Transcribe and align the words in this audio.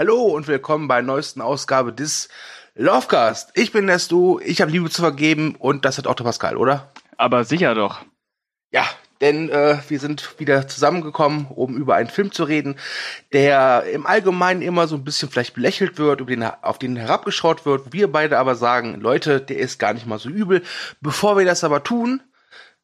Hallo 0.00 0.22
und 0.22 0.48
willkommen 0.48 0.88
bei 0.88 0.94
der 0.94 1.02
neuesten 1.02 1.42
Ausgabe 1.42 1.92
des 1.92 2.30
Lovecast. 2.74 3.50
Ich 3.52 3.70
bin 3.70 3.86
der 3.86 3.98
Stu, 3.98 4.40
ich 4.42 4.62
habe 4.62 4.70
Liebe 4.70 4.88
zu 4.88 5.02
vergeben 5.02 5.56
und 5.58 5.84
das 5.84 5.98
hat 5.98 6.06
auch 6.06 6.14
der 6.14 6.24
Pascal, 6.24 6.56
oder? 6.56 6.90
Aber 7.18 7.44
sicher 7.44 7.74
doch. 7.74 8.00
Ja, 8.70 8.88
denn 9.20 9.50
äh, 9.50 9.76
wir 9.88 10.00
sind 10.00 10.40
wieder 10.40 10.66
zusammengekommen, 10.66 11.48
um 11.50 11.76
über 11.76 11.96
einen 11.96 12.08
Film 12.08 12.32
zu 12.32 12.44
reden, 12.44 12.76
der 13.34 13.84
im 13.92 14.06
Allgemeinen 14.06 14.62
immer 14.62 14.88
so 14.88 14.96
ein 14.96 15.04
bisschen 15.04 15.28
vielleicht 15.28 15.52
belächelt 15.52 15.98
wird, 15.98 16.22
über 16.22 16.30
den, 16.30 16.44
auf 16.44 16.78
den 16.78 16.96
herabgeschaut 16.96 17.66
wird. 17.66 17.92
Wir 17.92 18.10
beide 18.10 18.38
aber 18.38 18.54
sagen, 18.54 19.02
Leute, 19.02 19.38
der 19.38 19.58
ist 19.58 19.78
gar 19.78 19.92
nicht 19.92 20.06
mal 20.06 20.18
so 20.18 20.30
übel. 20.30 20.62
Bevor 21.02 21.36
wir 21.36 21.44
das 21.44 21.62
aber 21.62 21.84
tun, 21.84 22.22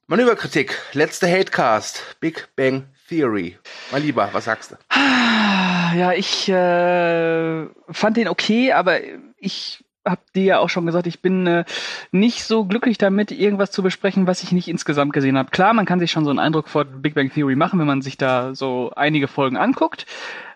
Manöverkritik, 0.06 0.78
letzte 0.92 1.26
Hatecast, 1.30 2.18
Big 2.20 2.50
Bang 2.56 2.88
Theory. 3.08 3.58
Mein 3.90 4.02
Lieber, 4.02 4.28
was 4.32 4.44
sagst 4.44 4.72
du? 4.72 4.76
Ja, 5.94 6.12
ich 6.12 6.48
äh, 6.48 7.66
fand 7.90 8.16
den 8.16 8.28
okay, 8.28 8.72
aber 8.72 8.98
ich 9.38 9.84
hab 10.06 10.32
dir 10.32 10.44
ja 10.44 10.58
auch 10.60 10.70
schon 10.70 10.86
gesagt, 10.86 11.06
ich 11.06 11.20
bin 11.20 11.46
äh, 11.46 11.64
nicht 12.12 12.44
so 12.44 12.64
glücklich 12.64 12.96
damit, 12.96 13.32
irgendwas 13.32 13.70
zu 13.70 13.82
besprechen, 13.82 14.26
was 14.26 14.42
ich 14.42 14.52
nicht 14.52 14.68
insgesamt 14.68 15.12
gesehen 15.12 15.36
habe. 15.36 15.50
Klar, 15.50 15.74
man 15.74 15.84
kann 15.84 15.98
sich 15.98 16.10
schon 16.10 16.24
so 16.24 16.30
einen 16.30 16.38
Eindruck 16.38 16.68
vor 16.68 16.84
Big 16.84 17.14
Bang 17.14 17.30
Theory 17.30 17.56
machen, 17.56 17.78
wenn 17.78 17.86
man 17.86 18.02
sich 18.02 18.16
da 18.16 18.54
so 18.54 18.92
einige 18.94 19.28
Folgen 19.28 19.56
anguckt. 19.56 20.06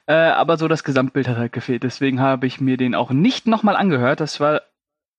Äh, 0.07 0.15
aber 0.15 0.57
so 0.57 0.69
das 0.69 0.85
Gesamtbild 0.85 1.29
hat 1.29 1.37
halt 1.37 1.53
gefehlt. 1.53 1.83
Deswegen 1.83 2.21
habe 2.21 2.47
ich 2.47 2.61
mir 2.61 2.77
den 2.77 2.95
auch 2.95 3.11
nicht 3.11 3.47
nochmal 3.47 3.77
angehört. 3.77 4.21
Das 4.21 4.41
war, 4.41 4.63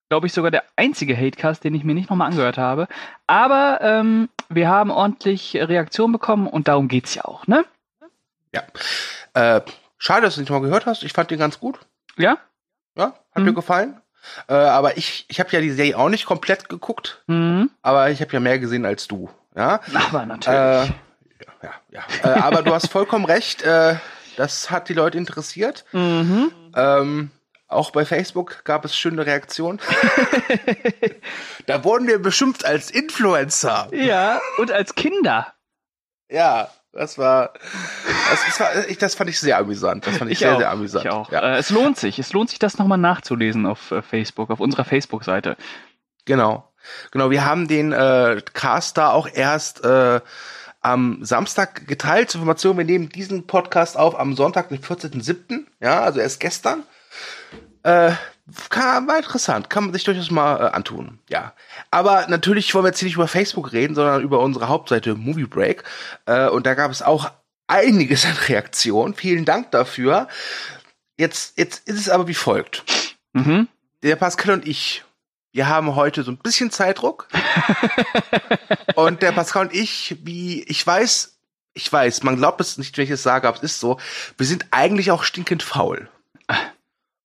glaube 0.09 0.27
ich, 0.27 0.33
sogar 0.33 0.51
der 0.51 0.63
einzige 0.75 1.15
Hatecast, 1.15 1.63
den 1.63 1.75
ich 1.75 1.83
mir 1.83 1.93
nicht 1.93 2.09
nochmal 2.09 2.29
angehört 2.29 2.57
habe. 2.57 2.87
Aber 3.27 3.79
ähm, 3.81 4.29
wir 4.49 4.69
haben 4.69 4.91
ordentlich 4.91 5.55
Reaktion 5.55 6.11
bekommen 6.11 6.47
und 6.47 6.67
darum 6.67 6.87
geht's 6.87 7.15
ja 7.15 7.25
auch, 7.25 7.47
ne? 7.47 7.65
Ja. 8.53 8.63
Äh, 9.33 9.61
schade, 10.01 10.23
dass 10.23 10.35
du 10.35 10.41
nicht 10.41 10.49
mal 10.49 10.61
gehört 10.61 10.85
hast. 10.87 11.03
Ich 11.03 11.13
fand 11.13 11.29
den 11.31 11.37
ganz 11.39 11.59
gut. 11.59 11.79
Ja? 12.17 12.37
Ja, 12.97 13.13
hat 13.33 13.37
Mhm. 13.37 13.43
mir 13.45 13.53
gefallen. 13.53 14.01
Äh, 14.47 14.53
aber 14.53 14.97
ich, 14.97 15.25
ich 15.29 15.39
habe 15.39 15.49
ja 15.51 15.61
die 15.61 15.71
Serie 15.71 15.97
auch 15.97 16.09
nicht 16.09 16.25
komplett 16.25 16.69
geguckt, 16.69 17.23
Mhm. 17.27 17.69
aber 17.81 18.09
ich 18.09 18.21
habe 18.21 18.31
ja 18.33 18.39
mehr 18.39 18.59
gesehen 18.59 18.85
als 18.85 19.07
du. 19.07 19.29
Ja, 19.55 19.79
Aber 20.09 20.25
natürlich. 20.25 20.59
Äh, 20.59 20.85
ja, 21.63 21.73
ja. 21.91 22.01
Äh, 22.23 22.39
aber 22.39 22.61
du 22.63 22.73
hast 22.73 22.89
vollkommen 22.91 23.25
recht. 23.25 23.61
Äh, 23.63 23.95
das 24.37 24.71
hat 24.71 24.89
die 24.89 24.93
Leute 24.93 25.17
interessiert. 25.17 25.85
mhm. 25.91 26.51
Ähm, 26.75 27.31
auch 27.67 27.91
bei 27.91 28.03
Facebook 28.05 28.63
gab 28.65 28.83
es 28.85 28.95
schöne 28.97 29.25
Reaktionen. 29.25 29.79
da 31.67 31.83
wurden 31.83 32.07
wir 32.07 32.21
beschimpft 32.21 32.65
als 32.65 32.91
Influencer. 32.91 33.87
Ja, 33.93 34.39
und 34.57 34.71
als 34.71 34.95
Kinder. 34.95 35.53
Ja, 36.29 36.69
das 36.93 37.17
war, 37.17 37.53
das, 38.29 38.45
das 38.45 38.59
war, 38.59 38.89
ich, 38.89 38.97
das 38.97 39.15
fand 39.15 39.29
ich 39.29 39.39
sehr 39.39 39.57
amüsant. 39.57 40.05
Das 40.07 40.17
fand 40.17 40.29
ich, 40.31 40.39
sehr, 40.39 40.53
auch, 40.53 40.57
sehr 40.57 40.69
amüsant. 40.71 41.05
Ich 41.05 41.11
auch. 41.11 41.31
Ja, 41.31 41.55
Äh, 41.55 41.57
es 41.57 41.69
lohnt 41.69 41.97
sich. 41.97 42.19
Es 42.19 42.33
lohnt 42.33 42.49
sich, 42.49 42.59
das 42.59 42.77
nochmal 42.77 42.97
nachzulesen 42.97 43.65
auf 43.65 43.91
äh, 43.91 44.01
Facebook, 44.01 44.49
auf 44.49 44.59
unserer 44.59 44.85
Facebook-Seite. 44.85 45.57
genau. 46.25 46.67
Genau, 47.11 47.29
wir 47.29 47.45
haben 47.45 47.67
den 47.67 47.91
äh, 47.91 48.41
Cast 48.53 48.97
da 48.97 49.11
auch 49.11 49.27
erst 49.31 49.85
äh, 49.85 50.19
am 50.81 51.23
Samstag 51.23 51.87
geteilt. 51.87 52.31
Zur 52.31 52.39
Information, 52.41 52.75
wir 52.75 52.85
nehmen 52.85 53.07
diesen 53.09 53.45
Podcast 53.45 53.97
auf 53.97 54.19
am 54.19 54.35
Sonntag, 54.35 54.69
den 54.69 54.79
14.07. 54.79 55.65
Ja, 55.79 56.01
also 56.01 56.19
erst 56.19 56.39
gestern. 56.39 56.83
Äh, 57.83 58.13
kann, 58.69 59.07
war 59.07 59.17
interessant, 59.17 59.69
kann 59.69 59.85
man 59.85 59.93
sich 59.93 60.03
durchaus 60.03 60.31
mal 60.31 60.57
äh, 60.57 60.69
antun, 60.71 61.19
ja. 61.29 61.53
Aber 61.89 62.27
natürlich 62.27 62.73
wollen 62.73 62.85
wir 62.85 62.89
jetzt 62.89 62.99
hier 62.99 63.07
nicht 63.07 63.15
über 63.15 63.27
Facebook 63.27 63.71
reden, 63.71 63.95
sondern 63.95 64.21
über 64.21 64.39
unsere 64.39 64.67
Hauptseite 64.67 65.15
Movie 65.15 65.45
Break. 65.45 65.83
Äh, 66.25 66.49
und 66.49 66.65
da 66.65 66.73
gab 66.73 66.91
es 66.91 67.01
auch 67.01 67.31
einiges 67.67 68.25
an 68.25 68.35
Reaktionen. 68.47 69.13
Vielen 69.13 69.45
Dank 69.45 69.71
dafür. 69.71 70.27
Jetzt, 71.17 71.57
jetzt 71.57 71.87
ist 71.87 71.99
es 71.99 72.09
aber 72.09 72.27
wie 72.27 72.33
folgt. 72.33 72.83
Mhm. 73.33 73.67
Der 74.03 74.15
Pascal 74.15 74.53
und 74.53 74.67
ich, 74.67 75.03
wir 75.53 75.67
haben 75.67 75.95
heute 75.95 76.23
so 76.23 76.31
ein 76.31 76.37
bisschen 76.37 76.71
Zeitdruck. 76.71 77.27
und 78.95 79.21
der 79.21 79.31
Pascal 79.31 79.67
und 79.67 79.73
ich, 79.73 80.17
wie, 80.23 80.63
ich 80.63 80.85
weiß, 80.85 81.37
ich 81.73 81.91
weiß, 81.91 82.23
man 82.23 82.37
glaubt 82.37 82.59
es 82.59 82.77
nicht, 82.77 82.97
wenn 82.97 83.05
ich 83.05 83.11
es 83.11 83.23
sage, 83.23 83.47
aber 83.47 83.57
es 83.57 83.63
ist 83.63 83.79
so, 83.79 83.99
wir 84.37 84.45
sind 84.45 84.65
eigentlich 84.71 85.11
auch 85.11 85.23
stinkend 85.23 85.63
faul. 85.63 86.09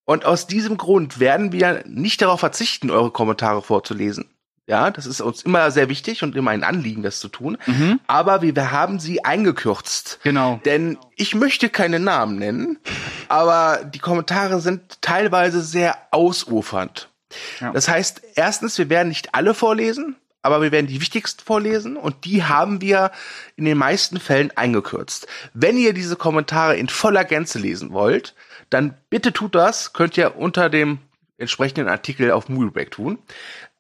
Und 0.06 0.24
aus 0.24 0.46
diesem 0.46 0.78
Grund 0.78 1.20
werden 1.20 1.52
wir 1.52 1.82
nicht 1.86 2.22
darauf 2.22 2.40
verzichten, 2.40 2.90
eure 2.90 3.10
Kommentare 3.10 3.60
vorzulesen. 3.60 4.30
Ja, 4.68 4.90
das 4.90 5.06
ist 5.06 5.20
uns 5.20 5.42
immer 5.42 5.70
sehr 5.70 5.88
wichtig 5.88 6.22
und 6.22 6.34
immer 6.34 6.50
ein 6.50 6.64
Anliegen, 6.64 7.02
das 7.02 7.20
zu 7.20 7.28
tun. 7.28 7.56
Mhm. 7.66 8.00
Aber 8.08 8.42
wir, 8.42 8.56
wir 8.56 8.72
haben 8.72 8.98
sie 8.98 9.24
eingekürzt. 9.24 10.18
Genau. 10.24 10.60
Denn 10.64 10.98
ich 11.14 11.34
möchte 11.34 11.68
keine 11.68 12.00
Namen 12.00 12.38
nennen, 12.38 12.78
aber 13.28 13.84
die 13.84 14.00
Kommentare 14.00 14.60
sind 14.60 15.02
teilweise 15.02 15.60
sehr 15.60 15.96
ausufernd. 16.10 17.08
Ja. 17.60 17.72
Das 17.72 17.88
heißt, 17.88 18.22
erstens, 18.34 18.78
wir 18.78 18.88
werden 18.88 19.08
nicht 19.08 19.34
alle 19.34 19.54
vorlesen, 19.54 20.16
aber 20.42 20.62
wir 20.62 20.72
werden 20.72 20.86
die 20.86 21.00
wichtigsten 21.00 21.42
vorlesen 21.44 21.96
und 21.96 22.24
die 22.24 22.44
haben 22.44 22.80
wir 22.80 23.12
in 23.56 23.64
den 23.64 23.78
meisten 23.78 24.18
Fällen 24.18 24.56
eingekürzt. 24.56 25.28
Wenn 25.54 25.76
ihr 25.76 25.92
diese 25.92 26.16
Kommentare 26.16 26.76
in 26.76 26.88
voller 26.88 27.24
Gänze 27.24 27.58
lesen 27.58 27.92
wollt, 27.92 28.34
dann 28.70 28.94
bitte 29.10 29.32
tut 29.32 29.54
das, 29.54 29.92
könnt 29.92 30.16
ihr 30.16 30.36
unter 30.36 30.68
dem 30.68 30.98
entsprechenden 31.38 31.88
Artikel 31.88 32.30
auf 32.30 32.48
Moviebreak 32.48 32.90
tun. 32.90 33.18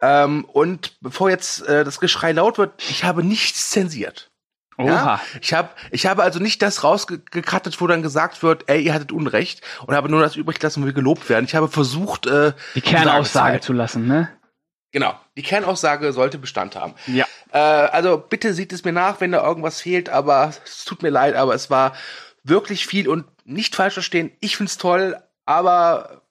Ähm, 0.00 0.44
und 0.44 1.00
bevor 1.00 1.30
jetzt 1.30 1.66
äh, 1.66 1.84
das 1.84 2.00
Geschrei 2.00 2.32
laut 2.32 2.58
wird, 2.58 2.72
ich 2.90 3.04
habe 3.04 3.22
nichts 3.22 3.70
zensiert. 3.70 4.30
Oha. 4.78 4.86
Ja? 4.86 5.20
Ich 5.40 5.54
habe 5.54 5.70
ich 5.90 6.06
habe 6.06 6.22
also 6.22 6.38
nicht 6.38 6.60
das 6.60 6.84
rausgekrattet, 6.84 7.80
wo 7.80 7.86
dann 7.86 8.02
gesagt 8.02 8.42
wird, 8.42 8.64
ey, 8.66 8.82
ihr 8.82 8.92
hattet 8.92 9.10
Unrecht 9.10 9.62
und 9.86 9.94
habe 9.94 10.10
nur 10.10 10.20
das 10.20 10.36
übrig 10.36 10.58
gelassen, 10.58 10.82
wo 10.82 10.86
wir 10.86 10.92
gelobt 10.92 11.28
werden. 11.30 11.46
Ich 11.46 11.54
habe 11.54 11.68
versucht, 11.68 12.26
äh, 12.26 12.52
Die 12.74 12.82
Kernaussage 12.82 13.60
zu 13.60 13.72
lassen, 13.72 14.06
ne? 14.06 14.28
Genau, 14.92 15.18
die 15.36 15.42
Kernaussage 15.42 16.12
sollte 16.12 16.38
Bestand 16.38 16.76
haben. 16.76 16.94
Ja. 17.06 17.26
Äh, 17.52 17.58
also 17.58 18.18
bitte 18.18 18.54
sieht 18.54 18.72
es 18.72 18.84
mir 18.84 18.92
nach, 18.92 19.20
wenn 19.20 19.32
da 19.32 19.46
irgendwas 19.46 19.80
fehlt, 19.80 20.08
aber 20.08 20.52
es 20.64 20.84
tut 20.84 21.02
mir 21.02 21.10
leid, 21.10 21.36
aber 21.36 21.54
es 21.54 21.70
war 21.70 21.94
wirklich 22.44 22.86
viel 22.86 23.08
und 23.08 23.24
nicht 23.46 23.74
falsch 23.74 23.94
verstehen. 23.94 24.32
Ich 24.40 24.56
find's 24.56 24.76
toll, 24.76 25.16
aber 25.44 26.22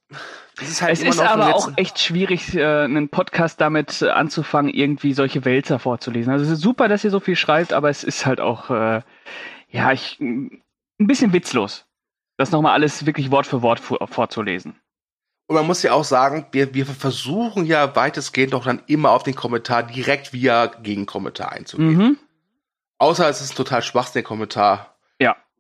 es 0.62 0.70
ist 0.70 0.82
halt 0.82 0.94
Es 0.94 1.02
immer 1.02 1.10
ist 1.10 1.18
noch 1.18 1.26
aber 1.26 1.56
auch 1.56 1.72
echt 1.76 2.00
schwierig, 2.00 2.54
äh, 2.56 2.84
einen 2.84 3.10
Podcast 3.10 3.60
damit 3.60 4.04
anzufangen, 4.04 4.74
irgendwie 4.74 5.14
solche 5.14 5.44
Wälzer 5.46 5.80
vorzulesen. 5.80 6.32
Also 6.32 6.46
es 6.46 6.52
ist 6.52 6.62
super, 6.62 6.88
dass 6.88 7.04
ihr 7.04 7.12
so 7.12 7.20
viel 7.20 7.36
schreibt, 7.36 7.74
aber 7.74 7.90
es 7.90 8.04
ist 8.04 8.26
halt 8.26 8.40
auch, 8.40 8.70
äh, 8.70 9.02
ja, 9.70 9.92
ich, 9.92 10.20
ein 10.20 10.62
bisschen 10.98 11.34
witzlos, 11.34 11.86
das 12.38 12.52
nochmal 12.52 12.74
alles 12.74 13.06
wirklich 13.06 13.32
Wort 13.32 13.48
für 13.48 13.62
Wort 13.62 13.80
vor, 13.80 14.06
vorzulesen. 14.08 14.76
Und 15.48 15.56
man 15.56 15.68
muss 15.68 15.84
ja 15.84 15.94
auch 15.94 16.04
sagen, 16.04 16.48
wir, 16.52 16.74
wir 16.74 16.86
versuchen 16.86 17.66
ja 17.66 17.96
weitestgehend 17.96 18.54
doch 18.54 18.66
dann 18.66 18.82
immer 18.88 19.12
auf 19.12 19.24
den 19.24 19.36
Kommentar 19.36 19.84
direkt 19.84 20.34
via 20.34 20.68
Gegenkommentar 20.68 21.52
einzugehen. 21.52 21.98
Mhm. 21.98 22.18
Außer 22.98 23.30
es 23.30 23.42
ist 23.42 23.54
ein 23.54 23.58
total 23.58 23.82
schwachsinniger 23.82 24.28
Kommentar. 24.28 24.95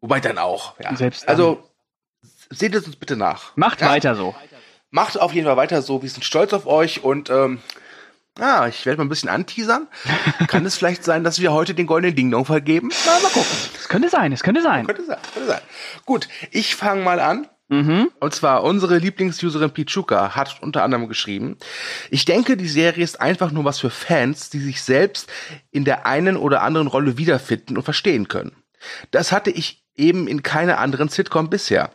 Wobei 0.06 0.20
dann 0.20 0.38
auch. 0.38 0.80
Ja. 0.80 0.96
Selbst 0.96 1.24
dann. 1.24 1.30
also 1.30 1.68
seht 2.52 2.76
es 2.76 2.86
uns 2.86 2.96
bitte 2.96 3.16
nach. 3.16 3.58
Macht 3.58 3.82
Ja? 3.82 3.90
weiter 3.90 4.14
so. 4.14 4.36
Macht 4.92 5.20
auf 5.20 5.34
jeden 5.34 5.48
Fall 5.48 5.58
weiter 5.58 5.82
so. 5.82 6.04
Wir 6.04 6.10
sind 6.12 6.24
stolz 6.24 6.54
auf 6.54 6.68
euch 6.68 7.04
und 7.04 7.32
ähm, 7.32 7.60
ja, 8.38 8.68
ich 8.68 8.86
werde 8.86 9.00
mal 9.00 9.06
ein 9.06 9.10
bisschen 9.10 9.30
anteasern. 9.30 9.88
Kann 10.48 10.64
es 10.64 10.76
vielleicht 10.78 11.04
sein, 11.04 11.24
dass 11.24 11.40
wir 11.42 11.52
heute 11.54 11.74
den 11.74 11.88
goldenen 11.88 12.16
Ding 12.16 12.30
Dong 12.30 12.46
vergeben? 12.46 12.92
Na, 13.08 13.20
mal 13.20 13.30
gucken. 13.32 13.50
Es 13.80 13.90
könnte 13.90 14.10
sein, 14.10 14.32
es 14.32 14.44
könnte 14.44 14.62
sein. 14.62 14.86
Könnte 14.86 15.06
sein, 15.06 15.18
könnte 15.34 15.50
sein. 15.50 15.62
Gut, 16.06 16.28
ich 16.52 16.76
fange 16.76 17.02
mal 17.04 17.20
an. 17.20 17.48
Mhm. 17.68 18.12
Und 18.20 18.36
zwar 18.36 18.64
unsere 18.64 19.00
Lieblingsuserin 19.00 19.72
Pichuka 19.72 20.36
hat 20.36 20.62
unter 20.62 20.84
anderem 20.84 21.08
geschrieben, 21.08 21.58
ich 22.12 22.26
denke, 22.26 22.58
die 22.58 22.68
Serie 22.68 23.04
ist 23.04 23.20
einfach 23.20 23.50
nur 23.50 23.66
was 23.66 23.80
für 23.80 23.90
Fans, 23.90 24.52
die 24.52 24.60
sich 24.60 24.84
selbst 24.84 25.32
in 25.72 25.84
der 25.84 26.06
einen 26.06 26.38
oder 26.38 26.62
anderen 26.62 26.86
Rolle 26.86 27.18
wiederfinden 27.18 27.76
und 27.76 27.82
verstehen 27.82 28.28
können. 28.28 28.56
Das 29.10 29.32
hatte 29.32 29.50
ich 29.50 29.85
eben 29.96 30.28
in 30.28 30.44
keiner 30.44 30.80
anderen 30.80 31.10
Sitcom 31.10 31.50
bisher. 31.50 31.92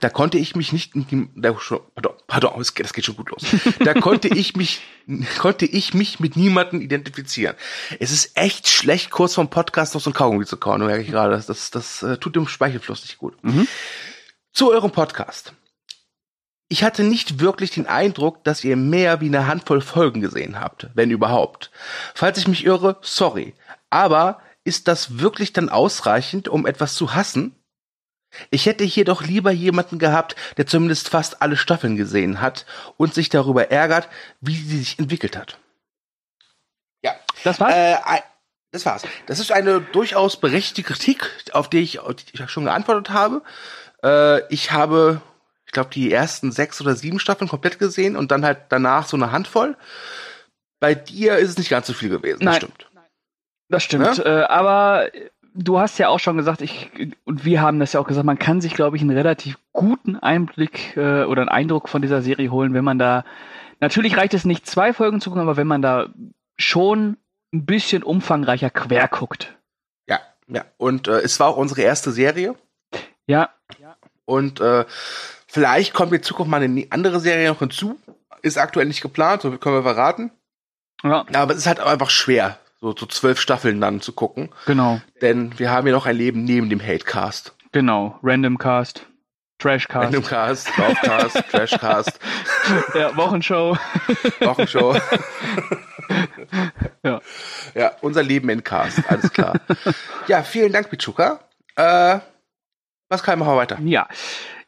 Da 0.00 0.10
konnte 0.10 0.38
ich 0.38 0.54
mich 0.54 0.72
nicht, 0.72 0.92
da, 1.36 1.52
pardon, 1.94 2.12
pardon, 2.26 2.52
das 2.58 2.74
geht 2.74 3.04
schon 3.04 3.16
gut 3.16 3.30
los. 3.30 3.44
Da 3.80 3.94
konnte 3.94 4.28
ich 4.28 4.54
mich, 4.56 4.82
konnte 5.38 5.64
ich 5.64 5.94
mich 5.94 6.20
mit 6.20 6.36
niemandem 6.36 6.80
identifizieren. 6.80 7.56
Es 7.98 8.10
ist 8.10 8.36
echt 8.36 8.68
schlecht, 8.68 9.10
kurz 9.10 9.34
vom 9.34 9.48
Podcast 9.48 9.94
noch 9.94 10.02
so 10.02 10.10
ein 10.10 10.14
Kaugummi 10.14 10.44
zu 10.44 10.58
kauen, 10.58 10.84
merke 10.84 11.02
ich 11.02 11.10
gerade. 11.10 11.32
Das, 11.32 11.46
das, 11.46 11.70
das 11.70 12.02
äh, 12.02 12.18
tut 12.18 12.36
dem 12.36 12.46
Speichelfluss 12.46 13.02
nicht 13.02 13.18
gut. 13.18 13.42
Mhm. 13.42 13.66
Zu 14.52 14.70
eurem 14.70 14.90
Podcast. 14.90 15.54
Ich 16.68 16.82
hatte 16.82 17.04
nicht 17.04 17.40
wirklich 17.40 17.70
den 17.70 17.86
Eindruck, 17.86 18.42
dass 18.42 18.64
ihr 18.64 18.76
mehr 18.76 19.20
wie 19.20 19.26
eine 19.26 19.46
Handvoll 19.46 19.80
Folgen 19.80 20.20
gesehen 20.20 20.60
habt, 20.60 20.88
wenn 20.94 21.10
überhaupt. 21.10 21.70
Falls 22.14 22.38
ich 22.38 22.48
mich 22.48 22.66
irre, 22.66 22.98
sorry. 23.02 23.54
Aber 23.88 24.40
ist 24.66 24.88
das 24.88 25.18
wirklich 25.18 25.52
dann 25.52 25.68
ausreichend, 25.68 26.48
um 26.48 26.66
etwas 26.66 26.94
zu 26.94 27.14
hassen? 27.14 27.54
Ich 28.50 28.66
hätte 28.66 28.84
hier 28.84 29.04
doch 29.04 29.22
lieber 29.22 29.50
jemanden 29.50 29.98
gehabt, 29.98 30.36
der 30.56 30.66
zumindest 30.66 31.08
fast 31.08 31.40
alle 31.40 31.56
Staffeln 31.56 31.96
gesehen 31.96 32.40
hat 32.40 32.66
und 32.96 33.14
sich 33.14 33.28
darüber 33.28 33.70
ärgert, 33.70 34.08
wie 34.40 34.56
sie 34.56 34.78
sich 34.78 34.98
entwickelt 34.98 35.36
hat. 35.36 35.58
Ja, 37.02 37.14
Das 37.44 37.60
war's? 37.60 37.74
äh, 37.74 37.96
das 38.72 38.84
war's. 38.84 39.02
Das 39.26 39.38
ist 39.38 39.52
eine 39.52 39.80
durchaus 39.80 40.38
berechtigte 40.38 40.82
Kritik, 40.82 41.30
auf 41.52 41.70
die 41.70 41.78
ich, 41.78 42.00
auf 42.00 42.14
die 42.16 42.24
ich 42.42 42.50
schon 42.50 42.64
geantwortet 42.64 43.10
habe. 43.10 43.42
Äh, 44.02 44.46
ich 44.52 44.72
habe, 44.72 45.22
ich 45.64 45.72
glaube, 45.72 45.90
die 45.94 46.12
ersten 46.12 46.52
sechs 46.52 46.80
oder 46.80 46.94
sieben 46.96 47.20
Staffeln 47.20 47.48
komplett 47.48 47.78
gesehen 47.78 48.16
und 48.16 48.30
dann 48.32 48.44
halt 48.44 48.58
danach 48.68 49.06
so 49.06 49.16
eine 49.16 49.32
Handvoll. 49.32 49.76
Bei 50.78 50.94
dir 50.94 51.38
ist 51.38 51.50
es 51.50 51.58
nicht 51.58 51.70
ganz 51.70 51.86
so 51.86 51.94
viel 51.94 52.10
gewesen, 52.10 52.40
Nein. 52.44 52.46
das 52.46 52.56
stimmt. 52.56 52.86
Das 53.68 53.82
stimmt. 53.82 54.18
Äh, 54.18 54.44
aber 54.48 55.10
du 55.54 55.78
hast 55.78 55.98
ja 55.98 56.08
auch 56.08 56.18
schon 56.20 56.36
gesagt, 56.36 56.60
ich 56.60 56.90
und 57.24 57.44
wir 57.44 57.60
haben 57.60 57.80
das 57.80 57.92
ja 57.92 58.00
auch 58.00 58.06
gesagt, 58.06 58.26
man 58.26 58.38
kann 58.38 58.60
sich, 58.60 58.74
glaube 58.74 58.96
ich, 58.96 59.02
einen 59.02 59.16
relativ 59.16 59.58
guten 59.72 60.16
Einblick 60.16 60.96
äh, 60.96 61.24
oder 61.24 61.42
einen 61.42 61.48
Eindruck 61.48 61.88
von 61.88 62.02
dieser 62.02 62.22
Serie 62.22 62.50
holen, 62.50 62.74
wenn 62.74 62.84
man 62.84 62.98
da. 62.98 63.24
Natürlich 63.80 64.16
reicht 64.16 64.34
es 64.34 64.44
nicht, 64.44 64.66
zwei 64.66 64.92
Folgen 64.92 65.20
zu 65.20 65.30
gucken, 65.30 65.42
aber 65.42 65.56
wenn 65.56 65.66
man 65.66 65.82
da 65.82 66.08
schon 66.56 67.18
ein 67.52 67.66
bisschen 67.66 68.02
umfangreicher 68.02 68.70
quer 68.70 69.08
guckt. 69.08 69.56
Ja, 70.08 70.20
ja. 70.48 70.64
Und 70.78 71.08
äh, 71.08 71.20
es 71.20 71.38
war 71.40 71.48
auch 71.48 71.56
unsere 71.56 71.82
erste 71.82 72.10
Serie. 72.12 72.54
Ja. 73.26 73.50
Und 74.24 74.60
äh, 74.60 74.84
vielleicht 75.46 75.94
kommt 75.94 76.12
in 76.12 76.22
Zukunft 76.22 76.50
mal 76.50 76.62
eine 76.62 76.86
andere 76.90 77.20
Serie 77.20 77.48
noch 77.48 77.60
hinzu. 77.60 77.98
Ist 78.42 78.58
aktuell 78.58 78.86
nicht 78.86 79.00
geplant, 79.00 79.42
so 79.42 79.50
können 79.56 79.76
wir 79.76 79.82
verraten. 79.82 80.30
Ja, 81.02 81.24
Aber 81.34 81.52
es 81.52 81.58
ist 81.58 81.66
halt 81.66 81.80
einfach 81.80 82.10
schwer, 82.10 82.58
so, 82.80 82.94
so 82.96 83.06
zwölf 83.06 83.40
Staffeln 83.40 83.80
dann 83.80 84.00
zu 84.00 84.12
gucken. 84.12 84.50
genau. 84.66 85.00
Denn 85.22 85.58
wir 85.58 85.70
haben 85.70 85.86
ja 85.86 85.92
noch 85.92 86.06
ein 86.06 86.16
Leben 86.16 86.44
neben 86.44 86.68
dem 86.70 86.80
Hatecast. 86.80 87.54
Genau. 87.72 88.18
Random 88.22 88.58
Cast. 88.58 89.06
Trashcast. 89.58 90.04
Randomcast, 90.04 90.68
Draufcast, 90.76 91.44
Trashcast, 91.50 92.20
Ja, 92.94 93.16
Wochenshow. 93.16 93.74
Wochenshow. 94.40 94.94
Ja. 97.02 97.20
Ja, 97.74 97.92
unser 98.02 98.22
Leben 98.22 98.48
in 98.50 98.62
Cast, 98.62 99.00
alles 99.10 99.32
klar. 99.32 99.58
ja, 100.28 100.42
vielen 100.42 100.72
Dank, 100.72 100.90
Pichuka. 100.90 101.40
Äh, 101.74 102.18
was 103.08 103.22
kann 103.22 103.34
ich 103.34 103.38
machen 103.38 103.54
wir 103.54 103.56
weiter? 103.56 103.78
Ja. 103.82 104.06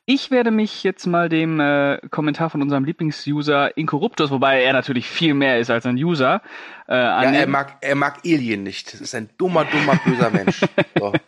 Ich 0.06 0.30
werde 0.30 0.50
mich 0.50 0.84
jetzt 0.84 1.06
mal 1.06 1.28
dem 1.28 1.60
äh, 1.60 1.98
Kommentar 2.10 2.48
von 2.48 2.62
unserem 2.62 2.84
Lieblingsuser 2.84 3.76
Incorruptus, 3.76 4.30
wobei 4.30 4.62
er 4.62 4.72
natürlich 4.72 5.06
viel 5.06 5.34
mehr 5.34 5.58
ist 5.58 5.68
als 5.70 5.84
ein 5.84 5.96
User, 5.96 6.40
äh, 6.88 6.94
Ja, 6.94 7.22
er 7.22 7.46
mag, 7.46 7.76
er 7.80 7.94
mag 7.94 8.20
Alien 8.24 8.62
nicht. 8.62 8.92
Das 8.92 9.00
ist 9.00 9.14
ein 9.14 9.30
dummer, 9.38 9.64
dummer, 9.64 10.00
böser 10.04 10.30
Mensch. 10.30 10.60
So. 10.98 11.12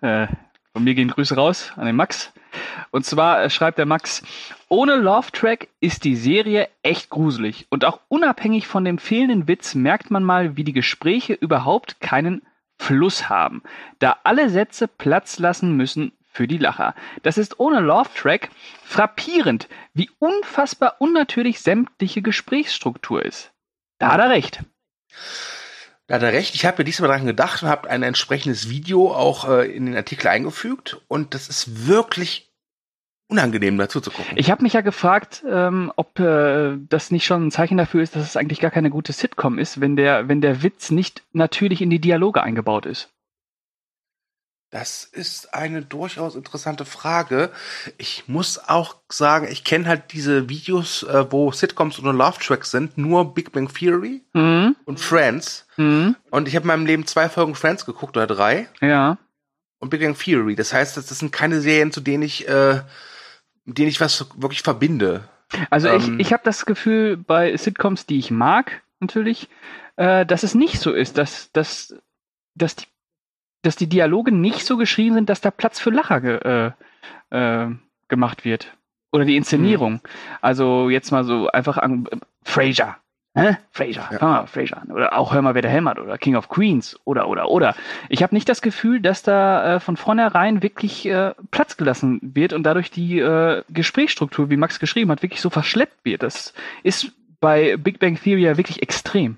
Äh, 0.00 0.26
von 0.72 0.84
mir 0.84 0.94
gehen 0.94 1.08
Grüße 1.08 1.34
raus 1.36 1.72
an 1.76 1.86
den 1.86 1.96
Max. 1.96 2.32
Und 2.90 3.04
zwar 3.04 3.42
äh, 3.44 3.50
schreibt 3.50 3.78
der 3.78 3.86
Max, 3.86 4.22
ohne 4.68 4.96
Love 4.96 5.30
Track 5.32 5.68
ist 5.80 6.04
die 6.04 6.16
Serie 6.16 6.68
echt 6.82 7.10
gruselig. 7.10 7.66
Und 7.70 7.84
auch 7.84 8.00
unabhängig 8.08 8.66
von 8.66 8.84
dem 8.84 8.98
fehlenden 8.98 9.46
Witz 9.46 9.74
merkt 9.74 10.10
man 10.10 10.24
mal, 10.24 10.56
wie 10.56 10.64
die 10.64 10.72
Gespräche 10.72 11.32
überhaupt 11.32 12.00
keinen 12.00 12.42
Fluss 12.78 13.28
haben, 13.28 13.62
da 13.98 14.16
alle 14.24 14.50
Sätze 14.50 14.88
Platz 14.88 15.38
lassen 15.38 15.76
müssen 15.76 16.12
für 16.24 16.48
die 16.48 16.58
Lacher. 16.58 16.94
Das 17.22 17.38
ist 17.38 17.60
ohne 17.60 17.80
Love 17.80 18.10
Track 18.16 18.50
frappierend, 18.82 19.68
wie 19.92 20.10
unfassbar 20.18 20.96
unnatürlich 20.98 21.60
sämtliche 21.60 22.22
Gesprächsstruktur 22.22 23.24
ist. 23.24 23.52
Da 23.98 24.12
hat 24.12 24.20
er 24.20 24.30
recht. 24.30 24.64
Da 26.06 26.16
hat 26.16 26.22
er 26.22 26.32
recht. 26.32 26.54
Ich 26.54 26.66
habe 26.66 26.78
mir 26.78 26.84
diesmal 26.84 27.08
dran 27.08 27.24
gedacht 27.24 27.62
und 27.62 27.68
habe 27.68 27.88
ein 27.88 28.02
entsprechendes 28.02 28.68
Video 28.68 29.12
auch 29.12 29.48
äh, 29.48 29.66
in 29.66 29.86
den 29.86 29.96
Artikel 29.96 30.28
eingefügt. 30.28 31.00
Und 31.08 31.32
das 31.32 31.48
ist 31.48 31.86
wirklich 31.86 32.52
unangenehm 33.28 33.78
dazu 33.78 34.00
zu 34.00 34.10
gucken. 34.10 34.36
Ich 34.36 34.50
habe 34.50 34.62
mich 34.62 34.74
ja 34.74 34.82
gefragt, 34.82 35.42
ähm, 35.48 35.92
ob 35.96 36.18
äh, 36.20 36.76
das 36.88 37.10
nicht 37.10 37.24
schon 37.24 37.46
ein 37.46 37.50
Zeichen 37.50 37.78
dafür 37.78 38.02
ist, 38.02 38.14
dass 38.14 38.22
es 38.22 38.36
eigentlich 38.36 38.60
gar 38.60 38.70
keine 38.70 38.90
gute 38.90 39.12
Sitcom 39.12 39.58
ist, 39.58 39.80
wenn 39.80 39.96
der, 39.96 40.28
wenn 40.28 40.42
der 40.42 40.62
Witz 40.62 40.90
nicht 40.90 41.22
natürlich 41.32 41.80
in 41.80 41.88
die 41.88 42.00
Dialoge 42.00 42.42
eingebaut 42.42 42.84
ist. 42.84 43.13
Das 44.74 45.04
ist 45.04 45.54
eine 45.54 45.82
durchaus 45.82 46.34
interessante 46.34 46.84
Frage. 46.84 47.52
Ich 47.96 48.24
muss 48.26 48.58
auch 48.58 48.96
sagen, 49.08 49.46
ich 49.48 49.62
kenne 49.62 49.86
halt 49.86 50.12
diese 50.12 50.48
Videos, 50.48 51.04
äh, 51.04 51.30
wo 51.30 51.52
Sitcoms 51.52 52.00
und 52.00 52.06
Love 52.16 52.40
Tracks 52.40 52.72
sind, 52.72 52.98
nur 52.98 53.34
Big 53.34 53.52
Bang 53.52 53.72
Theory 53.72 54.22
Mhm. 54.32 54.74
und 54.84 54.98
Friends. 54.98 55.68
Mhm. 55.76 56.16
Und 56.30 56.48
ich 56.48 56.56
habe 56.56 56.64
in 56.64 56.66
meinem 56.66 56.86
Leben 56.86 57.06
zwei 57.06 57.28
Folgen 57.28 57.54
Friends 57.54 57.86
geguckt 57.86 58.16
oder 58.16 58.26
drei 58.26 58.68
Ja. 58.80 59.16
und 59.78 59.90
Big 59.90 60.00
Bang 60.00 60.18
Theory. 60.18 60.56
Das 60.56 60.72
heißt, 60.72 60.96
das, 60.96 61.06
das 61.06 61.20
sind 61.20 61.30
keine 61.30 61.60
Serien, 61.60 61.92
zu 61.92 62.00
denen 62.00 62.24
ich, 62.24 62.48
äh, 62.48 62.82
mit 63.64 63.78
denen 63.78 63.90
ich 63.90 64.00
was 64.00 64.26
wirklich 64.36 64.62
verbinde. 64.62 65.28
Also 65.70 65.86
Ähm. 65.86 66.18
ich, 66.18 66.26
ich 66.26 66.32
habe 66.32 66.42
das 66.44 66.66
Gefühl 66.66 67.16
bei 67.16 67.56
Sitcoms, 67.56 68.06
die 68.06 68.18
ich 68.18 68.32
mag, 68.32 68.82
natürlich, 68.98 69.48
äh, 69.94 70.26
dass 70.26 70.42
es 70.42 70.56
nicht 70.56 70.80
so 70.80 70.92
ist, 70.92 71.16
dass, 71.16 71.52
dass, 71.52 71.94
dass, 72.56 72.74
die, 72.74 72.86
dass 73.66 73.76
die 73.76 73.88
Dialoge 73.88 74.32
nicht 74.32 74.64
so 74.64 74.76
geschrieben 74.76 75.14
sind, 75.14 75.28
dass 75.28 75.40
da 75.40 75.50
Platz 75.50 75.80
für 75.80 75.90
Lacher 75.90 76.74
äh, 77.30 77.64
äh, 77.64 77.68
gemacht 78.08 78.44
wird. 78.44 78.76
Oder 79.12 79.24
die 79.24 79.36
Inszenierung. 79.36 80.00
Also 80.40 80.90
jetzt 80.90 81.12
mal 81.12 81.24
so 81.24 81.48
einfach 81.48 81.78
an 81.78 82.06
äh, 82.10 82.16
Frasier. 82.42 82.96
Hä? 83.36 83.56
Frasier, 83.72 84.08
Ja. 84.12 84.18
mal 84.20 84.46
Frasier 84.46 84.80
an. 84.80 84.92
Oder 84.92 85.16
auch 85.18 85.34
Hör 85.34 85.42
mal, 85.42 85.54
wer 85.54 85.62
der 85.62 85.70
hämmert. 85.70 85.98
Oder 85.98 86.18
King 86.18 86.36
of 86.36 86.48
Queens. 86.48 86.98
Oder, 87.04 87.28
oder, 87.28 87.48
oder. 87.48 87.74
Ich 88.08 88.22
habe 88.22 88.34
nicht 88.34 88.48
das 88.48 88.62
Gefühl, 88.62 89.00
dass 89.00 89.22
da 89.22 89.76
äh, 89.76 89.80
von 89.80 89.96
vornherein 89.96 90.62
wirklich 90.62 91.06
äh, 91.06 91.32
Platz 91.50 91.76
gelassen 91.76 92.20
wird 92.22 92.52
und 92.52 92.62
dadurch 92.62 92.90
die 92.90 93.18
äh, 93.18 93.62
Gesprächsstruktur, 93.70 94.50
wie 94.50 94.56
Max 94.56 94.78
geschrieben 94.78 95.10
hat, 95.10 95.22
wirklich 95.22 95.40
so 95.40 95.50
verschleppt 95.50 96.04
wird. 96.04 96.22
Das 96.22 96.54
ist 96.84 97.12
bei 97.40 97.76
Big 97.76 97.98
Bang 97.98 98.16
Theory 98.20 98.42
ja 98.42 98.56
wirklich 98.56 98.82
extrem. 98.82 99.36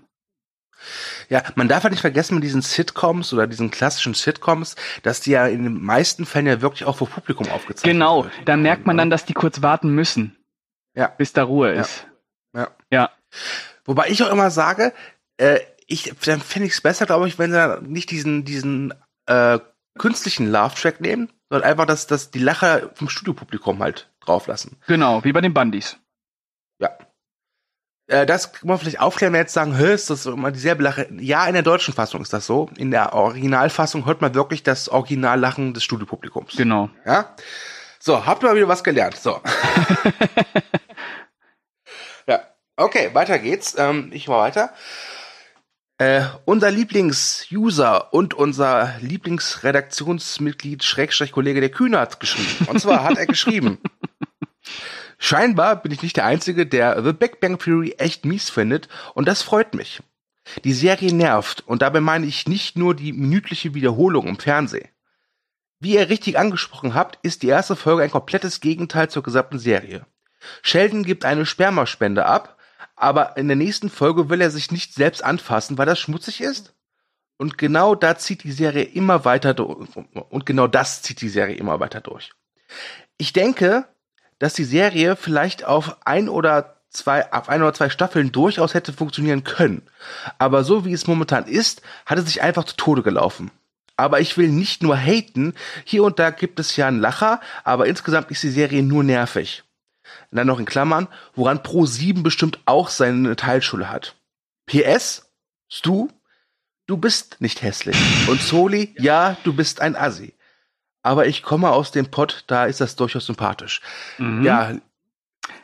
Ja, 1.29 1.43
man 1.55 1.69
darf 1.69 1.83
halt 1.83 1.93
nicht 1.93 2.01
vergessen 2.01 2.35
mit 2.37 2.45
diesen 2.45 2.63
Sitcoms 2.63 3.33
oder 3.33 3.47
diesen 3.47 3.71
klassischen 3.71 4.15
Sitcoms, 4.15 4.77
dass 5.03 5.21
die 5.21 5.31
ja 5.33 5.47
in 5.47 5.65
den 5.65 5.83
meisten 5.83 6.27
Fällen 6.27 6.47
ja 6.47 6.61
wirklich 6.61 6.85
auch 6.85 6.97
vor 6.97 7.09
Publikum 7.09 7.49
aufgezeichnet 7.49 7.93
Genau, 7.95 8.25
wird. 8.25 8.35
da 8.45 8.57
merkt 8.57 8.87
man 8.87 8.97
dann, 8.97 9.11
dass 9.11 9.25
die 9.25 9.35
kurz 9.35 9.63
warten 9.63 9.91
müssen, 9.95 10.37
Ja. 10.95 11.09
bis 11.09 11.33
da 11.33 11.43
Ruhe 11.45 11.75
Ja. 11.75 11.81
ist. 11.81 12.07
Ja. 12.55 12.69
Ja. 12.91 13.11
Wobei 13.85 14.09
ich 14.09 14.23
auch 14.23 14.31
immer 14.31 14.51
sage, 14.51 14.93
äh, 15.39 15.61
ich, 15.87 16.13
dann 16.25 16.41
finde 16.41 16.67
ich 16.67 16.73
es 16.75 16.81
besser, 16.81 17.07
glaube 17.07 17.29
ich, 17.29 17.39
wenn 17.39 17.51
sie 17.51 17.57
dann 17.57 17.85
nicht 17.87 18.11
diesen, 18.11 18.45
diesen 18.45 18.93
äh, 19.27 19.59
künstlichen 19.99 20.47
Laugh-Track 20.51 21.01
nehmen, 21.01 21.31
sondern 21.49 21.69
einfach, 21.71 21.87
dass, 21.87 22.07
dass 22.07 22.31
die 22.31 22.39
Lacher 22.41 22.91
vom 22.95 23.09
Studiopublikum 23.09 23.83
halt 23.83 24.11
drauf 24.21 24.47
lassen. 24.49 24.77
Genau, 24.87 25.23
wie 25.25 25.33
bei 25.33 25.41
den 25.41 25.55
Bundys. 25.55 25.97
Ja. 26.81 26.91
Äh, 28.09 28.27
das 28.27 28.53
kann 28.53 28.69
man 28.69 28.79
vielleicht 28.79 29.01
aufklären, 29.01 29.33
wenn 29.33 29.39
wir 29.39 29.43
jetzt 29.43 29.55
sagen, 29.55 29.77
hä, 29.77 29.93
ist 29.93 30.11
das 30.11 30.27
immer 30.27 30.53
dieselbe 30.53 30.83
Lache? 30.83 31.09
Ja, 31.19 31.47
in 31.47 31.55
der 31.55 31.63
deutschen 31.63 31.95
Fassung 31.95 32.23
ist 32.23 32.33
das 32.33 32.47
so. 32.47 32.71
In 32.77 32.91
der 32.91 33.15
Originalfassung 33.15 34.07
hört 34.07 34.21
man 34.21 34.35
wirklich 34.35 34.63
das 34.63 34.89
Originallachen 34.89 35.75
des 35.75 35.85
Studiopublikums. 35.85 36.57
Genau. 36.57 36.91
Ja? 37.05 37.35
So, 37.99 38.25
habt 38.25 38.43
ihr 38.43 38.49
mal 38.49 38.57
wieder 38.57 38.69
was 38.69 38.85
gelernt. 38.85 39.17
So. 39.17 39.41
ja, 42.29 42.41
okay, 42.77 43.11
weiter 43.13 43.39
geht's. 43.39 43.75
Ähm, 43.77 44.11
ich 44.13 44.29
war 44.29 44.43
weiter. 44.43 44.73
Äh, 45.99 46.23
unser 46.45 46.71
Lieblings-User 46.71 48.13
und 48.13 48.35
unser 48.35 48.95
Lieblingsredaktionsmitglied, 49.01 50.85
Schrägstrich 50.85 51.33
Kollege 51.33 51.61
der 51.61 51.71
Kühne 51.71 51.99
hat 51.99 52.21
geschrieben. 52.21 52.69
Und 52.69 52.81
zwar 52.81 53.03
hat 53.03 53.19
er 53.19 53.27
geschrieben. 53.27 53.79
Scheinbar 55.19 55.77
bin 55.77 55.93
ich 55.93 56.03
nicht 56.03 56.17
der 56.17 56.27
Einzige, 56.27 56.67
der 56.67 57.03
The 57.03 57.13
Big 57.13 57.41
Bang 57.41 57.59
Theory 57.59 57.95
echt 57.99 58.25
mies 58.25 58.51
findet 58.51 58.89
und 59.15 59.27
das 59.27 59.43
freut 59.43 59.75
mich. 59.75 60.03
Die 60.65 60.75
Serie 60.75 61.13
nervt 61.13 61.65
und 61.67 61.83
dabei 61.83 62.01
meine 62.01 62.27
ich 62.27 62.47
nicht 62.47 62.77
nur 62.77 62.95
die 62.95 63.13
minütliche 63.13 63.75
Wiederholung 63.75 64.27
im 64.27 64.39
Fernsehen. 64.39 64.89
Wie 65.81 65.95
ihr 65.95 66.09
richtig 66.09 66.39
angesprochen 66.39 66.95
habt, 66.95 67.19
ist 67.23 67.43
die 67.43 67.49
erste 67.49 67.77
Folge 67.77 68.03
ein 68.03 68.11
komplettes 68.11 68.61
Gegenteil 68.61 69.11
zur 69.11 69.23
gesamten 69.23 69.59
Serie. 69.59 70.07
Sheldon 70.63 71.03
gibt 71.03 71.25
eine 71.25 71.47
Spermaspende 71.47 72.25
ab, 72.27 72.57
aber 72.95 73.37
in 73.37 73.49
der 73.49 73.57
nächsten 73.57 73.91
Folge 73.91 74.31
will 74.31 74.41
er 74.41 74.51
sich 74.51 74.71
nicht 74.71 74.95
selbst 74.95 75.23
anfassen, 75.23 75.77
weil 75.77 75.87
das 75.87 75.99
schmutzig 75.99 76.41
ist. 76.41 76.75
Und 77.37 77.59
genau 77.59 77.95
da 77.95 78.17
zieht 78.17 78.45
die 78.45 78.53
Serie 78.53 78.85
immer 78.85 79.27
weiter 79.27 79.53
durch. 79.53 79.89
Und 79.97 80.47
genau 80.47 80.67
das 80.67 81.03
zieht 81.03 81.21
die 81.21 81.29
Serie 81.29 81.57
immer 81.57 81.81
weiter 81.81 82.01
durch. 82.01 82.31
Ich 83.19 83.35
denke, 83.35 83.87
dass 84.39 84.55
die 84.55 84.65
Serie 84.65 85.17
vielleicht 85.17 85.65
auf 85.65 85.97
ein 86.05 86.29
oder 86.29 86.77
zwei, 86.91 87.31
auf 87.33 87.49
ein 87.49 87.63
oder 87.63 87.75
zwei 87.75 87.91
Staffeln 87.91 88.33
durchaus 88.33 88.75
hätte 88.75 88.93
funktionieren 88.93 89.45
können. 89.45 89.83
Aber 90.39 90.65
so 90.65 90.85
wie 90.85 90.93
es 90.93 91.07
momentan 91.07 91.47
ist, 91.47 91.83
hat 92.05 92.19
es 92.19 92.27
sich 92.27 92.43
einfach 92.43 92.65
zu 92.65 92.77
Tode 92.77 93.03
gelaufen. 93.03 93.51
Aber 93.97 94.21
ich 94.21 94.37
will 94.37 94.49
nicht 94.49 94.83
nur 94.83 94.97
haten. 94.97 95.55
Hier 95.85 96.05
und 96.05 96.19
da 96.19 96.31
gibt 96.31 96.61
es 96.61 96.77
ja 96.77 96.87
einen 96.87 97.01
Lacher, 97.01 97.41
aber 97.65 97.87
insgesamt 97.87 98.31
ist 98.31 98.43
die 98.43 98.51
Serie 98.51 98.83
nur 98.83 99.05
nervig. 99.05 99.65
Und 100.31 100.37
dann 100.37 100.47
noch 100.47 100.59
in 100.59 100.67
Klammern, 100.67 101.09
woran 101.35 101.59
Pro7 101.59 102.23
bestimmt 102.23 102.61
auch 102.67 102.91
seine 102.91 103.37
Teilschule 103.37 103.89
hat. 103.89 104.17
PS, 104.67 105.31
Stu, 105.69 106.09
du 106.87 106.97
bist 106.97 107.41
nicht 107.41 107.63
hässlich. 107.63 107.97
Und 108.29 108.41
Soli, 108.41 108.95
ja, 108.99 109.37
du 109.45 109.55
bist 109.55 109.81
ein 109.81 109.97
Assi. 109.97 110.35
Aber 111.07 111.27
ich 111.27 111.43
komme 111.43 111.71
aus 111.71 111.93
dem 111.93 112.11
Pott, 112.11 112.45
da 112.47 112.67
ist 112.67 112.81
das 112.81 112.97
durchaus 112.97 113.27
sympathisch. 113.27 113.81
Mhm. 114.19 114.45
Ja, 114.45 114.73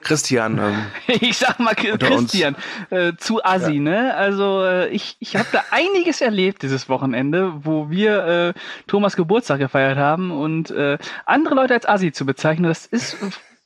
Christian, 0.00 0.58
ähm, 0.58 0.86
Ich 1.20 1.38
sag 1.38 1.58
mal. 1.58 1.74
Christian, 1.74 2.56
äh, 2.90 3.12
zu 3.16 3.44
Assi, 3.44 3.78
ne? 3.80 4.14
Also 4.14 4.62
äh, 4.62 4.88
ich, 4.88 5.16
ich 5.18 5.36
habe 5.36 5.48
da 5.52 5.64
einiges 5.70 6.20
erlebt 6.20 6.62
dieses 6.62 6.88
Wochenende, 6.88 7.64
wo 7.64 7.90
wir 7.90 8.54
äh, 8.54 8.54
Thomas 8.86 9.16
Geburtstag 9.16 9.58
gefeiert 9.58 9.98
haben 9.98 10.30
und 10.30 10.70
äh, 10.70 10.98
andere 11.26 11.54
Leute 11.54 11.74
als 11.74 11.88
Assi 11.88 12.12
zu 12.12 12.24
bezeichnen, 12.24 12.68
das 12.68 12.86
ist 12.86 13.16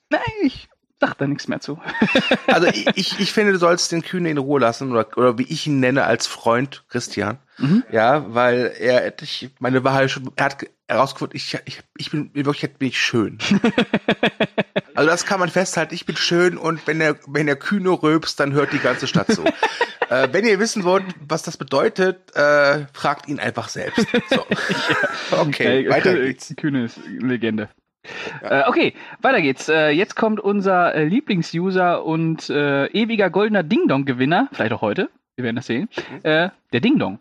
Nein, 0.09 0.21
ich 0.42 0.68
sag 1.00 1.15
da 1.19 1.26
nichts 1.26 1.49
mehr 1.49 1.61
zu. 1.61 1.79
also 2.47 2.69
ich, 2.69 3.19
ich, 3.19 3.33
finde, 3.33 3.53
du 3.53 3.59
sollst 3.59 3.93
den 3.93 4.03
Kühne 4.03 4.31
in 4.31 4.38
Ruhe 4.38 4.61
lassen 4.61 4.91
oder, 4.91 5.07
oder 5.17 5.38
wie 5.38 5.45
ich 5.45 5.67
ihn 5.67 5.81
nenne 5.81 6.05
als 6.05 6.26
Freund 6.26 6.85
Christian. 6.88 7.38
Mhm. 7.59 7.85
Ja, 7.91 8.35
weil 8.35 8.75
er, 8.79 9.21
ich, 9.23 9.50
meine 9.59 9.85
Wahrheit 9.85 10.11
schon, 10.11 10.31
er 10.37 10.45
hat 10.47 10.67
herausgefunden, 10.88 11.37
ich, 11.37 11.59
ich, 11.65 11.81
ich 11.97 12.11
bin, 12.11 12.31
wirklich 12.35 12.75
bin 12.75 12.88
ich 12.88 13.00
schön. 13.00 13.38
also 14.95 15.11
das 15.11 15.26
kann 15.26 15.41
man 15.41 15.49
festhalten, 15.49 15.95
ich 15.95 16.07
bin 16.07 16.17
schön 16.17 16.57
und 16.57 16.87
wenn 16.87 17.00
er, 17.00 17.17
wenn 17.26 17.49
er 17.49 17.57
Kühne 17.57 17.91
röbst, 17.91 18.41
dann 18.41 18.53
hört 18.53 18.73
die 18.73 18.79
ganze 18.79 19.07
Stadt 19.07 19.29
so. 19.33 19.45
äh, 20.11 20.29
wenn 20.33 20.45
ihr 20.45 20.59
wissen 20.59 20.85
wollt, 20.85 21.05
was 21.26 21.43
das 21.43 21.57
bedeutet, 21.57 22.35
äh, 22.37 22.87
fragt 22.93 23.29
ihn 23.29 23.41
einfach 23.41 23.69
selbst. 23.69 24.07
So. 24.31 24.47
Okay, 25.31 25.85
ja, 25.85 25.91
weiter 25.91 26.15
geht's. 26.15 26.55
Kühne 26.57 26.85
ist 26.85 26.99
Legende. 27.07 27.69
Ja. 28.43 28.61
Äh, 28.61 28.69
okay, 28.69 28.95
weiter 29.23 29.41
geht's. 29.41 29.69
Äh, 29.69 29.91
jetzt 29.91 30.17
kommt 30.17 30.41
unser 30.41 30.95
äh, 30.95 31.05
Lieblingsuser 31.05 32.05
und 32.05 32.49
äh, 32.51 32.87
ewiger 32.89 33.31
goldener 33.31 33.63
Ding-Dong-Gewinner, 33.63 34.49
vielleicht 34.53 34.73
auch 34.73 34.83
heute, 34.83 35.11
wir 35.37 35.45
werden 35.45 35.57
das 35.57 35.67
sehen, 35.67 35.89
mhm. 35.97 36.21
äh, 36.23 36.51
der 36.73 36.81
Ding-Dong. 36.81 37.19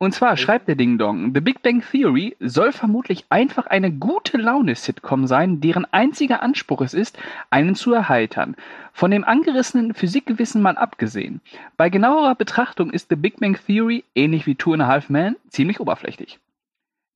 Und 0.00 0.12
zwar 0.12 0.36
schreibt 0.36 0.68
der 0.68 0.76
Ding 0.76 0.96
Dong, 0.96 1.34
The 1.34 1.40
Big 1.40 1.60
Bang 1.60 1.82
Theory 1.82 2.36
soll 2.38 2.70
vermutlich 2.70 3.24
einfach 3.30 3.66
eine 3.66 3.90
gute 3.90 4.36
Laune-Sitcom 4.36 5.26
sein, 5.26 5.60
deren 5.60 5.92
einziger 5.92 6.40
Anspruch 6.40 6.82
es 6.82 6.94
ist, 6.94 7.18
einen 7.50 7.74
zu 7.74 7.92
erheitern. 7.92 8.54
Von 8.92 9.10
dem 9.10 9.24
angerissenen 9.24 9.94
Physikgewissen 9.94 10.62
mal 10.62 10.76
abgesehen. 10.76 11.40
Bei 11.76 11.90
genauerer 11.90 12.36
Betrachtung 12.36 12.90
ist 12.90 13.08
The 13.08 13.16
Big 13.16 13.40
Bang 13.40 13.58
Theory, 13.66 14.04
ähnlich 14.14 14.46
wie 14.46 14.54
Two 14.54 14.72
and 14.72 14.82
a 14.82 14.86
Half 14.86 15.10
Men, 15.10 15.34
ziemlich 15.48 15.80
oberflächlich. 15.80 16.38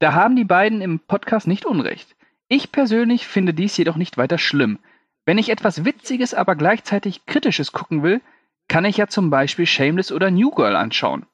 Da 0.00 0.14
haben 0.14 0.34
die 0.34 0.44
beiden 0.44 0.80
im 0.80 0.98
Podcast 0.98 1.46
nicht 1.46 1.64
unrecht. 1.64 2.16
Ich 2.54 2.70
persönlich 2.70 3.26
finde 3.26 3.54
dies 3.54 3.78
jedoch 3.78 3.96
nicht 3.96 4.18
weiter 4.18 4.36
schlimm. 4.36 4.78
Wenn 5.24 5.38
ich 5.38 5.48
etwas 5.48 5.86
Witziges, 5.86 6.34
aber 6.34 6.54
gleichzeitig 6.54 7.24
Kritisches 7.24 7.72
gucken 7.72 8.02
will, 8.02 8.20
kann 8.68 8.84
ich 8.84 8.98
ja 8.98 9.06
zum 9.06 9.30
Beispiel 9.30 9.64
Shameless 9.64 10.12
oder 10.12 10.30
New 10.30 10.50
Girl 10.50 10.76
anschauen. 10.76 11.24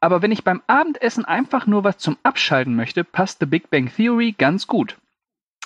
Aber 0.00 0.20
wenn 0.20 0.32
ich 0.32 0.44
beim 0.44 0.60
Abendessen 0.66 1.24
einfach 1.24 1.66
nur 1.66 1.82
was 1.82 1.96
zum 1.96 2.18
Abschalten 2.24 2.76
möchte, 2.76 3.04
passt 3.04 3.38
The 3.40 3.46
Big 3.46 3.70
Bang 3.70 3.90
Theory 3.90 4.34
ganz 4.36 4.66
gut. 4.66 4.98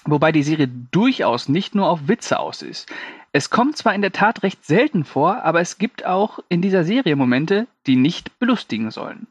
Wobei 0.05 0.31
die 0.31 0.45
Serie 0.45 0.69
durchaus 0.69 1.49
nicht 1.49 1.75
nur 1.75 1.89
auf 1.89 2.07
Witze 2.07 2.39
aus 2.39 2.63
ist. 2.63 2.89
Es 3.33 3.49
kommt 3.49 3.77
zwar 3.77 3.95
in 3.95 4.03
der 4.03 4.11
Tat 4.11 4.43
recht 4.43 4.65
selten 4.65 5.05
vor, 5.05 5.45
aber 5.45 5.61
es 5.61 5.79
gibt 5.79 6.05
auch 6.05 6.41
in 6.49 6.61
dieser 6.63 6.83
Serie 6.83 7.15
Momente, 7.15 7.69
die 7.87 7.95
nicht 7.95 8.41
belustigen 8.41 8.91
sollen. 8.91 9.29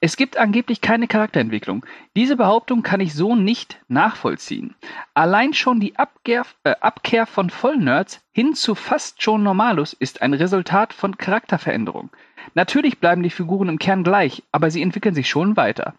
Es 0.00 0.16
gibt 0.16 0.36
angeblich 0.36 0.80
keine 0.80 1.08
Charakterentwicklung. 1.08 1.84
Diese 2.14 2.36
Behauptung 2.36 2.84
kann 2.84 3.00
ich 3.00 3.12
so 3.12 3.34
nicht 3.34 3.80
nachvollziehen. 3.88 4.76
Allein 5.14 5.52
schon 5.52 5.80
die 5.80 5.96
Abkehr, 5.96 6.46
äh, 6.62 6.76
Abkehr 6.80 7.26
von 7.26 7.50
Vollnerds 7.50 8.22
hin 8.30 8.54
zu 8.54 8.76
fast 8.76 9.20
schon 9.20 9.42
Normalus 9.42 9.94
ist 9.94 10.22
ein 10.22 10.34
Resultat 10.34 10.92
von 10.92 11.18
Charakterveränderung. 11.18 12.10
Natürlich 12.54 13.00
bleiben 13.00 13.24
die 13.24 13.30
Figuren 13.30 13.68
im 13.68 13.80
Kern 13.80 14.04
gleich, 14.04 14.44
aber 14.52 14.70
sie 14.70 14.80
entwickeln 14.80 15.16
sich 15.16 15.28
schon 15.28 15.56
weiter. 15.56 15.94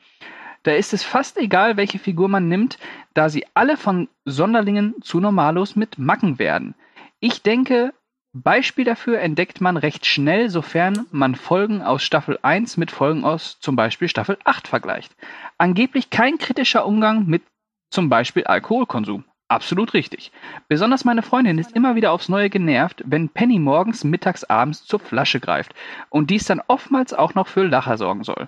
Da 0.64 0.72
ist 0.72 0.94
es 0.94 1.04
fast 1.04 1.38
egal, 1.38 1.76
welche 1.76 2.00
Figur 2.00 2.30
man 2.30 2.48
nimmt, 2.48 2.78
da 3.14 3.28
sie 3.28 3.46
alle 3.56 3.76
von 3.76 4.08
Sonderlingen 4.24 4.96
zu 5.02 5.20
Normalos 5.20 5.76
mit 5.76 5.98
Macken 5.98 6.40
werden. 6.40 6.76
Ich 7.24 7.44
denke, 7.44 7.94
Beispiel 8.34 8.84
dafür 8.84 9.20
entdeckt 9.20 9.62
man 9.62 9.78
recht 9.78 10.08
schnell, 10.08 10.50
sofern 10.50 11.06
man 11.12 11.36
Folgen 11.36 11.84
aus 11.84 12.02
Staffel 12.02 12.40
1 12.42 12.78
mit 12.78 12.90
Folgen 12.90 13.24
aus 13.24 13.60
zum 13.60 13.76
Beispiel 13.76 14.08
Staffel 14.08 14.40
8 14.44 14.68
vergleicht. 14.68 15.16
Angeblich 15.60 16.10
kein 16.10 16.40
kritischer 16.40 16.84
Umgang 16.84 17.28
mit 17.28 17.44
zum 17.92 18.10
Beispiel 18.10 18.46
Alkoholkonsum. 18.46 19.24
Absolut 19.50 19.94
richtig. 19.94 20.32
Besonders 20.68 21.06
meine 21.06 21.22
Freundin 21.22 21.60
ist 21.60 21.76
immer 21.76 21.94
wieder 21.94 22.12
aufs 22.12 22.28
Neue 22.28 22.50
genervt, 22.50 23.04
wenn 23.06 23.30
Penny 23.30 23.60
morgens, 23.60 24.04
mittags, 24.04 24.44
abends 24.46 24.84
zur 24.86 25.00
Flasche 25.00 25.40
greift 25.40 25.76
und 26.10 26.32
dies 26.32 26.46
dann 26.46 26.64
oftmals 26.68 27.14
auch 27.14 27.36
noch 27.36 27.48
für 27.48 27.68
Lacher 27.68 27.98
sorgen 27.98 28.24
soll. 28.24 28.48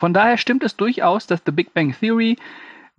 Von 0.00 0.14
daher 0.14 0.36
stimmt 0.36 0.64
es 0.64 0.76
durchaus, 0.76 1.28
dass 1.28 1.42
The 1.46 1.52
Big 1.52 1.74
Bang 1.74 1.94
Theory 1.94 2.38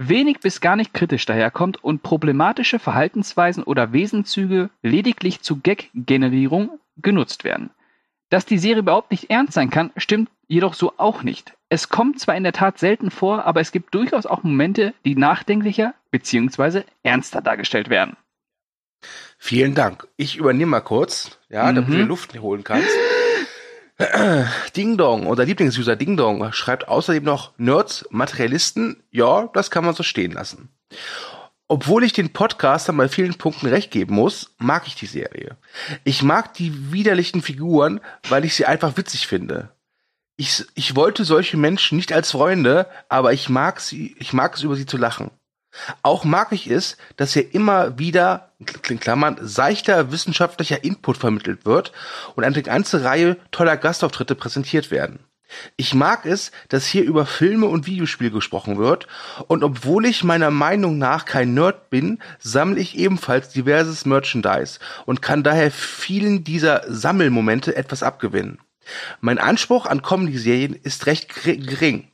wenig 0.09 0.39
bis 0.39 0.61
gar 0.61 0.75
nicht 0.75 0.93
kritisch 0.93 1.25
daherkommt 1.25 1.83
und 1.83 2.03
problematische 2.03 2.79
Verhaltensweisen 2.79 3.63
oder 3.63 3.93
Wesenzüge 3.93 4.69
lediglich 4.81 5.41
zu 5.41 5.59
Gag-Generierung 5.59 6.79
genutzt 6.97 7.43
werden. 7.43 7.71
Dass 8.29 8.45
die 8.45 8.57
Serie 8.57 8.79
überhaupt 8.79 9.11
nicht 9.11 9.29
ernst 9.29 9.53
sein 9.53 9.69
kann, 9.69 9.91
stimmt 9.97 10.29
jedoch 10.47 10.73
so 10.73 10.93
auch 10.97 11.23
nicht. 11.23 11.53
Es 11.69 11.89
kommt 11.89 12.19
zwar 12.19 12.35
in 12.35 12.43
der 12.43 12.53
Tat 12.53 12.79
selten 12.79 13.11
vor, 13.11 13.45
aber 13.45 13.61
es 13.61 13.71
gibt 13.71 13.93
durchaus 13.93 14.25
auch 14.25 14.43
Momente, 14.43 14.93
die 15.05 15.15
nachdenklicher 15.15 15.93
bzw. 16.11 16.83
ernster 17.03 17.41
dargestellt 17.41 17.89
werden. 17.89 18.15
Vielen 19.37 19.75
Dank. 19.75 20.07
Ich 20.15 20.37
übernehme 20.37 20.71
mal 20.71 20.81
kurz, 20.81 21.39
ja, 21.49 21.71
mhm. 21.71 21.75
damit 21.75 21.93
du 21.93 22.03
Luft 22.03 22.39
holen 22.39 22.63
kannst. 22.63 22.89
Ding 24.75 24.97
Dong, 24.97 25.27
unser 25.27 25.45
Lieblingsuser 25.45 25.95
Ding 25.95 26.17
Dong, 26.17 26.51
schreibt 26.53 26.87
außerdem 26.87 27.23
noch 27.23 27.51
Nerds, 27.57 28.05
Materialisten. 28.09 29.03
Ja, 29.11 29.49
das 29.53 29.71
kann 29.71 29.85
man 29.85 29.95
so 29.95 30.03
stehen 30.03 30.31
lassen. 30.31 30.69
Obwohl 31.67 32.03
ich 32.03 32.13
den 32.13 32.33
Podcastern 32.33 32.97
bei 32.97 33.07
vielen 33.07 33.35
Punkten 33.35 33.67
recht 33.67 33.91
geben 33.91 34.15
muss, 34.15 34.53
mag 34.57 34.87
ich 34.87 34.95
die 34.95 35.05
Serie. 35.05 35.55
Ich 36.03 36.21
mag 36.21 36.53
die 36.53 36.91
widerlichen 36.91 37.41
Figuren, 37.41 38.01
weil 38.27 38.43
ich 38.43 38.55
sie 38.55 38.65
einfach 38.65 38.97
witzig 38.97 39.27
finde 39.27 39.71
ich, 40.41 40.65
ich 40.73 40.95
wollte 40.95 41.23
solche 41.23 41.55
Menschen 41.55 41.97
nicht 41.97 42.11
als 42.13 42.31
Freunde, 42.31 42.87
aber 43.09 43.31
ich 43.31 43.47
mag 43.47 43.79
sie, 43.79 44.15
ich 44.17 44.33
mag 44.33 44.55
es 44.55 44.63
über 44.63 44.75
sie 44.75 44.87
zu 44.87 44.97
lachen. 44.97 45.29
Auch 46.01 46.23
mag 46.23 46.51
ich 46.51 46.69
es, 46.69 46.97
dass 47.15 47.33
hier 47.33 47.53
immer 47.53 47.97
wieder, 47.97 48.51
in 48.89 48.99
Klammern, 48.99 49.37
seichter 49.41 50.11
wissenschaftlicher 50.11 50.83
Input 50.83 51.17
vermittelt 51.17 51.65
wird 51.65 51.91
und 52.35 52.43
eine 52.43 52.61
ganze 52.61 53.03
Reihe 53.03 53.37
toller 53.51 53.77
Gastauftritte 53.77 54.35
präsentiert 54.35 54.91
werden. 54.91 55.19
Ich 55.75 55.93
mag 55.93 56.25
es, 56.25 56.51
dass 56.69 56.85
hier 56.85 57.03
über 57.03 57.25
Filme 57.25 57.65
und 57.67 57.85
Videospiele 57.85 58.31
gesprochen 58.31 58.77
wird 58.77 59.07
und 59.47 59.63
obwohl 59.63 60.05
ich 60.05 60.23
meiner 60.23 60.51
Meinung 60.51 60.97
nach 60.97 61.25
kein 61.25 61.53
Nerd 61.53 61.89
bin, 61.89 62.19
sammle 62.39 62.79
ich 62.79 62.97
ebenfalls 62.97 63.49
diverses 63.49 64.05
Merchandise 64.05 64.79
und 65.05 65.21
kann 65.21 65.43
daher 65.43 65.71
vielen 65.71 66.43
dieser 66.43 66.83
Sammelmomente 66.87 67.75
etwas 67.75 68.03
abgewinnen. 68.03 68.59
Mein 69.19 69.39
Anspruch 69.39 69.85
an 69.85 70.01
Comedy-Serien 70.01 70.73
ist 70.73 71.05
recht 71.05 71.43
gering. 71.43 72.07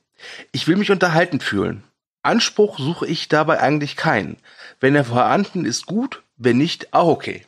Ich 0.51 0.67
will 0.67 0.75
mich 0.75 0.91
unterhalten 0.91 1.39
fühlen. 1.39 1.83
Anspruch 2.27 2.77
suche 2.77 3.07
ich 3.07 3.29
dabei 3.29 3.59
eigentlich 3.59 3.95
keinen. 3.95 4.37
Wenn 4.79 4.95
er 4.95 5.05
vorhanden 5.05 5.65
ist, 5.65 5.85
gut, 5.85 6.23
wenn 6.35 6.57
nicht, 6.57 6.93
auch 6.93 7.07
okay. 7.07 7.45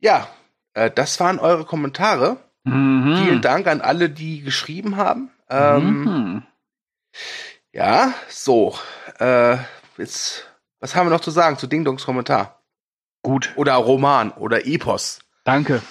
Ja, 0.00 0.28
äh, 0.74 0.90
das 0.90 1.20
waren 1.20 1.38
eure 1.38 1.64
Kommentare. 1.64 2.38
Mhm. 2.64 3.16
Vielen 3.22 3.42
Dank 3.42 3.66
an 3.66 3.80
alle, 3.80 4.10
die 4.10 4.42
geschrieben 4.42 4.96
haben. 4.96 5.30
Ähm, 5.48 6.04
mhm. 6.04 6.42
Ja, 7.72 8.12
so. 8.28 8.76
Äh, 9.18 9.56
jetzt, 9.96 10.46
was 10.80 10.94
haben 10.94 11.06
wir 11.06 11.10
noch 11.10 11.20
zu 11.20 11.30
sagen 11.30 11.56
zu 11.56 11.66
Ding 11.66 11.84
Dongs 11.84 12.04
Kommentar? 12.04 12.60
Gut. 13.22 13.52
Oder 13.56 13.74
Roman 13.74 14.32
oder 14.32 14.66
Epos. 14.66 15.20
Danke. 15.44 15.82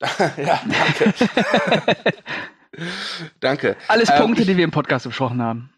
ja, 0.36 0.60
danke. 0.66 1.14
danke. 3.40 3.76
Alles 3.88 4.08
ähm, 4.08 4.16
Punkte, 4.18 4.46
die 4.46 4.56
wir 4.56 4.64
im 4.64 4.70
Podcast 4.70 5.04
besprochen 5.04 5.42
haben. 5.42 5.72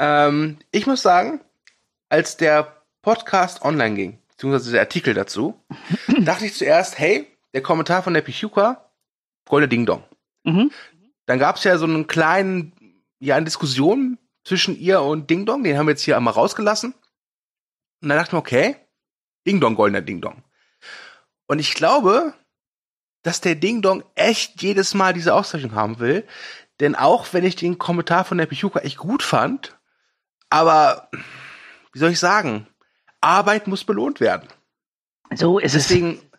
Ähm, 0.00 0.56
ich 0.72 0.86
muss 0.86 1.02
sagen, 1.02 1.42
als 2.08 2.38
der 2.38 2.82
Podcast 3.02 3.62
online 3.62 3.94
ging, 3.94 4.18
beziehungsweise 4.30 4.72
der 4.72 4.80
Artikel 4.80 5.12
dazu, 5.12 5.62
dachte 6.20 6.46
ich 6.46 6.54
zuerst, 6.54 6.98
hey, 6.98 7.28
der 7.52 7.62
Kommentar 7.62 8.02
von 8.02 8.14
der 8.14 8.22
Pichuka, 8.22 8.90
Golde 9.46 9.68
Ding 9.68 9.84
Dong. 9.84 10.02
Mhm. 10.44 10.70
Dann 11.26 11.38
gab 11.38 11.56
es 11.56 11.64
ja 11.64 11.76
so 11.76 11.84
einen 11.84 12.06
kleinen, 12.06 12.72
ja, 13.18 13.36
eine 13.36 13.44
Diskussion 13.44 14.18
zwischen 14.42 14.78
ihr 14.78 15.02
und 15.02 15.28
Ding 15.28 15.44
Dong, 15.44 15.62
den 15.62 15.76
haben 15.76 15.86
wir 15.86 15.92
jetzt 15.92 16.02
hier 16.02 16.16
einmal 16.16 16.32
rausgelassen. 16.34 16.94
Und 18.02 18.08
dann 18.08 18.16
dachte 18.16 18.30
ich 18.30 18.32
mir, 18.32 18.38
okay, 18.38 18.76
Ding 19.46 19.60
Dong, 19.60 19.74
goldener 19.74 20.00
Ding 20.00 20.22
Dong. 20.22 20.42
Und 21.46 21.58
ich 21.58 21.74
glaube, 21.74 22.32
dass 23.22 23.42
der 23.42 23.54
Ding 23.54 23.82
Dong 23.82 24.02
echt 24.14 24.62
jedes 24.62 24.94
Mal 24.94 25.12
diese 25.12 25.34
Auszeichnung 25.34 25.74
haben 25.74 25.98
will. 25.98 26.26
Denn 26.78 26.94
auch 26.94 27.34
wenn 27.34 27.44
ich 27.44 27.56
den 27.56 27.76
Kommentar 27.76 28.24
von 28.24 28.38
der 28.38 28.46
Pichuka 28.46 28.80
echt 28.80 28.96
gut 28.96 29.22
fand, 29.22 29.78
aber 30.50 31.08
wie 31.92 31.98
soll 31.98 32.10
ich 32.10 32.18
sagen, 32.18 32.66
Arbeit 33.20 33.66
muss 33.66 33.84
belohnt 33.84 34.20
werden. 34.20 34.48
So 35.34 35.58
ist 35.58 35.74
deswegen, 35.74 36.14
es. 36.14 36.30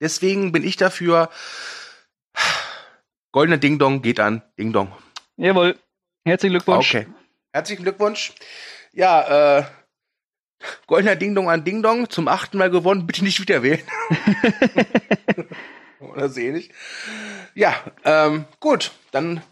Deswegen 0.00 0.52
bin 0.52 0.64
ich 0.64 0.76
dafür, 0.76 1.28
goldener 3.32 3.58
Ding 3.58 3.78
Dong 3.78 4.02
geht 4.02 4.20
an 4.20 4.42
Ding 4.58 4.72
Dong. 4.72 4.92
Jawohl. 5.36 5.78
Herzlichen 6.24 6.54
Glückwunsch. 6.54 6.94
Okay. 6.94 7.06
Herzlichen 7.52 7.82
Glückwunsch. 7.82 8.32
Ja, 8.92 9.58
äh, 9.58 9.64
goldener 10.86 11.16
Ding 11.16 11.34
Dong 11.34 11.50
an 11.50 11.64
Ding 11.64 11.82
Dong, 11.82 12.10
zum 12.10 12.28
achten 12.28 12.58
Mal 12.58 12.70
gewonnen, 12.70 13.06
bitte 13.06 13.24
nicht 13.24 13.40
wieder 13.40 13.62
wählen. 13.62 13.82
Oder 16.00 16.28
sehe 16.28 16.56
ich. 16.56 16.70
Ja, 17.54 17.74
ähm, 18.04 18.44
gut, 18.60 18.92
dann 19.10 19.42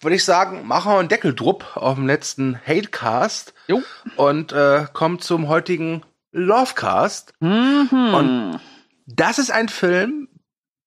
würde 0.00 0.16
ich 0.16 0.24
sagen, 0.24 0.66
machen 0.66 0.92
wir 0.92 0.98
einen 0.98 1.08
Deckeldrupp 1.08 1.76
auf 1.76 1.96
dem 1.96 2.06
letzten 2.06 2.58
Hatecast. 2.66 3.54
Jo. 3.68 3.82
Und 4.16 4.52
äh, 4.52 4.86
kommen 4.92 5.20
zum 5.20 5.48
heutigen 5.48 6.02
Lovecast. 6.32 7.32
Mhm. 7.40 7.88
Und 8.14 8.60
das 9.06 9.38
ist 9.38 9.50
ein 9.50 9.68
Film, 9.68 10.28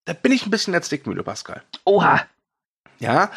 da 0.06 0.14
bin 0.14 0.32
ich 0.32 0.46
ein 0.46 0.52
bisschen 0.52 0.74
als 0.74 0.90
Dickmühle, 0.90 1.24
Pascal. 1.24 1.64
Oha. 1.86 2.26
Ja, 3.00 3.32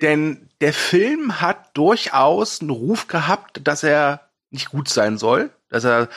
denn 0.00 0.48
der 0.60 0.72
Film 0.72 1.40
hat 1.40 1.76
durchaus 1.76 2.60
einen 2.60 2.70
Ruf 2.70 3.06
gehabt, 3.06 3.60
dass 3.66 3.82
er 3.82 4.28
nicht 4.50 4.70
gut 4.70 4.88
sein 4.88 5.18
soll, 5.18 5.50
dass 5.68 5.84
er 5.84 6.08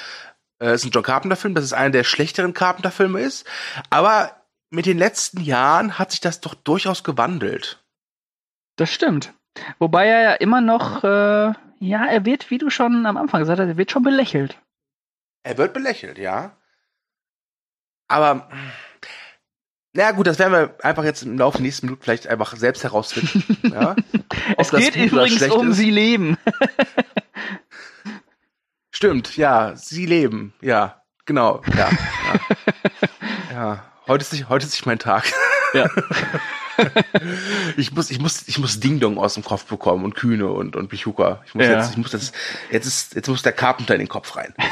äh, 0.59 0.73
ist 0.73 0.85
ein 0.85 0.91
John 0.91 1.03
Carpenter-Film, 1.03 1.55
dass 1.55 1.63
es 1.63 1.73
einer 1.73 1.91
der 1.91 2.03
schlechteren 2.03 2.53
Carpenter-Filme 2.53 3.21
ist. 3.21 3.45
Aber 3.89 4.35
mit 4.69 4.85
den 4.85 4.97
letzten 4.97 5.41
Jahren 5.41 5.97
hat 5.97 6.11
sich 6.11 6.21
das 6.21 6.41
doch 6.41 6.53
durchaus 6.53 7.03
gewandelt. 7.03 7.78
Das 8.79 8.93
stimmt. 8.93 9.33
Wobei 9.77 10.07
er 10.07 10.21
ja 10.21 10.33
immer 10.35 10.61
noch, 10.61 11.03
äh, 11.03 11.51
ja, 11.79 12.05
er 12.05 12.25
wird, 12.25 12.49
wie 12.49 12.57
du 12.57 12.69
schon 12.69 13.05
am 13.05 13.17
Anfang 13.17 13.41
gesagt 13.41 13.59
hast, 13.59 13.67
er 13.67 13.75
wird 13.75 13.91
schon 13.91 14.03
belächelt. 14.03 14.57
Er 15.43 15.57
wird 15.57 15.73
belächelt, 15.73 16.17
ja. 16.17 16.55
Aber, 18.07 18.47
na 19.91 20.11
gut, 20.11 20.27
das 20.27 20.39
werden 20.39 20.53
wir 20.53 20.75
einfach 20.81 21.03
jetzt 21.03 21.23
im 21.23 21.37
Laufe 21.37 21.57
der 21.57 21.63
nächsten 21.63 21.87
Minuten 21.87 22.01
vielleicht 22.01 22.27
einfach 22.27 22.55
selbst 22.55 22.85
herausfinden. 22.85 23.43
ja? 23.73 23.97
Es 24.57 24.71
geht 24.71 24.95
übrigens 24.95 25.41
um 25.49 25.71
ist. 25.71 25.77
sie 25.77 25.91
leben. 25.91 26.37
Stimmt, 28.91 29.35
ja, 29.35 29.75
sie 29.75 30.05
leben, 30.05 30.53
ja, 30.61 31.01
genau, 31.25 31.61
ja. 31.77 31.89
Ja, 31.89 33.51
ja. 33.51 33.83
heute 34.07 34.21
ist 34.21 34.31
nicht, 34.31 34.47
heute 34.47 34.65
ist 34.65 34.71
nicht 34.71 34.85
mein 34.85 34.99
Tag. 34.99 35.25
Ja. 35.73 35.89
ich 37.77 37.91
muss, 37.93 38.09
ich 38.11 38.19
muss, 38.19 38.47
ich 38.47 38.57
muss 38.59 38.79
Ding 38.79 38.99
Dong 38.99 39.17
aus 39.17 39.33
dem 39.35 39.43
Kopf 39.43 39.65
bekommen 39.65 40.03
und 40.05 40.15
Kühne 40.15 40.49
und 40.51 40.75
und 40.75 40.87
Pichuka. 40.89 41.41
Ich 41.45 41.55
muss 41.55 41.65
Ja. 41.65 41.79
jetzt, 41.79 41.91
ich 41.91 41.97
muss 41.97 42.11
das, 42.11 42.31
jetzt 42.71 42.85
ist, 42.87 43.15
jetzt 43.15 43.27
muss 43.27 43.41
der 43.41 43.51
Carpenter 43.53 43.93
in 43.95 43.99
den 43.99 44.07
Kopf 44.09 44.35
rein. 44.35 44.53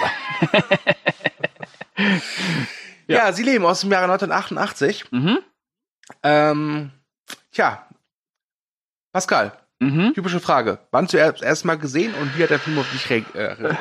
So. 3.10 3.14
ja. 3.14 3.32
sie 3.34 3.44
leben 3.44 3.66
aus 3.66 3.82
dem 3.82 3.92
Jahre 3.92 4.04
1988. 4.12 5.06
Mhm. 5.12 5.40
Ähm, 6.24 6.92
tja, 7.52 7.88
Pascal, 9.14 9.54
Mhm. 9.80 10.12
typische 10.14 10.40
Frage. 10.40 10.80
Wann 10.92 11.08
zuerst 11.08 11.42
erst 11.42 11.64
mal 11.66 11.78
gesehen 11.78 12.14
und 12.16 12.38
wie 12.38 12.44
hat 12.44 12.50
der 12.50 12.60
Film 12.60 12.78
auf 12.80 12.90
dich 12.92 13.10
reagiert? 13.10 13.36
Äh, 13.36 13.56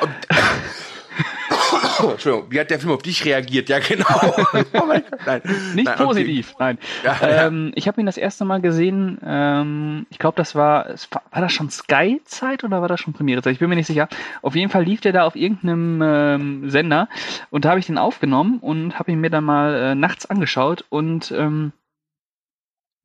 Entschuldigung, 2.11 2.51
wie 2.51 2.59
hat 2.59 2.69
der 2.69 2.79
Film 2.79 2.93
auf 2.93 3.01
dich 3.01 3.25
reagiert? 3.25 3.69
Ja, 3.69 3.79
genau. 3.79 4.05
oh 4.73 4.85
mein 4.85 5.03
Gott, 5.09 5.19
nein. 5.25 5.41
Nicht 5.73 5.85
Nein, 5.85 5.95
okay. 5.95 6.03
positiv, 6.03 6.55
nein. 6.59 6.77
Ja, 7.03 7.17
ja. 7.21 7.47
Ähm, 7.47 7.71
ich 7.75 7.87
habe 7.87 7.99
ihn 7.99 8.05
das 8.05 8.17
erste 8.17 8.45
Mal 8.45 8.61
gesehen, 8.61 9.19
ähm, 9.25 10.05
ich 10.09 10.19
glaube, 10.19 10.35
das 10.37 10.55
war, 10.55 10.87
war 11.11 11.41
das 11.41 11.53
schon 11.53 11.69
Sky-Zeit 11.69 12.63
oder 12.63 12.81
war 12.81 12.87
das 12.87 12.99
schon 12.99 13.13
Premiere-Zeit? 13.13 13.53
Ich 13.53 13.59
bin 13.59 13.69
mir 13.69 13.75
nicht 13.75 13.87
sicher. 13.87 14.07
Auf 14.41 14.55
jeden 14.55 14.71
Fall 14.71 14.83
lief 14.83 15.01
der 15.01 15.13
da 15.13 15.23
auf 15.25 15.35
irgendeinem 15.35 16.01
ähm, 16.01 16.69
Sender 16.69 17.09
und 17.49 17.65
da 17.65 17.69
habe 17.69 17.79
ich 17.79 17.85
den 17.87 17.97
aufgenommen 17.97 18.59
und 18.59 18.99
habe 18.99 19.11
ihn 19.11 19.19
mir 19.19 19.29
dann 19.29 19.43
mal 19.43 19.73
äh, 19.73 19.95
nachts 19.95 20.25
angeschaut 20.25 20.85
und 20.89 21.31
ähm, 21.31 21.71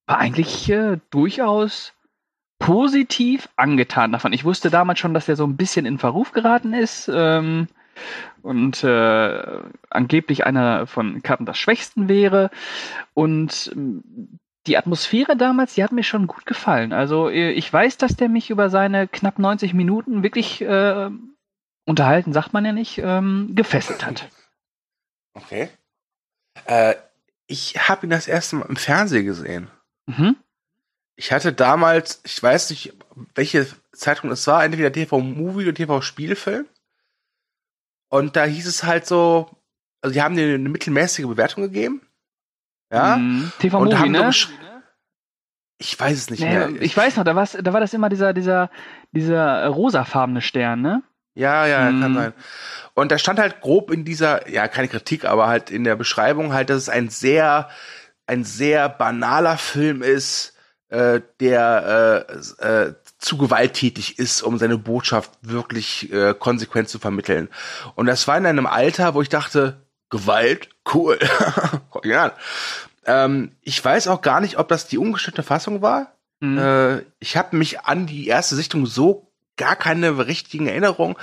war 0.06 0.18
eigentlich 0.18 0.68
äh, 0.70 0.98
durchaus 1.10 1.94
positiv 2.58 3.48
angetan 3.56 4.12
davon. 4.12 4.32
Ich 4.32 4.44
wusste 4.44 4.70
damals 4.70 5.00
schon, 5.00 5.14
dass 5.14 5.26
der 5.26 5.36
so 5.36 5.44
ein 5.44 5.56
bisschen 5.56 5.84
in 5.84 5.98
Verruf 5.98 6.32
geraten 6.32 6.74
ist. 6.74 7.10
Ähm, 7.12 7.66
und 8.42 8.82
äh, 8.84 9.42
angeblich 9.90 10.44
einer 10.46 10.86
von 10.86 11.22
Carpenters 11.22 11.58
Schwächsten 11.58 12.08
wäre. 12.08 12.50
Und 13.14 13.70
ähm, 13.74 14.38
die 14.66 14.76
Atmosphäre 14.76 15.36
damals, 15.36 15.74
die 15.74 15.82
hat 15.82 15.92
mir 15.92 16.04
schon 16.04 16.26
gut 16.26 16.46
gefallen. 16.46 16.92
Also 16.92 17.28
äh, 17.28 17.50
ich 17.50 17.72
weiß, 17.72 17.98
dass 17.98 18.16
der 18.16 18.28
mich 18.28 18.50
über 18.50 18.70
seine 18.70 19.08
knapp 19.08 19.38
90 19.38 19.74
Minuten 19.74 20.22
wirklich 20.22 20.60
äh, 20.60 21.10
unterhalten, 21.84 22.32
sagt 22.32 22.52
man 22.52 22.64
ja 22.64 22.72
nicht, 22.72 22.98
ähm, 22.98 23.50
gefesselt 23.54 24.06
hat. 24.06 24.28
Okay. 25.34 25.70
Äh, 26.66 26.94
ich 27.46 27.88
habe 27.88 28.06
ihn 28.06 28.10
das 28.10 28.28
erste 28.28 28.56
Mal 28.56 28.66
im 28.68 28.76
Fernsehen 28.76 29.24
gesehen. 29.24 29.70
Mhm. 30.04 30.36
Ich 31.16 31.32
hatte 31.32 31.54
damals, 31.54 32.20
ich 32.24 32.42
weiß 32.42 32.68
nicht, 32.68 32.92
welche 33.34 33.66
Zeitung 33.92 34.30
es 34.30 34.46
war, 34.46 34.62
entweder 34.62 34.92
TV 34.92 35.20
Movie 35.20 35.64
oder 35.64 35.74
TV 35.74 36.02
Spielfilm. 36.02 36.66
Und 38.12 38.36
da 38.36 38.44
hieß 38.44 38.66
es 38.66 38.84
halt 38.84 39.06
so, 39.06 39.48
also 40.02 40.12
die 40.12 40.20
haben 40.20 40.36
dir 40.36 40.44
eine 40.54 40.68
mittelmäßige 40.68 41.24
Bewertung 41.26 41.62
gegeben. 41.62 42.02
Ja. 42.92 43.16
Mhm. 43.16 43.50
TV 43.58 43.78
Und 43.78 43.84
Movie, 43.86 43.96
haben 43.96 44.12
ne? 44.12 44.30
Ich 45.78 45.98
weiß 45.98 46.18
es 46.18 46.28
nicht 46.28 46.40
Nee, 46.40 46.50
mehr. 46.50 46.68
ich 46.82 46.94
weiß 46.94 47.16
noch, 47.16 47.24
da, 47.24 47.34
war's, 47.34 47.56
da 47.58 47.72
war 47.72 47.80
das 47.80 47.94
immer 47.94 48.10
dieser, 48.10 48.34
dieser, 48.34 48.70
dieser 49.12 49.66
rosafarbene 49.66 50.42
Stern, 50.42 50.82
ne? 50.82 51.02
Ja, 51.34 51.66
ja, 51.66 51.86
kann 51.86 52.12
Mhm. 52.12 52.14
sein. 52.16 52.32
Und 52.92 53.10
da 53.10 53.16
stand 53.16 53.38
halt 53.38 53.62
grob 53.62 53.90
in 53.90 54.04
dieser, 54.04 54.46
ja, 54.50 54.68
keine 54.68 54.88
Kritik, 54.88 55.24
aber 55.24 55.46
halt 55.48 55.70
in 55.70 55.84
der 55.84 55.96
Beschreibung 55.96 56.52
halt, 56.52 56.68
dass 56.68 56.76
es 56.82 56.88
ein 56.90 57.08
sehr, 57.08 57.70
ein 58.26 58.44
sehr 58.44 58.90
banaler 58.90 59.56
Film 59.56 60.02
ist, 60.02 60.54
äh, 60.90 61.22
der 61.40 62.26
äh, 62.60 62.66
äh, 62.88 62.94
zu 63.22 63.38
gewalttätig 63.38 64.18
ist, 64.18 64.42
um 64.42 64.58
seine 64.58 64.78
Botschaft 64.78 65.30
wirklich 65.42 66.12
äh, 66.12 66.34
konsequent 66.38 66.88
zu 66.88 66.98
vermitteln. 66.98 67.48
Und 67.94 68.06
das 68.06 68.26
war 68.28 68.36
in 68.36 68.46
einem 68.46 68.66
Alter, 68.66 69.14
wo 69.14 69.22
ich 69.22 69.28
dachte, 69.28 69.80
Gewalt, 70.10 70.68
cool. 70.92 71.18
ja. 72.04 72.32
Ähm, 73.06 73.52
ich 73.62 73.82
weiß 73.82 74.08
auch 74.08 74.20
gar 74.20 74.40
nicht, 74.40 74.58
ob 74.58 74.68
das 74.68 74.86
die 74.86 74.98
ungeschnittene 74.98 75.44
Fassung 75.44 75.80
war. 75.80 76.12
Mhm. 76.40 76.58
Äh, 76.58 76.98
ich 77.18 77.36
habe 77.36 77.56
mich 77.56 77.80
an 77.80 78.06
die 78.06 78.26
erste 78.26 78.56
Sichtung 78.56 78.86
so 78.86 79.32
gar 79.56 79.76
keine 79.76 80.26
richtigen 80.26 80.66
Erinnerungen. 80.66 81.16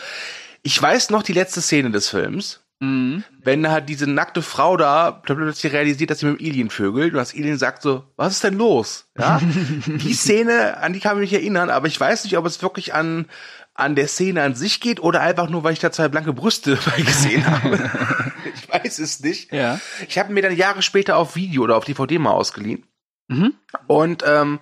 Ich 0.64 0.82
weiß 0.82 1.10
noch 1.10 1.24
die 1.24 1.34
letzte 1.34 1.62
Szene 1.62 1.92
des 1.92 2.10
Films, 2.10 2.62
Mhm. 2.82 3.24
wenn 3.44 3.70
halt 3.70 3.90
diese 3.90 4.08
nackte 4.10 4.42
Frau 4.42 4.78
da 4.78 5.12
plötzlich 5.12 5.74
realisiert, 5.74 6.10
dass 6.12 6.20
sie 6.20 6.28
mit 6.28 6.40
dem 6.40 6.48
Alien 6.48 6.70
vögelt 6.70 7.12
und 7.12 7.18
das 7.18 7.34
Alien 7.34 7.58
sagt 7.58 7.82
so, 7.82 8.06
was 8.16 8.34
ist 8.34 8.44
denn 8.46 8.58
los? 8.58 9.10
Ja, 9.18 9.42
die 9.86 10.14
Szene, 10.14 10.78
an 10.78 10.94
die 10.94 11.00
kann 11.02 11.18
ich 11.18 11.32
mich 11.32 11.34
erinnern, 11.34 11.70
aber 11.70 11.88
ich 11.88 12.00
weiß 12.00 12.24
nicht, 12.24 12.38
ob 12.38 12.46
es 12.46 12.62
wirklich 12.62 12.94
an 12.94 13.26
an 13.74 13.96
der 13.96 14.08
Szene 14.10 14.44
an 14.44 14.56
sich 14.56 14.82
geht 14.82 15.00
oder 15.00 15.22
einfach 15.22 15.50
nur, 15.50 15.64
weil 15.64 15.72
ich 15.72 15.80
da 15.80 15.90
zwei 15.92 16.10
blanke 16.10 16.34
Brüste 16.34 16.78
bei 16.86 17.02
gesehen 17.02 17.46
habe. 17.50 17.90
ich 18.56 18.68
weiß 18.70 19.00
es 19.00 19.22
nicht. 19.22 19.54
Ja. 19.54 19.80
Ich 20.08 20.18
habe 20.18 20.34
mir 20.34 20.42
dann 20.42 20.56
Jahre 20.56 20.82
später 20.82 21.16
auf 21.16 21.36
Video 21.38 21.64
oder 21.64 21.78
auf 21.78 21.86
DVD 21.86 22.18
mal 22.20 22.32
ausgeliehen 22.32 22.84
Mhm. 23.32 23.54
und 23.88 24.24
ähm, 24.26 24.60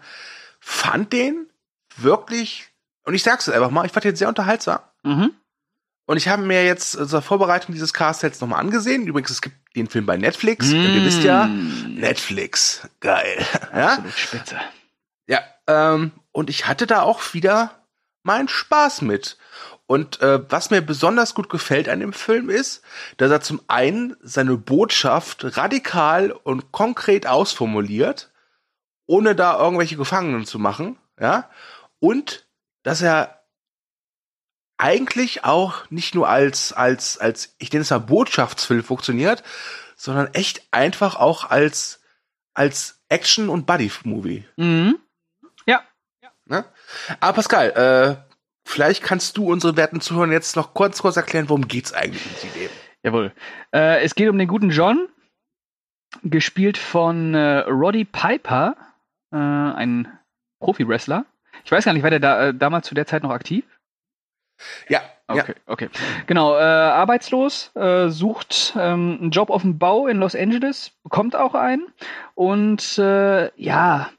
fand 0.59 1.13
den 1.13 1.47
wirklich, 1.95 2.67
und 3.05 3.13
ich 3.13 3.23
sag's 3.23 3.47
einfach 3.47 3.71
mal, 3.71 3.85
ich 3.85 3.91
fand 3.93 4.03
den 4.03 4.15
sehr 4.17 4.27
unterhaltsam. 4.27 4.79
Mhm. 5.03 5.31
Und 6.07 6.17
ich 6.17 6.29
habe 6.29 6.41
mir 6.41 6.65
jetzt 6.65 6.91
zur 6.93 7.21
Vorbereitung 7.21 7.73
dieses 7.75 7.93
Casts 7.93 8.23
jetzt 8.23 8.41
nochmal 8.41 8.61
angesehen. 8.61 9.05
Übrigens, 9.05 9.29
es 9.29 9.41
gibt 9.41 9.55
den 9.75 9.87
Film 9.87 10.05
bei 10.05 10.17
Netflix. 10.17 10.71
Und 10.71 10.95
ihr 10.95 11.05
wisst 11.05 11.21
ja, 11.23 11.45
Mm. 11.47 11.95
Netflix, 11.99 12.87
geil. 13.01 13.45
Ja, 13.75 14.03
spitze. 14.15 14.55
ja 15.27 15.41
ähm, 15.67 16.11
und 16.31 16.49
ich 16.49 16.65
hatte 16.65 16.87
da 16.87 17.01
auch 17.01 17.33
wieder 17.33 17.71
meinen 18.23 18.47
Spaß 18.47 19.01
mit. 19.01 19.37
Und 19.85 20.21
äh, 20.21 20.39
was 20.49 20.69
mir 20.69 20.81
besonders 20.81 21.35
gut 21.35 21.49
gefällt 21.49 21.89
an 21.89 21.99
dem 21.99 22.13
Film 22.13 22.49
ist, 22.49 22.81
dass 23.17 23.29
er 23.29 23.41
zum 23.41 23.61
einen 23.67 24.15
seine 24.21 24.57
Botschaft 24.57 25.57
radikal 25.57 26.31
und 26.31 26.71
konkret 26.71 27.27
ausformuliert, 27.27 28.31
ohne 29.05 29.35
da 29.35 29.57
irgendwelche 29.59 29.97
Gefangenen 29.97 30.45
zu 30.45 30.57
machen, 30.59 30.97
ja, 31.19 31.49
und 31.99 32.45
dass 32.83 33.01
er 33.01 33.36
eigentlich 34.77 35.43
auch 35.43 35.89
nicht 35.89 36.15
nur 36.15 36.29
als 36.29 36.73
als 36.73 37.17
als 37.17 37.55
ich 37.57 37.71
nenne 37.71 37.81
es 37.81 37.89
mal 37.89 37.99
Botschaftsfilm 37.99 38.83
funktioniert, 38.83 39.43
sondern 39.95 40.33
echt 40.33 40.61
einfach 40.71 41.15
auch 41.15 41.49
als 41.49 42.01
als 42.53 43.01
Action 43.09 43.49
und 43.49 43.65
Buddy 43.65 43.91
Movie. 44.03 44.45
Mhm. 44.57 44.99
Ne? 46.49 46.65
Aber 47.19 47.33
Pascal, 47.33 47.69
äh, 47.71 48.33
vielleicht 48.65 49.03
kannst 49.03 49.37
du 49.37 49.51
unsere 49.51 49.75
werten 49.77 50.01
Zuhörer 50.01 50.31
jetzt 50.31 50.55
noch 50.55 50.73
kurz 50.73 51.01
kurz 51.01 51.17
erklären, 51.17 51.49
worum 51.49 51.67
geht's 51.67 51.93
eigentlich 51.93 52.25
in 52.25 52.59
leben. 52.59 52.73
Jawohl. 53.03 53.33
Äh, 53.73 54.03
es 54.03 54.15
geht 54.15 54.29
um 54.29 54.37
den 54.37 54.47
guten 54.47 54.69
John, 54.69 55.07
gespielt 56.23 56.77
von 56.77 57.33
äh, 57.33 57.59
Roddy 57.59 58.05
Piper, 58.05 58.75
äh, 59.31 59.37
ein 59.37 60.07
Profi-Wrestler. 60.59 61.25
Ich 61.63 61.71
weiß 61.71 61.85
gar 61.85 61.93
nicht, 61.93 62.03
war 62.03 62.09
der 62.09 62.19
da, 62.19 62.47
äh, 62.47 62.53
damals 62.53 62.87
zu 62.87 62.95
der 62.95 63.05
Zeit 63.05 63.23
noch 63.23 63.31
aktiv? 63.31 63.65
Ja, 64.89 65.01
ja. 65.29 65.43
Okay, 65.43 65.55
okay. 65.65 65.89
Genau, 66.25 66.55
äh, 66.55 66.61
arbeitslos, 66.61 67.71
äh, 67.75 68.07
sucht 68.09 68.73
ähm, 68.77 69.17
einen 69.21 69.31
Job 69.31 69.49
auf 69.49 69.61
dem 69.61 69.77
Bau 69.77 70.07
in 70.07 70.17
Los 70.17 70.35
Angeles, 70.35 70.91
bekommt 71.03 71.35
auch 71.35 71.53
einen 71.53 71.87
und 72.33 72.97
äh, 72.97 73.51
ja, 73.61 74.09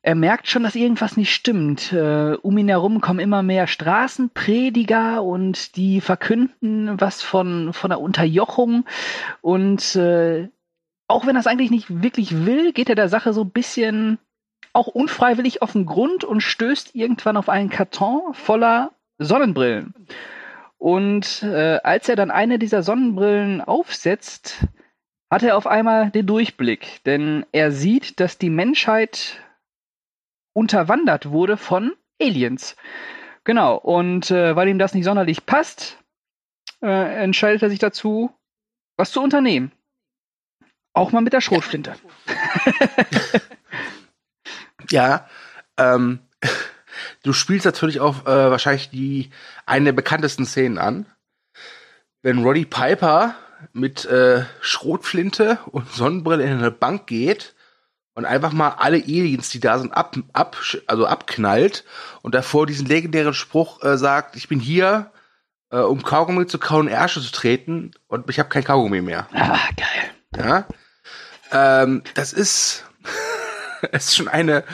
er 0.00 0.14
merkt 0.14 0.48
schon, 0.48 0.62
dass 0.62 0.76
irgendwas 0.76 1.16
nicht 1.16 1.34
stimmt. 1.34 1.92
Äh, 1.92 2.36
um 2.40 2.56
ihn 2.56 2.68
herum 2.68 3.00
kommen 3.00 3.18
immer 3.18 3.42
mehr 3.42 3.66
Straßenprediger 3.66 5.24
und 5.24 5.76
die 5.76 6.00
verkünden 6.00 7.00
was 7.00 7.20
von, 7.22 7.72
von 7.72 7.90
der 7.90 8.00
Unterjochung 8.00 8.84
und 9.40 9.96
äh, 9.96 10.48
auch 11.08 11.26
wenn 11.26 11.36
er 11.36 11.40
es 11.40 11.46
eigentlich 11.46 11.70
nicht 11.70 12.02
wirklich 12.02 12.44
will, 12.44 12.72
geht 12.72 12.88
er 12.88 12.94
der 12.94 13.08
Sache 13.08 13.32
so 13.32 13.42
ein 13.42 13.50
bisschen 13.50 14.18
auch 14.72 14.86
unfreiwillig 14.86 15.62
auf 15.62 15.72
den 15.72 15.86
Grund 15.86 16.22
und 16.22 16.42
stößt 16.42 16.94
irgendwann 16.94 17.36
auf 17.36 17.48
einen 17.48 17.70
Karton 17.70 18.34
voller 18.34 18.92
Sonnenbrillen. 19.18 19.94
Und 20.78 21.42
äh, 21.42 21.80
als 21.82 22.08
er 22.08 22.16
dann 22.16 22.30
eine 22.30 22.58
dieser 22.58 22.82
Sonnenbrillen 22.82 23.60
aufsetzt, 23.60 24.66
hat 25.30 25.42
er 25.42 25.56
auf 25.56 25.66
einmal 25.66 26.10
den 26.10 26.26
Durchblick. 26.26 27.02
Denn 27.04 27.44
er 27.52 27.72
sieht, 27.72 28.20
dass 28.20 28.38
die 28.38 28.50
Menschheit 28.50 29.40
unterwandert 30.52 31.30
wurde 31.30 31.56
von 31.56 31.92
Aliens. 32.20 32.76
Genau, 33.44 33.76
und 33.76 34.30
äh, 34.30 34.54
weil 34.56 34.68
ihm 34.68 34.78
das 34.78 34.94
nicht 34.94 35.04
sonderlich 35.04 35.46
passt, 35.46 35.98
äh, 36.82 37.22
entscheidet 37.22 37.62
er 37.62 37.70
sich 37.70 37.78
dazu, 37.78 38.30
was 38.96 39.10
zu 39.10 39.22
unternehmen. 39.22 39.72
Auch 40.92 41.12
mal 41.12 41.20
mit 41.20 41.32
der 41.32 41.40
Schrotflinte. 41.40 41.94
Ja, 44.90 45.28
ähm, 45.78 46.20
du 47.22 47.32
spielst 47.32 47.66
natürlich 47.66 48.00
auch 48.00 48.22
äh, 48.22 48.50
wahrscheinlich 48.50 48.90
die 48.90 49.30
eine 49.66 49.86
der 49.86 49.92
bekanntesten 49.92 50.46
Szenen 50.46 50.78
an. 50.78 51.06
Wenn 52.22 52.42
Roddy 52.42 52.64
Piper 52.64 53.34
mit 53.72 54.04
äh, 54.04 54.44
Schrotflinte 54.60 55.58
und 55.66 55.90
Sonnenbrille 55.92 56.44
in 56.44 56.58
eine 56.58 56.70
Bank 56.70 57.06
geht 57.06 57.54
und 58.14 58.24
einfach 58.24 58.52
mal 58.52 58.70
alle 58.70 58.98
Aliens, 58.98 59.50
die 59.50 59.60
da 59.60 59.78
sind, 59.78 59.92
ab, 59.92 60.16
ab, 60.32 60.56
also 60.86 61.06
abknallt 61.06 61.84
und 62.22 62.34
davor 62.34 62.66
diesen 62.66 62.86
legendären 62.86 63.34
Spruch 63.34 63.82
äh, 63.82 63.96
sagt, 63.96 64.36
ich 64.36 64.48
bin 64.48 64.60
hier, 64.60 65.12
äh, 65.70 65.78
um 65.78 66.02
Kaugummi 66.02 66.46
zu 66.46 66.58
kauen, 66.58 66.88
Ärsche 66.88 67.20
zu 67.20 67.30
treten 67.30 67.92
und 68.06 68.28
ich 68.28 68.38
habe 68.38 68.48
kein 68.48 68.64
Kaugummi 68.64 69.02
mehr. 69.02 69.28
Ah, 69.32 69.58
geil. 69.76 70.08
Ja. 70.36 70.66
Ähm, 71.50 72.02
das 72.14 72.32
ist, 72.32 72.84
ist 73.92 74.16
schon 74.16 74.28
eine. 74.28 74.64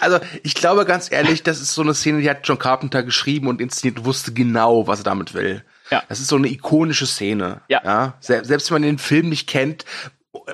Also, 0.00 0.18
ich 0.42 0.54
glaube 0.54 0.84
ganz 0.84 1.10
ehrlich, 1.10 1.42
das 1.42 1.60
ist 1.60 1.74
so 1.74 1.82
eine 1.82 1.94
Szene, 1.94 2.20
die 2.20 2.30
hat 2.30 2.40
John 2.44 2.58
Carpenter 2.58 3.02
geschrieben 3.02 3.48
und 3.48 3.60
inszeniert 3.60 3.98
und 4.00 4.04
wusste 4.04 4.32
genau, 4.32 4.86
was 4.86 5.00
er 5.00 5.04
damit 5.04 5.34
will. 5.34 5.64
Ja. 5.90 6.02
Das 6.08 6.20
ist 6.20 6.28
so 6.28 6.36
eine 6.36 6.48
ikonische 6.48 7.06
Szene. 7.06 7.62
Ja. 7.68 7.80
ja? 7.84 8.14
Se- 8.20 8.44
Selbst 8.44 8.70
wenn 8.70 8.76
man 8.76 8.82
den 8.82 8.98
Film 8.98 9.28
nicht 9.28 9.48
kennt, 9.48 9.84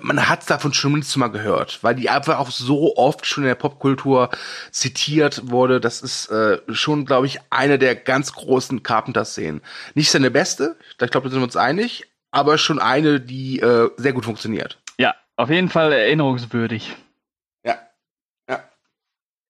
man 0.01 0.29
hat 0.29 0.49
davon 0.49 0.73
schon 0.73 0.93
mindestens 0.93 1.17
mal 1.17 1.29
gehört, 1.29 1.81
weil 1.83 1.95
die 1.95 2.09
einfach 2.09 2.39
auch 2.39 2.51
so 2.51 2.97
oft 2.97 3.27
schon 3.27 3.45
in 3.45 3.49
der 3.49 3.55
Popkultur 3.55 4.31
zitiert 4.71 5.51
wurde. 5.51 5.81
Das 5.81 6.01
ist 6.01 6.29
äh, 6.31 6.59
schon, 6.73 7.05
glaube 7.05 7.27
ich, 7.27 7.39
eine 7.51 7.79
der 7.79 7.95
ganz 7.95 8.33
großen 8.33 8.83
Carpenter-Szenen. 8.83 9.61
Nicht 9.95 10.11
seine 10.11 10.31
beste, 10.31 10.77
ich 10.91 11.11
glaube, 11.11 11.29
da 11.29 11.31
sind 11.31 11.41
wir 11.41 11.45
uns 11.45 11.57
einig, 11.57 12.05
aber 12.31 12.57
schon 12.59 12.79
eine, 12.79 13.21
die 13.21 13.61
äh, 13.61 13.91
sehr 13.97 14.13
gut 14.13 14.25
funktioniert. 14.25 14.79
Ja, 14.99 15.15
auf 15.37 15.51
jeden 15.51 15.69
Fall 15.69 15.93
erinnerungswürdig. 15.93 16.95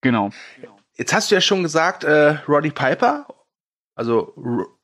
Genau. 0.05 0.29
Jetzt 0.97 1.13
hast 1.13 1.31
du 1.31 1.35
ja 1.35 1.41
schon 1.41 1.63
gesagt, 1.63 2.03
äh, 2.03 2.37
Roddy 2.47 2.69
Piper, 2.69 3.25
also, 3.95 4.33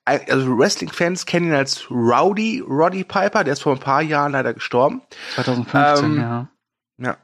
R- 0.06 0.22
also 0.28 0.58
Wrestling-Fans 0.58 1.28
kennen 1.28 1.48
ihn 1.50 1.54
als 1.54 1.92
Rowdy 1.92 2.60
Roddy 2.68 3.04
Piper, 3.04 3.44
der 3.44 3.54
ist 3.54 3.62
vor 3.62 3.74
ein 3.74 3.80
paar 3.80 4.02
Jahren 4.02 4.32
leider 4.32 4.54
gestorben. 4.56 5.04
2015, 5.36 6.06
Ähm, 6.06 6.18
ja. 6.20 6.48
Ja. 6.98 7.18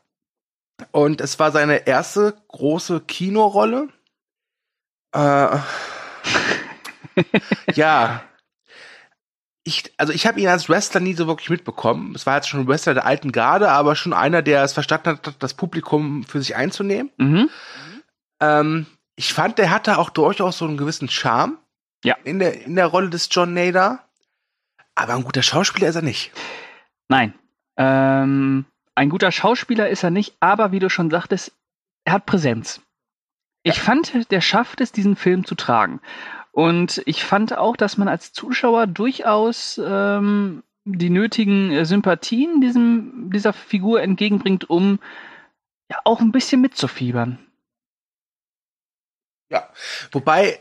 Und 0.92 1.22
es 1.22 1.40
war 1.40 1.52
seine 1.52 1.88
erste 1.88 2.36
große 2.50 3.02
Kinorolle. 3.02 3.88
Äh, 5.16 5.58
ja. 7.74 8.22
Ich, 9.64 9.92
also 9.98 10.14
ich 10.14 10.28
habe 10.28 10.40
ihn 10.40 10.48
als 10.48 10.70
Wrestler 10.70 11.02
nie 11.02 11.16
so 11.16 11.26
wirklich 11.28 11.50
mitbekommen. 11.50 12.14
Es 12.16 12.26
war 12.28 12.36
jetzt 12.36 12.48
schon 12.48 12.62
ein 12.62 12.68
Wrestler 12.68 12.94
der 12.94 13.06
alten 13.06 13.32
Garde, 13.32 13.70
aber 13.72 13.96
schon 13.96 14.14
einer, 14.14 14.42
der 14.44 14.64
es 14.64 14.74
verstanden 14.74 15.10
hat, 15.10 15.36
das 15.40 15.56
Publikum 15.56 16.24
für 16.24 16.40
sich 16.40 16.56
einzunehmen. 16.56 17.12
Mhm. 17.18 17.50
Ähm, 18.39 18.86
ich 19.15 19.34
fand, 19.34 19.58
der 19.58 19.71
hatte 19.71 19.97
auch 19.97 20.10
durchaus 20.10 20.60
so 20.60 20.65
einen 20.65 20.78
gewissen 20.78 21.10
Charme. 21.10 21.58
Ja. 22.04 22.15
In 22.23 22.39
der, 22.39 22.65
in 22.65 22.76
der 22.76 22.86
Rolle 22.88 23.10
des 23.10 23.30
John 23.32 23.54
Nader. 23.54 24.04
Aber 24.95 25.15
ein 25.15 25.23
guter 25.23 25.43
Schauspieler 25.43 25.89
ist 25.89 25.95
er 25.95 26.02
nicht. 26.02 26.32
Nein. 27.08 27.34
Ähm, 27.78 28.65
ein 28.95 29.10
guter 29.10 29.32
Schauspieler 29.32 29.89
ist 29.89 30.04
er 30.04 30.10
nicht, 30.10 30.36
aber 30.39 30.71
wie 30.71 30.80
du 30.80 30.89
schon 30.89 31.10
sagtest, 31.10 31.52
er 32.04 32.13
hat 32.13 32.26
Präsenz. 32.26 32.82
Ich 33.63 33.80
fand, 33.80 34.32
der 34.32 34.41
schafft 34.41 34.82
es, 34.82 34.91
diesen 34.91 35.15
Film 35.15 35.45
zu 35.45 35.56
tragen. 35.56 36.00
Und 36.52 37.04
ich 37.06 37.23
fand 37.23 37.58
auch, 37.58 37.76
dass 37.76 37.97
man 37.97 38.08
als 38.08 38.34
Zuschauer 38.34 38.88
durchaus 38.88 39.80
ähm, 39.84 40.63
die 40.86 41.10
nötigen 41.10 41.86
Sympathien 41.86 42.62
diesem, 42.62 43.30
dieser 43.30 43.54
Figur 43.54 44.02
entgegenbringt, 44.02 44.69
um 44.69 45.00
ja 45.91 45.97
auch 46.06 46.21
ein 46.21 46.32
bisschen 46.32 46.62
mitzufiebern. 46.62 47.39
Ja. 49.50 49.70
Wobei 50.12 50.60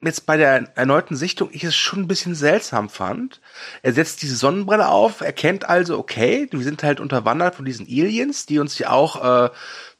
jetzt 0.00 0.26
bei 0.26 0.36
der 0.36 0.76
erneuten 0.76 1.16
Sichtung 1.16 1.48
ich 1.52 1.64
es 1.64 1.74
schon 1.74 2.00
ein 2.00 2.08
bisschen 2.08 2.34
seltsam 2.34 2.88
fand. 2.88 3.40
Er 3.82 3.92
setzt 3.92 4.22
diese 4.22 4.36
Sonnenbrille 4.36 4.88
auf, 4.88 5.20
erkennt 5.20 5.68
also, 5.68 5.98
okay, 5.98 6.46
wir 6.50 6.62
sind 6.62 6.82
halt 6.82 7.00
unterwandert 7.00 7.56
von 7.56 7.64
diesen 7.64 7.86
Aliens, 7.86 8.46
die 8.46 8.60
uns 8.60 8.78
ja 8.78 8.90
auch 8.90 9.46
äh, 9.46 9.50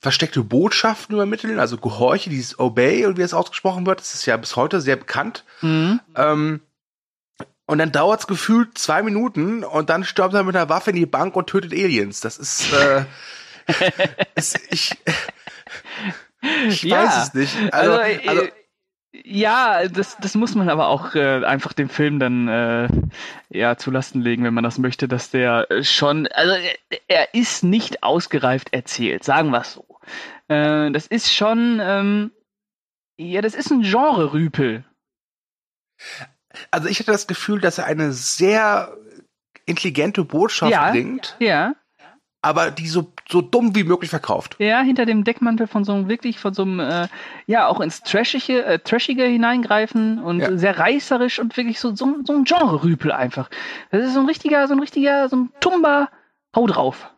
versteckte 0.01 0.45
Botschaften 0.45 1.17
übermitteln, 1.17 1.59
also 1.59 1.79
Gehorche, 1.79 2.31
dieses 2.31 2.59
Obey 2.59 3.07
und 3.07 3.19
wie 3.19 3.23
es 3.23 3.35
ausgesprochen 3.35 3.87
wird, 3.87 3.99
das 4.01 4.15
ist 4.15 4.27
ja 4.27 4.37
bis 4.37 4.55
heute 4.55 4.81
sehr 4.81 4.97
bekannt. 4.97 5.45
Mhm. 5.63 6.01
Ähm, 6.15 6.61
und 7.67 7.79
dann 7.79 7.93
dauert 7.93 8.21
es 8.21 8.27
gefühlt 8.27 8.79
zwei 8.79 9.03
Minuten 9.03 9.65
und 9.65 9.91
dann 9.91 10.05
stürmt 10.05 10.33
er 10.33 10.45
mit 10.45 10.57
einer 10.57 10.69
Waffe 10.69 10.91
in 10.91 10.97
die 10.97 11.07
Bank 11.07 11.37
und 11.37 11.49
tötet 11.49 11.73
Aliens. 11.73 12.21
Das 12.21 12.39
ist, 12.39 12.73
äh, 12.73 13.05
ist 14.37 14.59
ich, 14.71 14.97
ich 16.69 16.83
Ja, 16.83 17.05
weiß 17.05 17.23
es 17.29 17.35
nicht. 17.35 17.73
Also, 17.73 17.93
Also, 17.93 18.03
äh, 18.03 18.29
also 18.29 18.43
ja, 19.25 19.89
das, 19.89 20.17
das 20.19 20.35
muss 20.35 20.55
man 20.55 20.69
aber 20.69 20.89
auch 20.89 21.15
äh, 21.15 21.45
einfach 21.45 21.73
dem 21.73 21.89
Film 21.89 22.19
dann 22.19 22.47
äh, 22.49 22.89
ja 23.49 23.77
zulasten 23.77 24.21
legen, 24.21 24.45
wenn 24.45 24.55
man 24.55 24.65
das 24.65 24.79
möchte, 24.79 25.09
dass 25.09 25.31
der 25.31 25.71
äh, 25.71 25.83
schon, 25.83 26.27
also 26.29 26.55
er, 26.55 27.01
er 27.09 27.35
ist 27.35 27.65
nicht 27.65 28.03
ausgereift 28.03 28.73
erzählt, 28.73 29.25
sagen 29.25 29.51
wir 29.51 29.63
es 29.63 29.73
so. 29.73 29.99
Äh, 30.49 30.91
das 30.93 31.07
ist 31.07 31.33
schon, 31.35 31.81
ähm, 31.83 32.31
ja, 33.17 33.41
das 33.41 33.55
ist 33.55 33.71
ein 33.71 33.83
Genre-Rüpel. 33.83 34.85
Also 36.71 36.89
ich 36.89 37.01
hatte 37.01 37.13
das 37.13 37.27
Gefühl, 37.27 37.61
dass 37.61 37.79
er 37.79 37.87
eine 37.87 38.13
sehr 38.13 38.97
intelligente 39.67 40.25
Botschaft 40.25 40.71
Ja. 40.73 40.91
bringt, 40.91 41.37
Ja, 41.41 41.75
aber 42.41 42.71
die 42.71 42.87
so, 42.87 43.13
so 43.29 43.41
dumm 43.41 43.75
wie 43.75 43.85
möglich 43.85 44.11
verkauft. 44.11 44.57
ja, 44.59 44.81
hinter 44.81 45.07
dem 45.07 45.25
Deckmantel 45.25 45.67
von 45.67 45.85
so 45.85 45.93
einem 45.93 46.09
wirklich, 46.09 46.39
von 46.39 46.55
so 46.55 46.63
einem, 46.63 46.79
äh, 46.81 47.09
ja, 47.47 47.67
auch 47.67 47.81
ins 47.81 48.03
Trashige, 48.03 48.65
äh, 48.65 48.79
Trashige 48.79 49.25
hineingreifen 49.25 50.21
und 50.21 50.41
Ja. 50.41 50.57
sehr 50.57 50.79
reißerisch 50.79 51.39
und 51.41 51.57
wirklich 51.57 51.81
so, 51.81 51.95
so, 51.95 52.17
so 52.25 52.33
ein 52.35 52.45
Genre-Rüpel 52.45 53.11
einfach. 53.13 53.51
Das 53.91 54.05
ist 54.07 54.15
so 54.15 54.21
ein 54.21 54.27
richtiger, 54.27 54.67
so 54.69 54.75
ein 54.75 54.81
richtiger, 54.81 55.29
so 55.29 55.37
ein 55.37 55.51
Tumba, 55.61 56.09
hau 56.55 56.67
drauf. 56.67 57.11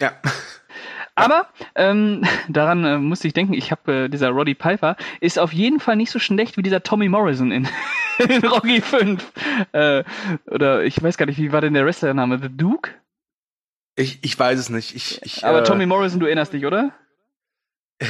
Ja. 0.00 0.12
Aber 1.16 1.46
ähm, 1.76 2.24
daran 2.48 2.84
äh, 2.84 2.98
musste 2.98 3.28
ich 3.28 3.34
denken, 3.34 3.52
ich 3.52 3.70
habe 3.70 3.92
äh, 3.92 4.08
dieser 4.08 4.30
Roddy 4.30 4.54
Piper 4.54 4.96
ist 5.20 5.38
auf 5.38 5.52
jeden 5.52 5.78
Fall 5.80 5.96
nicht 5.96 6.10
so 6.10 6.18
schlecht 6.18 6.56
wie 6.56 6.62
dieser 6.62 6.82
Tommy 6.82 7.08
Morrison 7.08 7.52
in, 7.52 7.68
in 8.28 8.44
Rocky 8.44 8.80
5. 8.80 9.32
Äh, 9.72 10.02
oder 10.46 10.82
ich 10.82 11.00
weiß 11.00 11.16
gar 11.16 11.26
nicht, 11.26 11.38
wie 11.38 11.52
war 11.52 11.60
denn 11.60 11.74
der 11.74 11.84
Wrestlername? 11.86 12.40
The 12.42 12.48
Duke? 12.48 12.90
Ich, 13.96 14.18
ich 14.22 14.38
weiß 14.38 14.58
es 14.58 14.68
nicht. 14.70 14.94
Ich, 14.94 15.22
ich, 15.22 15.44
Aber 15.44 15.60
äh, 15.60 15.64
Tommy 15.64 15.86
Morrison, 15.86 16.20
du 16.20 16.26
erinnerst 16.26 16.52
dich, 16.52 16.66
oder? 16.66 16.92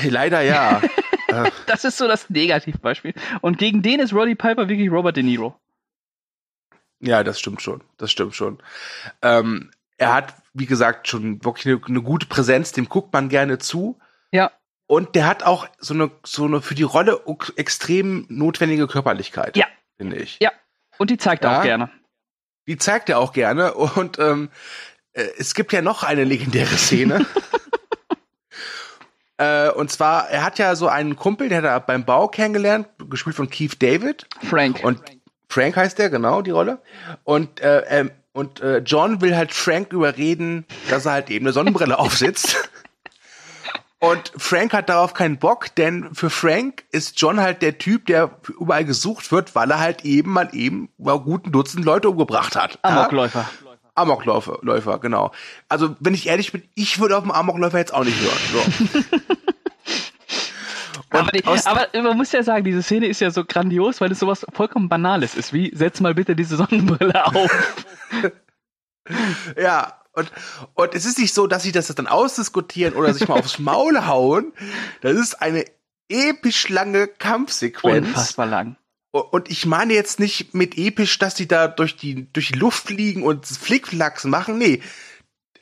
Leider 0.05 0.41
ja. 0.41 0.81
äh, 1.29 1.51
Das 1.67 1.85
ist 1.85 1.99
so 1.99 2.09
das 2.09 2.31
Negativbeispiel. 2.31 3.15
Und 3.43 3.59
gegen 3.59 3.83
den 3.83 4.01
ist 4.01 4.13
Roddy 4.15 4.35
Piper 4.35 4.69
wirklich 4.69 4.91
Robert 4.91 5.17
De 5.17 5.23
Niro. 5.23 5.59
ja, 7.01 7.23
das 7.23 7.39
stimmt 7.39 7.61
schon. 7.63 7.83
Das 7.99 8.11
stimmt 8.11 8.35
schon. 8.35 8.59
Ähm, 9.21 9.71
er 9.99 10.15
hat, 10.15 10.35
wie 10.55 10.67
gesagt, 10.67 11.07
schon 11.09 11.45
wirklich 11.45 11.67
eine, 11.67 11.81
eine 11.87 12.03
gute 12.03 12.27
Präsenz, 12.27 12.73
dem 12.73 12.89
guckt 12.89 13.13
man 13.13 13.29
gerne 13.29 13.59
zu. 13.59 13.99
Ja. 14.33 14.51
Und 14.87 15.15
der 15.15 15.27
hat 15.27 15.43
auch 15.43 15.69
so 15.79 15.95
eine, 15.95 16.11
so 16.25 16.45
eine 16.47 16.61
für 16.63 16.75
die 16.75 16.83
Rolle 16.83 17.21
extrem 17.57 18.27
notwendige 18.29 18.87
Körperlichkeit. 18.87 19.57
Ja. 19.57 19.67
Finde 19.99 20.17
ich. 20.17 20.39
Ja. 20.41 20.51
Und 20.99 21.11
die 21.11 21.19
zeigt 21.19 21.45
er 21.45 21.53
Ja. 21.53 21.59
auch 21.59 21.63
gerne. 21.63 21.91
Die 22.67 22.79
zeigt 22.79 23.09
er 23.11 23.19
auch 23.19 23.33
gerne. 23.35 23.75
Und 23.75 24.19
ähm, 24.19 24.49
äh, 24.49 24.49
es 25.15 25.55
gibt 25.55 25.73
ja 25.73 25.83
noch 25.83 26.03
eine 26.03 26.25
legendäre 26.25 26.77
Szene. 26.77 27.25
äh, 29.39 29.71
und 29.71 29.91
zwar, 29.91 30.29
er 30.29 30.45
hat 30.45 30.59
ja 30.59 30.75
so 30.75 30.89
einen 30.89 31.17
Kumpel, 31.17 31.49
der 31.49 31.59
hat 31.59 31.65
er 31.65 31.81
beim 31.81 32.05
Bau 32.05 32.29
kennengelernt, 32.29 32.89
gespielt 33.09 33.37
von 33.37 33.49
Keith 33.49 33.81
David. 33.81 34.27
Frank. 34.49 34.83
Und 34.83 35.01
Frank 35.49 35.77
heißt 35.77 35.99
der, 35.99 36.11
genau, 36.11 36.43
die 36.43 36.51
Rolle. 36.51 36.83
Und, 37.23 37.61
äh, 37.61 37.85
ähm, 37.89 38.11
und 38.33 38.61
äh, 38.61 38.79
John 38.79 39.21
will 39.21 39.37
halt 39.37 39.55
Frank 39.55 39.93
überreden, 39.93 40.67
dass 40.91 41.07
er 41.07 41.13
halt 41.13 41.31
eben 41.31 41.47
eine 41.47 41.53
Sonnenbrille 41.53 41.99
aufsetzt. 42.01 42.69
Und 44.01 44.33
Frank 44.37 44.75
hat 44.75 44.91
darauf 44.91 45.15
keinen 45.15 45.39
Bock, 45.39 45.75
denn 45.77 46.15
für 46.15 46.29
Frank 46.29 46.85
ist 46.91 47.19
John 47.21 47.41
halt 47.41 47.63
der 47.63 47.79
Typ, 47.79 48.05
der 48.07 48.39
überall 48.61 48.85
gesucht 48.85 49.33
wird, 49.33 49.55
weil 49.55 49.71
er 49.71 49.79
halt 49.79 50.05
eben 50.05 50.33
mal 50.33 50.51
eben 50.53 50.91
über 50.99 51.21
guten 51.21 51.53
Dutzend 51.53 51.87
Leute 51.87 52.11
umgebracht 52.11 52.55
hat. 52.55 52.79
Ja? 52.85 53.05
Amokläufer. 53.95 54.59
Läufer, 54.63 54.99
genau. 54.99 55.33
Also, 55.69 55.97
wenn 56.01 56.15
ich 56.15 56.27
ehrlich 56.27 56.53
bin, 56.53 56.63
ich 56.75 56.99
würde 56.99 57.17
auf 57.17 57.25
den 57.25 57.33
Amokläufer 57.33 57.79
jetzt 57.79 57.95
auch 57.95 58.05
nicht 58.05 58.19
hören. 58.21 58.39
So. 58.53 59.21
Aber, 61.11 61.31
die, 61.31 61.45
aber, 61.45 61.89
man 62.03 62.17
muss 62.17 62.33
ja 62.33 62.43
sagen, 62.43 62.65
diese 62.65 62.83
Szene 62.83 63.07
ist 63.07 63.21
ja 63.21 63.31
so 63.31 63.45
grandios, 63.45 64.01
weil 64.01 64.11
es 64.11 64.19
sowas 64.19 64.45
vollkommen 64.53 64.89
Banales 64.89 65.37
ist, 65.37 65.53
wie 65.53 65.73
setz 65.75 66.01
mal 66.01 66.15
bitte 66.15 66.35
diese 66.35 66.57
Sonnenbrille 66.57 67.25
auf. 67.27 67.85
ja, 69.57 70.01
und, 70.13 70.33
und 70.75 70.95
es 70.95 71.05
ist 71.05 71.19
nicht 71.19 71.35
so, 71.35 71.47
dass 71.47 71.63
sie 71.63 71.73
das 71.73 71.87
dann 71.87 72.07
ausdiskutieren 72.07 72.95
oder 72.95 73.15
sich 73.15 73.29
mal 73.29 73.39
aufs 73.39 73.59
Maul 73.59 74.07
hauen. 74.07 74.53
Das 75.03 75.15
ist 75.15 75.41
eine 75.41 75.65
episch 76.09 76.69
lange 76.69 77.07
Kampfsequenz. 77.07 78.09
Unfassbar 78.09 78.47
lang. 78.47 78.77
Und 79.15 79.49
ich 79.49 79.65
meine 79.65 79.95
jetzt 79.95 80.19
nicht 80.19 80.55
mit 80.55 80.77
episch, 80.77 81.21
dass 81.21 81.37
die 81.37 81.47
da 81.47 81.69
durch 81.69 81.95
die, 81.95 82.33
durch 82.33 82.49
die 82.49 82.59
Luft 82.59 82.89
fliegen 82.89 83.23
und 83.23 83.47
Flickflacks 83.47 84.25
machen. 84.25 84.59
Nee. 84.59 84.83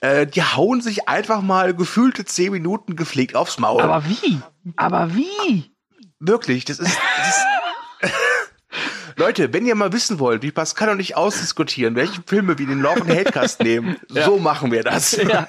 Äh, 0.01 0.27
die 0.27 0.43
hauen 0.43 0.81
sich 0.81 1.07
einfach 1.07 1.43
mal 1.43 1.75
gefühlte 1.75 2.25
zehn 2.25 2.51
Minuten 2.51 2.97
gepflegt 2.97 3.37
aufs 3.37 3.59
Maul. 3.59 3.83
Aber 3.83 4.05
wie? 4.07 4.41
Aber 4.77 5.15
wie? 5.15 5.71
Wirklich, 6.19 6.65
das 6.65 6.79
ist, 6.79 6.99
das 7.19 7.29
ist 7.29 8.13
Leute, 9.17 9.53
wenn 9.53 9.67
ihr 9.67 9.75
mal 9.75 9.93
wissen 9.93 10.19
wollt, 10.19 10.43
wie 10.43 10.51
Pascal 10.51 10.89
und 10.89 11.01
ich 11.01 11.15
ausdiskutieren, 11.15 11.95
welche 11.95 12.23
Filme 12.27 12.59
wir 12.59 12.67
den 12.67 12.81
Lauf 12.81 13.03
und 13.03 13.11
Hatecast 13.11 13.63
nehmen, 13.63 13.99
ja. 14.09 14.25
so 14.25 14.39
machen 14.39 14.73
wir 14.73 14.83
das. 14.83 15.13
Ja. 15.13 15.47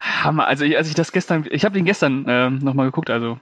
Hammer. 0.00 0.48
Also, 0.48 0.64
als 0.64 0.88
ich 0.88 0.94
das 0.94 1.12
gestern, 1.12 1.46
ich 1.48 1.64
habe 1.64 1.74
den 1.74 1.84
gestern 1.84 2.26
äh, 2.26 2.50
nochmal 2.50 2.86
geguckt, 2.86 3.08
also 3.08 3.38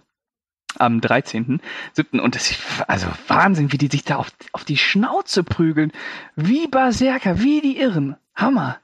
am 0.79 0.99
13.7. 0.99 2.21
Und 2.21 2.35
das 2.35 2.51
ist 2.51 2.61
also 2.87 3.07
Wahnsinn, 3.29 3.73
wie 3.73 3.79
die 3.79 3.89
sich 3.89 4.05
da 4.05 4.17
auf, 4.17 4.29
auf 4.53 4.65
die 4.65 4.77
Schnauze 4.77 5.45
prügeln. 5.45 5.93
Wie 6.37 6.67
Berserker, 6.67 7.41
wie 7.41 7.61
die 7.61 7.79
Irren. 7.79 8.17
Hammer. 8.35 8.79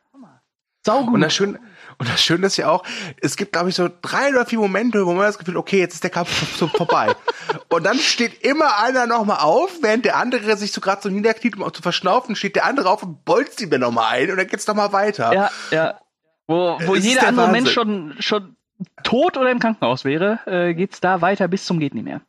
Saugut. 0.86 1.14
Und 1.14 1.20
das 1.20 1.34
Schöne, 1.34 1.58
und 1.98 2.08
das 2.08 2.22
Schöne 2.22 2.46
ist 2.46 2.56
ja 2.56 2.70
auch, 2.70 2.84
es 3.20 3.36
gibt, 3.36 3.52
glaube 3.52 3.68
ich, 3.70 3.74
so 3.74 3.88
drei 4.02 4.28
oder 4.30 4.46
vier 4.46 4.60
Momente, 4.60 5.04
wo 5.04 5.12
man 5.12 5.24
das 5.24 5.36
Gefühl, 5.36 5.56
okay, 5.56 5.80
jetzt 5.80 5.94
ist 5.94 6.04
der 6.04 6.10
Kampf 6.10 6.56
so 6.56 6.68
vorbei. 6.68 7.14
und 7.68 7.84
dann 7.84 7.98
steht 7.98 8.44
immer 8.44 8.78
einer 8.78 9.06
nochmal 9.06 9.38
auf, 9.40 9.70
während 9.82 10.04
der 10.04 10.16
andere 10.16 10.56
sich 10.56 10.72
so 10.72 10.80
gerade 10.80 11.02
so 11.02 11.08
niederkniet, 11.08 11.56
um 11.56 11.64
auch 11.64 11.72
zu 11.72 11.82
verschnaufen, 11.82 12.36
steht 12.36 12.54
der 12.56 12.64
andere 12.64 12.88
auf 12.88 13.02
und 13.02 13.24
bolzt 13.24 13.60
ihm 13.60 13.70
dann 13.70 13.80
nochmal 13.80 14.14
ein 14.14 14.30
und 14.30 14.36
dann 14.36 14.46
geht's 14.46 14.66
nochmal 14.66 14.92
weiter. 14.92 15.32
Ja, 15.32 15.50
ja. 15.70 16.00
Wo, 16.46 16.78
wo 16.84 16.94
jeder 16.94 17.26
andere 17.26 17.48
Mensch 17.48 17.72
schon, 17.72 18.14
schon 18.20 18.56
tot 19.02 19.36
oder 19.36 19.50
im 19.50 19.58
Krankenhaus 19.58 20.04
wäre, 20.04 20.40
äh, 20.46 20.74
geht's 20.74 21.00
da 21.00 21.20
weiter 21.20 21.48
bis 21.48 21.64
zum 21.64 21.78
geht 21.80 21.94
nicht 21.94 22.04
mehr. 22.04 22.20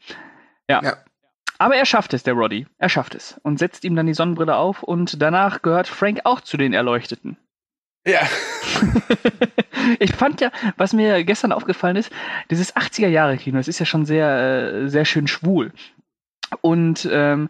Ja. 0.70 0.82
ja. 0.84 0.98
Aber 1.60 1.76
er 1.76 1.86
schafft 1.86 2.14
es, 2.14 2.24
der 2.24 2.34
Roddy. 2.36 2.68
Er 2.78 2.90
schafft 2.90 3.16
es 3.16 3.40
und 3.44 3.58
setzt 3.58 3.84
ihm 3.84 3.96
dann 3.96 4.06
die 4.06 4.14
Sonnenbrille 4.14 4.56
auf 4.56 4.84
und 4.84 5.22
danach 5.22 5.62
gehört 5.62 5.88
Frank 5.88 6.22
auch 6.24 6.42
zu 6.42 6.58
den 6.58 6.74
Erleuchteten. 6.74 7.38
Ja. 8.06 8.22
ich 10.00 10.14
fand 10.14 10.40
ja, 10.40 10.52
was 10.78 10.94
mir 10.94 11.24
gestern 11.24 11.52
aufgefallen 11.52 11.98
ist, 11.98 12.12
dieses 12.50 12.76
80er 12.76 13.08
Jahre 13.08 13.38
Kino, 13.38 13.58
das 13.58 13.68
ist 13.68 13.80
ja 13.80 13.86
schon 13.86 14.06
sehr, 14.06 14.84
äh, 14.84 14.88
sehr 14.88 15.06
schön 15.06 15.28
schwul. 15.28 15.74
Und 16.62 17.08
ähm, 17.12 17.50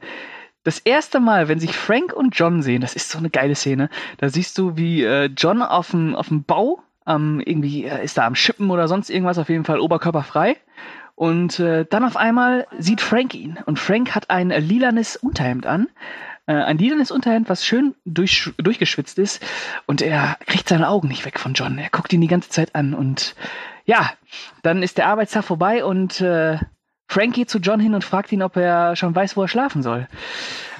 das 0.63 0.79
erste 0.79 1.19
Mal, 1.19 1.47
wenn 1.47 1.59
sich 1.59 1.75
Frank 1.75 2.11
und 2.13 2.35
John 2.37 2.61
sehen, 2.61 2.81
das 2.81 2.95
ist 2.95 3.09
so 3.09 3.19
eine 3.19 3.29
geile 3.29 3.55
Szene. 3.55 3.89
Da 4.17 4.29
siehst 4.29 4.57
du, 4.57 4.75
wie 4.77 5.03
äh, 5.03 5.25
John 5.25 5.61
auf 5.61 5.91
dem 5.91 6.15
auf 6.15 6.29
dem 6.29 6.43
Bau 6.43 6.81
ähm, 7.07 7.41
irgendwie 7.43 7.85
äh, 7.85 8.03
ist 8.03 8.17
da 8.17 8.25
am 8.25 8.35
Schippen 8.35 8.69
oder 8.69 8.87
sonst 8.87 9.09
irgendwas, 9.09 9.37
auf 9.37 9.49
jeden 9.49 9.65
Fall 9.65 9.79
oberkörperfrei. 9.79 10.57
Und 11.15 11.59
äh, 11.59 11.85
dann 11.89 12.03
auf 12.03 12.15
einmal 12.15 12.67
sieht 12.77 13.01
Frank 13.01 13.33
ihn. 13.33 13.57
Und 13.65 13.79
Frank 13.79 14.13
hat 14.13 14.29
ein 14.29 14.51
äh, 14.51 14.59
lilanes 14.59 15.15
Unterhemd 15.15 15.65
an. 15.65 15.87
Äh, 16.45 16.53
ein 16.53 16.77
lilanes 16.77 17.09
Unterhemd, 17.09 17.49
was 17.49 17.65
schön 17.65 17.95
durch, 18.05 18.51
durchgeschwitzt 18.57 19.17
ist. 19.17 19.43
Und 19.87 20.01
er 20.01 20.37
kriegt 20.45 20.69
seine 20.69 20.87
Augen 20.87 21.07
nicht 21.07 21.25
weg 21.25 21.39
von 21.39 21.53
John. 21.53 21.79
Er 21.79 21.89
guckt 21.89 22.13
ihn 22.13 22.21
die 22.21 22.27
ganze 22.27 22.49
Zeit 22.49 22.75
an. 22.75 22.93
Und 22.93 23.35
ja, 23.85 24.11
dann 24.61 24.83
ist 24.83 24.99
der 24.99 25.07
Arbeitstag 25.07 25.43
vorbei 25.43 25.83
und 25.83 26.21
äh, 26.21 26.59
Frank 27.07 27.33
geht 27.33 27.49
zu 27.49 27.59
John 27.59 27.79
hin 27.79 27.95
und 27.95 28.03
fragt 28.03 28.31
ihn, 28.31 28.43
ob 28.43 28.57
er 28.57 28.95
schon 28.95 29.15
weiß, 29.15 29.37
wo 29.37 29.41
er 29.41 29.47
schlafen 29.47 29.81
soll. 29.81 30.07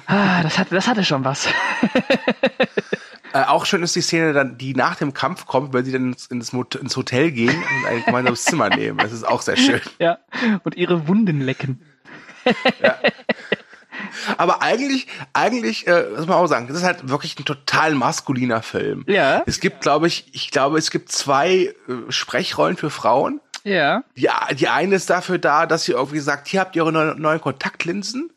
Ah, 0.06 0.42
das, 0.42 0.58
hat, 0.58 0.68
das 0.70 0.86
hatte 0.86 1.04
schon 1.04 1.24
was. 1.24 1.48
Äh, 3.32 3.44
auch 3.44 3.66
schön 3.66 3.82
ist 3.82 3.94
die 3.94 4.00
Szene 4.00 4.32
dann, 4.32 4.58
die 4.58 4.74
nach 4.74 4.96
dem 4.96 5.12
Kampf 5.12 5.46
kommt, 5.46 5.72
weil 5.74 5.84
sie 5.84 5.92
dann 5.92 6.14
ins, 6.30 6.52
ins 6.52 6.96
Hotel 6.96 7.30
gehen 7.30 7.56
und 7.56 7.86
ein 7.86 8.04
gemeinsames 8.04 8.44
Zimmer 8.44 8.68
nehmen. 8.74 8.98
Das 8.98 9.12
ist 9.12 9.26
auch 9.26 9.42
sehr 9.42 9.56
schön. 9.56 9.80
Ja, 9.98 10.18
und 10.64 10.76
ihre 10.76 11.08
Wunden 11.08 11.40
lecken. 11.40 11.80
Ja. 12.82 12.96
Aber 14.36 14.62
eigentlich, 14.62 15.06
eigentlich, 15.32 15.86
äh, 15.86 16.04
muss 16.16 16.26
man 16.26 16.36
auch 16.36 16.46
sagen, 16.46 16.68
das 16.68 16.76
ist 16.78 16.84
halt 16.84 17.08
wirklich 17.08 17.38
ein 17.38 17.44
total 17.44 17.94
maskuliner 17.94 18.62
Film. 18.62 19.04
Ja. 19.06 19.42
Es 19.46 19.60
gibt, 19.60 19.80
glaube 19.80 20.06
ich, 20.06 20.26
ich 20.32 20.50
glaube, 20.50 20.78
es 20.78 20.90
gibt 20.90 21.10
zwei 21.10 21.48
äh, 21.48 21.74
Sprechrollen 22.08 22.76
für 22.76 22.90
Frauen. 22.90 23.40
Ja. 23.64 24.04
Die, 24.16 24.28
die 24.54 24.68
eine 24.68 24.94
ist 24.94 25.10
dafür 25.10 25.38
da, 25.38 25.66
dass 25.66 25.84
sie 25.84 25.92
irgendwie 25.92 26.20
sagt, 26.20 26.48
hier 26.48 26.60
habt 26.60 26.76
ihr 26.76 26.84
eure 26.84 27.16
neuen 27.18 27.40
Kontaktlinsen 27.40 28.30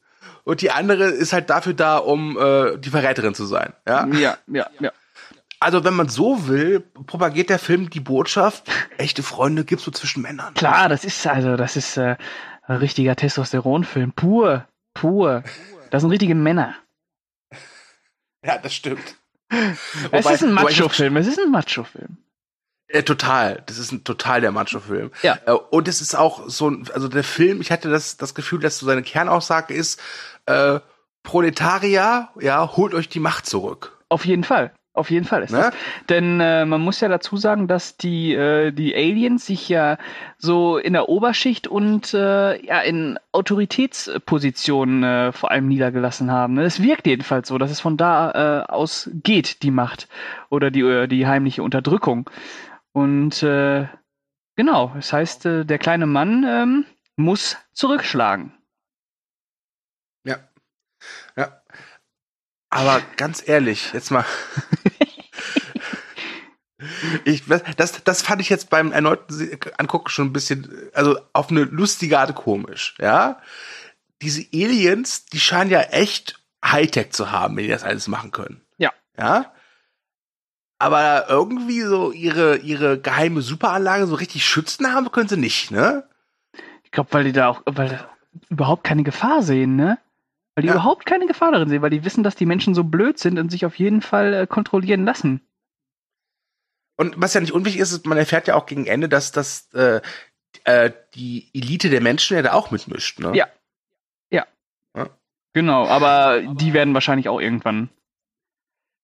und 0.52 0.62
die 0.62 0.70
andere 0.70 1.06
ist 1.06 1.32
halt 1.32 1.50
dafür 1.50 1.74
da, 1.74 1.98
um 1.98 2.38
äh, 2.38 2.78
die 2.78 2.90
Verräterin 2.90 3.34
zu 3.34 3.46
sein. 3.46 3.72
Ja, 3.88 4.06
ja, 4.08 4.38
ja. 4.48 4.68
ja. 4.82 4.92
Also 5.62 5.86
wenn 5.86 5.94
man 5.94 6.10
so 6.10 6.50
will, 6.50 6.82
propagiert 6.82 7.50
der 7.50 7.58
Film 7.58 7.90
die 7.90 8.02
Botschaft, 8.02 8.70
echte 8.98 9.24
Freunde 9.24 9.64
gibt's 9.64 9.86
so 9.86 9.92
zwischen 9.92 10.22
Männern. 10.22 10.54
Klar, 10.56 10.90
das 10.90 11.06
ist 11.06 11.26
also, 11.26 11.56
das 11.56 11.78
ist 11.78 11.96
äh, 11.96 12.18
ein 12.64 12.76
richtiger 12.76 13.16
Testosteronfilm. 13.16 14.12
Pur, 14.12 14.68
pur. 14.94 15.44
Das 15.90 16.02
sind 16.02 16.12
richtige 16.12 16.36
Männer. 16.36 16.76
Ja, 18.44 18.58
das 18.58 18.74
stimmt. 18.74 19.16
Es 19.48 20.12
wobei, 20.12 20.34
ist 20.34 20.44
ein 20.44 20.52
Macho-Film, 20.52 21.16
es 21.16 21.28
ist 21.28 21.40
ein 21.40 21.50
Macho-Film. 21.50 22.18
Äh, 22.92 23.04
total. 23.04 23.64
Das 23.68 23.78
ist 23.78 23.92
ein 23.92 24.04
total 24.04 24.42
der 24.42 24.52
Macho-Film. 24.52 25.12
Ja. 25.22 25.40
Äh, 25.46 25.52
und 25.52 25.88
es 25.88 26.02
ist 26.02 26.16
auch 26.16 26.50
so 26.50 26.70
ein, 26.70 26.90
also 26.94 27.08
der 27.08 27.24
Film, 27.24 27.62
ich 27.62 27.72
hatte 27.72 27.90
das, 27.90 28.18
das 28.18 28.36
Gefühl, 28.36 28.60
dass 28.60 28.80
so 28.80 28.86
seine 28.86 29.04
Kernaussage 29.04 29.74
ist, 29.74 30.02
äh, 30.46 30.80
Proletarier, 31.24 32.30
ja, 32.40 32.76
holt 32.76 32.94
euch 32.94 33.10
die 33.10 33.20
Macht 33.20 33.46
zurück. 33.46 33.98
Auf 34.10 34.26
jeden 34.26 34.44
Fall. 34.44 34.74
Auf 34.94 35.10
jeden 35.10 35.26
Fall 35.26 35.44
ist 35.44 35.52
ne? 35.52 35.60
das. 35.60 35.74
Denn 36.10 36.42
äh, 36.42 36.66
man 36.66 36.82
muss 36.82 37.00
ja 37.00 37.08
dazu 37.08 37.38
sagen, 37.38 37.70
dass 37.70 37.96
die, 37.96 38.34
äh, 38.34 38.72
die 38.74 38.94
Aliens 38.94 39.46
sich 39.46 39.70
ja 39.70 39.98
so 40.38 40.78
in 40.78 40.92
der 40.92 41.08
Oberschicht 41.08 41.68
und 41.68 42.14
äh, 42.14 42.62
ja 42.66 42.82
in 42.82 43.18
Autoritätspositionen 43.32 45.04
äh, 45.04 45.32
vor 45.32 45.52
allem 45.52 45.70
niedergelassen 45.70 46.30
haben. 46.30 46.58
Es 46.58 46.82
wirkt 46.82 47.08
jedenfalls 47.08 47.48
so, 47.48 47.58
dass 47.58 47.72
es 47.72 47.80
von 47.80 47.96
da 47.96 48.66
äh, 48.66 48.70
aus 48.70 49.10
geht, 49.14 49.64
die 49.64 49.72
Macht 49.72 50.10
oder 50.50 50.72
die, 50.72 51.08
die 51.08 51.26
heimliche 51.26 51.64
Unterdrückung. 51.64 52.30
Und 52.92 53.40
genau, 53.40 54.92
das 54.94 55.14
heißt, 55.14 55.46
der 55.46 55.78
kleine 55.78 56.06
Mann 56.06 56.46
ähm, 56.46 56.86
muss 57.16 57.56
zurückschlagen. 57.72 58.52
Ja. 60.26 60.40
Ja. 61.38 61.62
Aber 62.72 63.02
ganz 63.18 63.48
ehrlich, 63.48 63.94
jetzt 63.94 64.10
mal. 64.10 64.26
ich, 67.26 67.44
das, 67.78 68.04
das 68.04 68.22
fand 68.24 68.42
ich 68.42 68.50
jetzt 68.50 68.72
beim 68.72 68.92
erneuten 68.92 69.60
Angucken 69.78 70.10
schon 70.10 70.28
ein 70.28 70.34
bisschen, 70.34 70.90
also 70.94 71.20
auf 71.34 71.52
eine 71.52 71.66
lustige 71.66 72.18
Art 72.18 72.34
komisch, 72.34 72.96
ja. 73.00 73.40
Diese 74.24 74.46
Aliens, 74.54 75.26
die 75.26 75.40
scheinen 75.40 75.70
ja 75.70 75.82
echt 75.82 76.40
Hightech 76.66 77.12
zu 77.12 77.32
haben, 77.32 77.58
wenn 77.58 77.66
die 77.66 77.70
das 77.70 77.84
alles 77.84 78.08
machen 78.08 78.32
können. 78.32 78.62
Ja. 78.78 78.92
Ja 79.18 79.52
aber 80.82 81.30
irgendwie 81.30 81.82
so 81.82 82.12
ihre, 82.12 82.58
ihre 82.58 83.00
geheime 83.00 83.42
Superanlage 83.42 84.08
so 84.08 84.16
richtig 84.16 84.44
schützen 84.44 84.92
haben 84.92 85.12
können 85.12 85.30
sie 85.30 85.38
nicht, 85.38 85.70
ne? 85.70 86.10
Ich 86.84 86.90
glaube, 86.90 87.14
weil 87.14 87.24
die 87.24 87.34
da 87.34 87.50
auch, 87.50 87.62
weil 87.66 88.04
überhaupt 88.50 88.84
keine 88.84 89.04
Gefahr 89.04 89.44
sehen, 89.44 89.76
ne? 89.76 90.00
Weil 90.56 90.64
die 90.64 90.68
ja. 90.68 90.74
überhaupt 90.74 91.06
keine 91.06 91.28
Gefahr 91.28 91.52
darin 91.52 91.70
sehen, 91.70 91.82
weil 91.82 91.90
die 91.90 92.04
wissen, 92.04 92.24
dass 92.24 92.36
die 92.36 92.46
Menschen 92.46 92.76
so 92.76 92.84
blöd 92.84 93.18
sind 93.18 93.40
und 93.40 93.50
sich 93.50 93.66
auf 93.66 93.76
jeden 93.76 94.02
Fall 94.02 94.34
äh, 94.34 94.48
kontrollieren 94.48 95.06
lassen. 95.06 95.42
Und 96.98 97.16
was 97.18 97.34
ja 97.34 97.42
nicht 97.42 97.54
unwichtig 97.54 97.82
ist, 97.82 97.92
ist, 97.92 98.06
man 98.06 98.18
erfährt 98.18 98.48
ja 98.48 98.56
auch 98.56 98.66
gegen 98.66 98.86
Ende, 98.86 99.10
dass 99.10 99.32
das 99.32 99.74
äh, 99.74 100.02
äh, 100.66 100.92
die 101.16 101.50
Elite 101.54 101.90
der 101.90 102.02
Menschen 102.02 102.36
ja 102.36 102.44
da 102.44 102.54
auch 102.54 102.72
mitmischt, 102.72 103.20
ne? 103.20 103.32
Ja. 103.36 103.48
Ja. 104.30 104.46
ja. 104.96 105.10
Genau, 105.54 105.88
aber 105.88 106.42
die 106.42 106.74
werden 106.74 106.94
wahrscheinlich 106.94 107.30
auch 107.30 107.40
irgendwann 107.40 107.90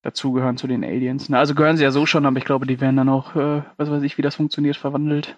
dazugehören 0.04 0.58
zu 0.58 0.68
den 0.68 0.84
Aliens. 0.84 1.30
Na, 1.30 1.40
also 1.40 1.56
gehören 1.56 1.78
sie 1.78 1.84
ja 1.84 1.92
so 1.92 2.06
schon, 2.06 2.26
aber 2.26 2.38
ich 2.38 2.46
glaube, 2.46 2.66
die 2.66 2.80
werden 2.80 2.98
dann 2.98 3.10
auch, 3.10 3.36
äh, 3.36 3.64
was 3.78 3.90
weiß 3.90 4.04
ich, 4.04 4.18
wie 4.18 4.22
das 4.22 4.36
funktioniert, 4.36 4.78
verwandelt. 4.78 5.38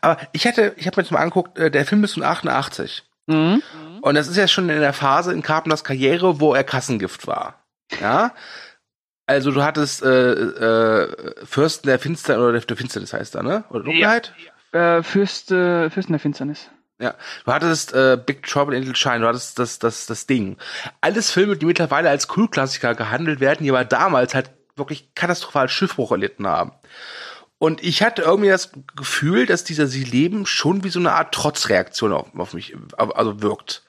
Aber 0.00 0.18
ich 0.32 0.44
hätte, 0.44 0.74
ich 0.76 0.86
habe 0.86 0.96
mir 0.96 1.02
jetzt 1.02 1.12
mal 1.12 1.20
angeguckt, 1.20 1.58
äh, 1.58 1.70
der 1.70 1.86
Film 1.86 2.04
ist 2.04 2.14
von 2.14 2.22
88. 2.22 3.04
Mhm. 3.26 3.62
Und 4.00 4.14
das 4.14 4.28
ist 4.28 4.36
ja 4.36 4.48
schon 4.48 4.68
in 4.68 4.80
der 4.80 4.92
Phase 4.92 5.32
in 5.32 5.42
Carpenters 5.42 5.84
Karriere, 5.84 6.40
wo 6.40 6.54
er 6.54 6.64
Kassengift 6.64 7.26
war. 7.26 7.64
Ja. 8.00 8.34
Also 9.26 9.52
du 9.52 9.62
hattest 9.62 10.02
äh, 10.02 10.32
äh, 10.32 11.34
Fürsten 11.44 11.86
der 11.86 11.98
Finsternis 11.98 12.42
oder 12.42 12.60
der 12.60 12.76
Finsternis 12.76 13.12
heißt 13.12 13.36
er, 13.36 13.42
ne? 13.42 13.64
Oder 13.70 13.84
Dunkelheit? 13.84 14.34
Ja. 14.72 14.98
Äh, 14.98 15.02
Fürst, 15.02 15.50
äh, 15.52 15.90
Fürsten 15.90 16.12
der 16.12 16.20
Finsternis. 16.20 16.70
Ja, 16.98 17.14
du 17.44 17.52
hattest 17.52 17.92
äh, 17.94 18.16
Big 18.16 18.46
Trouble 18.46 18.76
in 18.76 18.82
Little 18.84 18.96
China, 18.96 19.18
du 19.18 19.26
hattest 19.28 19.58
das, 19.58 19.78
das, 19.78 20.06
das 20.06 20.26
Ding. 20.26 20.56
Alles 21.00 21.30
Filme, 21.30 21.56
die 21.56 21.66
mittlerweile 21.66 22.10
als 22.10 22.28
Kultklassiker 22.28 22.94
gehandelt 22.94 23.40
werden, 23.40 23.64
die 23.64 23.70
aber 23.70 23.84
damals 23.84 24.34
halt 24.34 24.50
wirklich 24.76 25.14
katastrophal 25.14 25.68
Schiffbruch 25.68 26.12
erlitten 26.12 26.46
haben. 26.46 26.72
Und 27.62 27.80
ich 27.80 28.02
hatte 28.02 28.22
irgendwie 28.22 28.48
das 28.48 28.72
Gefühl, 28.96 29.46
dass 29.46 29.62
dieser 29.62 29.86
Sie 29.86 30.02
leben 30.02 30.46
schon 30.46 30.82
wie 30.82 30.88
so 30.88 30.98
eine 30.98 31.12
Art 31.12 31.32
Trotzreaktion 31.32 32.12
auf, 32.12 32.26
auf 32.36 32.54
mich, 32.54 32.76
also 32.96 33.40
wirkt. 33.40 33.84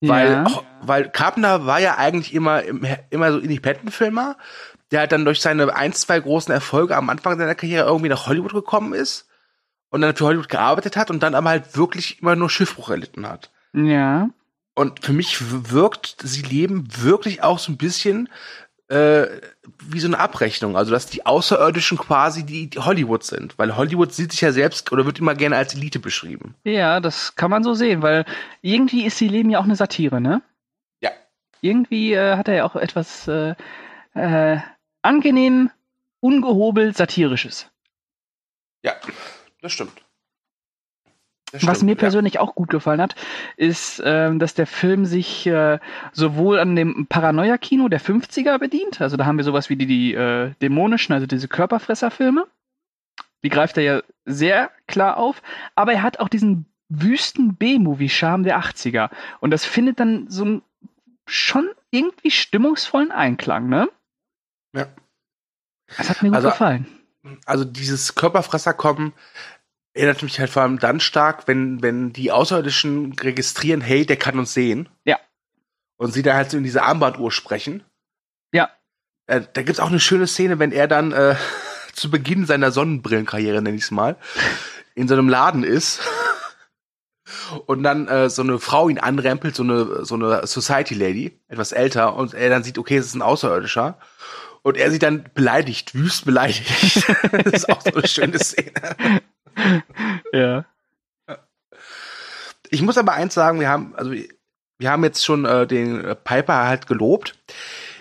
Weil, 0.00 0.30
Ja. 0.30 0.46
auch, 0.46 0.64
weil 0.80 1.10
Carpenter 1.10 1.66
war 1.66 1.78
ja 1.78 1.98
eigentlich 1.98 2.32
immer, 2.32 2.62
immer 3.10 3.32
so 3.32 3.38
Independent-Filmer, 3.38 4.38
der 4.90 5.00
halt 5.00 5.12
dann 5.12 5.26
durch 5.26 5.42
seine 5.42 5.76
ein, 5.76 5.92
zwei 5.92 6.18
großen 6.18 6.54
Erfolge 6.54 6.96
am 6.96 7.10
Anfang 7.10 7.36
seiner 7.38 7.54
Karriere 7.54 7.86
irgendwie 7.86 8.08
nach 8.08 8.28
Hollywood 8.28 8.54
gekommen 8.54 8.94
ist 8.94 9.28
und 9.90 10.00
dann 10.00 10.16
für 10.16 10.24
Hollywood 10.24 10.48
gearbeitet 10.48 10.96
hat 10.96 11.10
und 11.10 11.22
dann 11.22 11.34
aber 11.34 11.50
halt 11.50 11.76
wirklich 11.76 12.22
immer 12.22 12.34
nur 12.34 12.48
Schiffbruch 12.48 12.88
erlitten 12.88 13.28
hat. 13.28 13.50
Ja. 13.74 14.30
Und 14.74 15.04
für 15.04 15.12
mich 15.12 15.36
wirkt 15.70 16.16
sie 16.22 16.40
leben 16.40 16.88
wirklich 16.96 17.42
auch 17.42 17.58
so 17.58 17.70
ein 17.72 17.76
bisschen 17.76 18.30
äh, 18.88 19.26
wie 19.82 20.00
so 20.00 20.06
eine 20.06 20.18
Abrechnung. 20.18 20.76
Also, 20.76 20.90
dass 20.90 21.06
die 21.06 21.26
Außerirdischen 21.26 21.98
quasi 21.98 22.44
die, 22.44 22.68
die 22.68 22.78
Hollywood 22.78 23.24
sind. 23.24 23.58
Weil 23.58 23.76
Hollywood 23.76 24.12
sieht 24.12 24.32
sich 24.32 24.40
ja 24.40 24.52
selbst 24.52 24.92
oder 24.92 25.06
wird 25.06 25.18
immer 25.18 25.34
gerne 25.34 25.56
als 25.56 25.74
Elite 25.74 25.98
beschrieben. 25.98 26.54
Ja, 26.64 27.00
das 27.00 27.34
kann 27.34 27.50
man 27.50 27.64
so 27.64 27.74
sehen, 27.74 28.02
weil 28.02 28.24
irgendwie 28.62 29.04
ist 29.04 29.18
sie 29.18 29.28
Leben 29.28 29.50
ja 29.50 29.58
auch 29.58 29.64
eine 29.64 29.76
Satire, 29.76 30.20
ne? 30.20 30.42
Ja. 31.00 31.10
Irgendwie 31.60 32.12
äh, 32.12 32.36
hat 32.36 32.48
er 32.48 32.54
ja 32.54 32.64
auch 32.64 32.76
etwas 32.76 33.26
äh, 33.28 33.54
äh, 34.14 34.58
angenehm, 35.02 35.70
ungehobelt 36.20 36.96
satirisches. 36.96 37.70
Ja, 38.82 38.92
das 39.62 39.72
stimmt. 39.72 40.03
Das 41.54 41.64
Was 41.68 41.76
stimmt, 41.78 41.90
mir 41.90 41.92
ja. 41.92 41.98
persönlich 42.00 42.40
auch 42.40 42.56
gut 42.56 42.68
gefallen 42.68 43.00
hat, 43.00 43.14
ist, 43.56 44.02
ähm, 44.04 44.40
dass 44.40 44.54
der 44.54 44.66
Film 44.66 45.06
sich 45.06 45.46
äh, 45.46 45.78
sowohl 46.12 46.58
an 46.58 46.74
dem 46.74 47.06
Paranoia-Kino 47.06 47.86
der 47.88 48.00
50er 48.00 48.58
bedient, 48.58 49.00
also 49.00 49.16
da 49.16 49.24
haben 49.24 49.36
wir 49.36 49.44
sowas 49.44 49.70
wie 49.70 49.76
die, 49.76 49.86
die 49.86 50.14
äh, 50.14 50.50
dämonischen, 50.60 51.12
also 51.12 51.26
diese 51.26 51.46
Körperfresser-Filme. 51.46 52.48
Die 53.44 53.50
greift 53.50 53.76
er 53.76 53.84
ja 53.84 54.02
sehr 54.24 54.70
klar 54.88 55.16
auf, 55.16 55.42
aber 55.76 55.92
er 55.92 56.02
hat 56.02 56.18
auch 56.18 56.28
diesen 56.28 56.66
wüsten 56.88 57.54
B-Movie-Charme 57.54 58.42
der 58.42 58.58
80er. 58.58 59.10
Und 59.38 59.52
das 59.52 59.64
findet 59.64 60.00
dann 60.00 60.28
so 60.28 60.44
einen 60.44 60.62
schon 61.26 61.68
irgendwie 61.92 62.32
stimmungsvollen 62.32 63.12
Einklang, 63.12 63.68
ne? 63.68 63.88
Ja. 64.74 64.86
Das 65.96 66.10
hat 66.10 66.20
mir 66.22 66.30
gut 66.30 66.36
Also- 66.36 66.48
gefallen. 66.48 66.86
also 67.46 67.64
dieses 67.64 68.16
Körperfresser-Kommen 68.16 69.12
erinnert 69.94 70.22
mich 70.22 70.38
halt 70.40 70.50
vor 70.50 70.62
allem 70.62 70.78
dann 70.78 71.00
stark, 71.00 71.46
wenn, 71.46 71.80
wenn 71.80 72.12
die 72.12 72.32
Außerirdischen 72.32 73.12
registrieren, 73.14 73.80
hey, 73.80 74.04
der 74.04 74.16
kann 74.16 74.38
uns 74.38 74.52
sehen. 74.52 74.88
Ja. 75.04 75.18
Und 75.96 76.12
sie 76.12 76.22
da 76.22 76.34
halt 76.34 76.50
so 76.50 76.58
in 76.58 76.64
diese 76.64 76.82
Armbanduhr 76.82 77.30
sprechen. 77.30 77.84
Ja. 78.52 78.70
Äh, 79.26 79.42
da 79.52 79.62
gibt's 79.62 79.80
auch 79.80 79.88
eine 79.88 80.00
schöne 80.00 80.26
Szene, 80.26 80.58
wenn 80.58 80.72
er 80.72 80.88
dann 80.88 81.12
äh, 81.12 81.36
zu 81.94 82.10
Beginn 82.10 82.44
seiner 82.44 82.72
Sonnenbrillenkarriere, 82.72 83.62
nenn 83.62 83.76
ich's 83.76 83.92
mal, 83.92 84.16
in 84.94 85.08
so 85.08 85.14
einem 85.14 85.28
Laden 85.28 85.62
ist 85.62 86.00
und 87.66 87.84
dann 87.84 88.08
äh, 88.08 88.28
so 88.28 88.42
eine 88.42 88.58
Frau 88.58 88.88
ihn 88.88 88.98
anrempelt, 88.98 89.54
so 89.54 89.62
eine, 89.62 90.04
so 90.04 90.16
eine 90.16 90.46
Society 90.46 90.94
Lady, 90.94 91.40
etwas 91.48 91.72
älter, 91.72 92.16
und 92.16 92.34
er 92.34 92.50
dann 92.50 92.64
sieht, 92.64 92.78
okay, 92.78 92.96
es 92.96 93.06
ist 93.06 93.14
ein 93.14 93.22
Außerirdischer. 93.22 93.98
Und 94.62 94.78
er 94.78 94.90
sie 94.90 94.98
dann 94.98 95.28
beleidigt, 95.34 95.94
wüst 95.94 96.24
beleidigt. 96.24 97.04
das 97.32 97.52
ist 97.52 97.68
auch 97.68 97.82
so 97.82 97.92
eine 97.92 98.08
schöne 98.08 98.38
Szene. 98.38 98.72
Ja. 100.32 100.64
Ich 102.70 102.82
muss 102.82 102.98
aber 102.98 103.12
eins 103.12 103.34
sagen, 103.34 103.60
wir 103.60 103.68
haben, 103.68 103.94
also 103.94 104.12
wir 104.12 104.90
haben 104.90 105.04
jetzt 105.04 105.24
schon 105.24 105.44
äh, 105.44 105.66
den 105.66 106.04
äh, 106.04 106.14
Piper 106.14 106.66
halt 106.66 106.86
gelobt. 106.86 107.38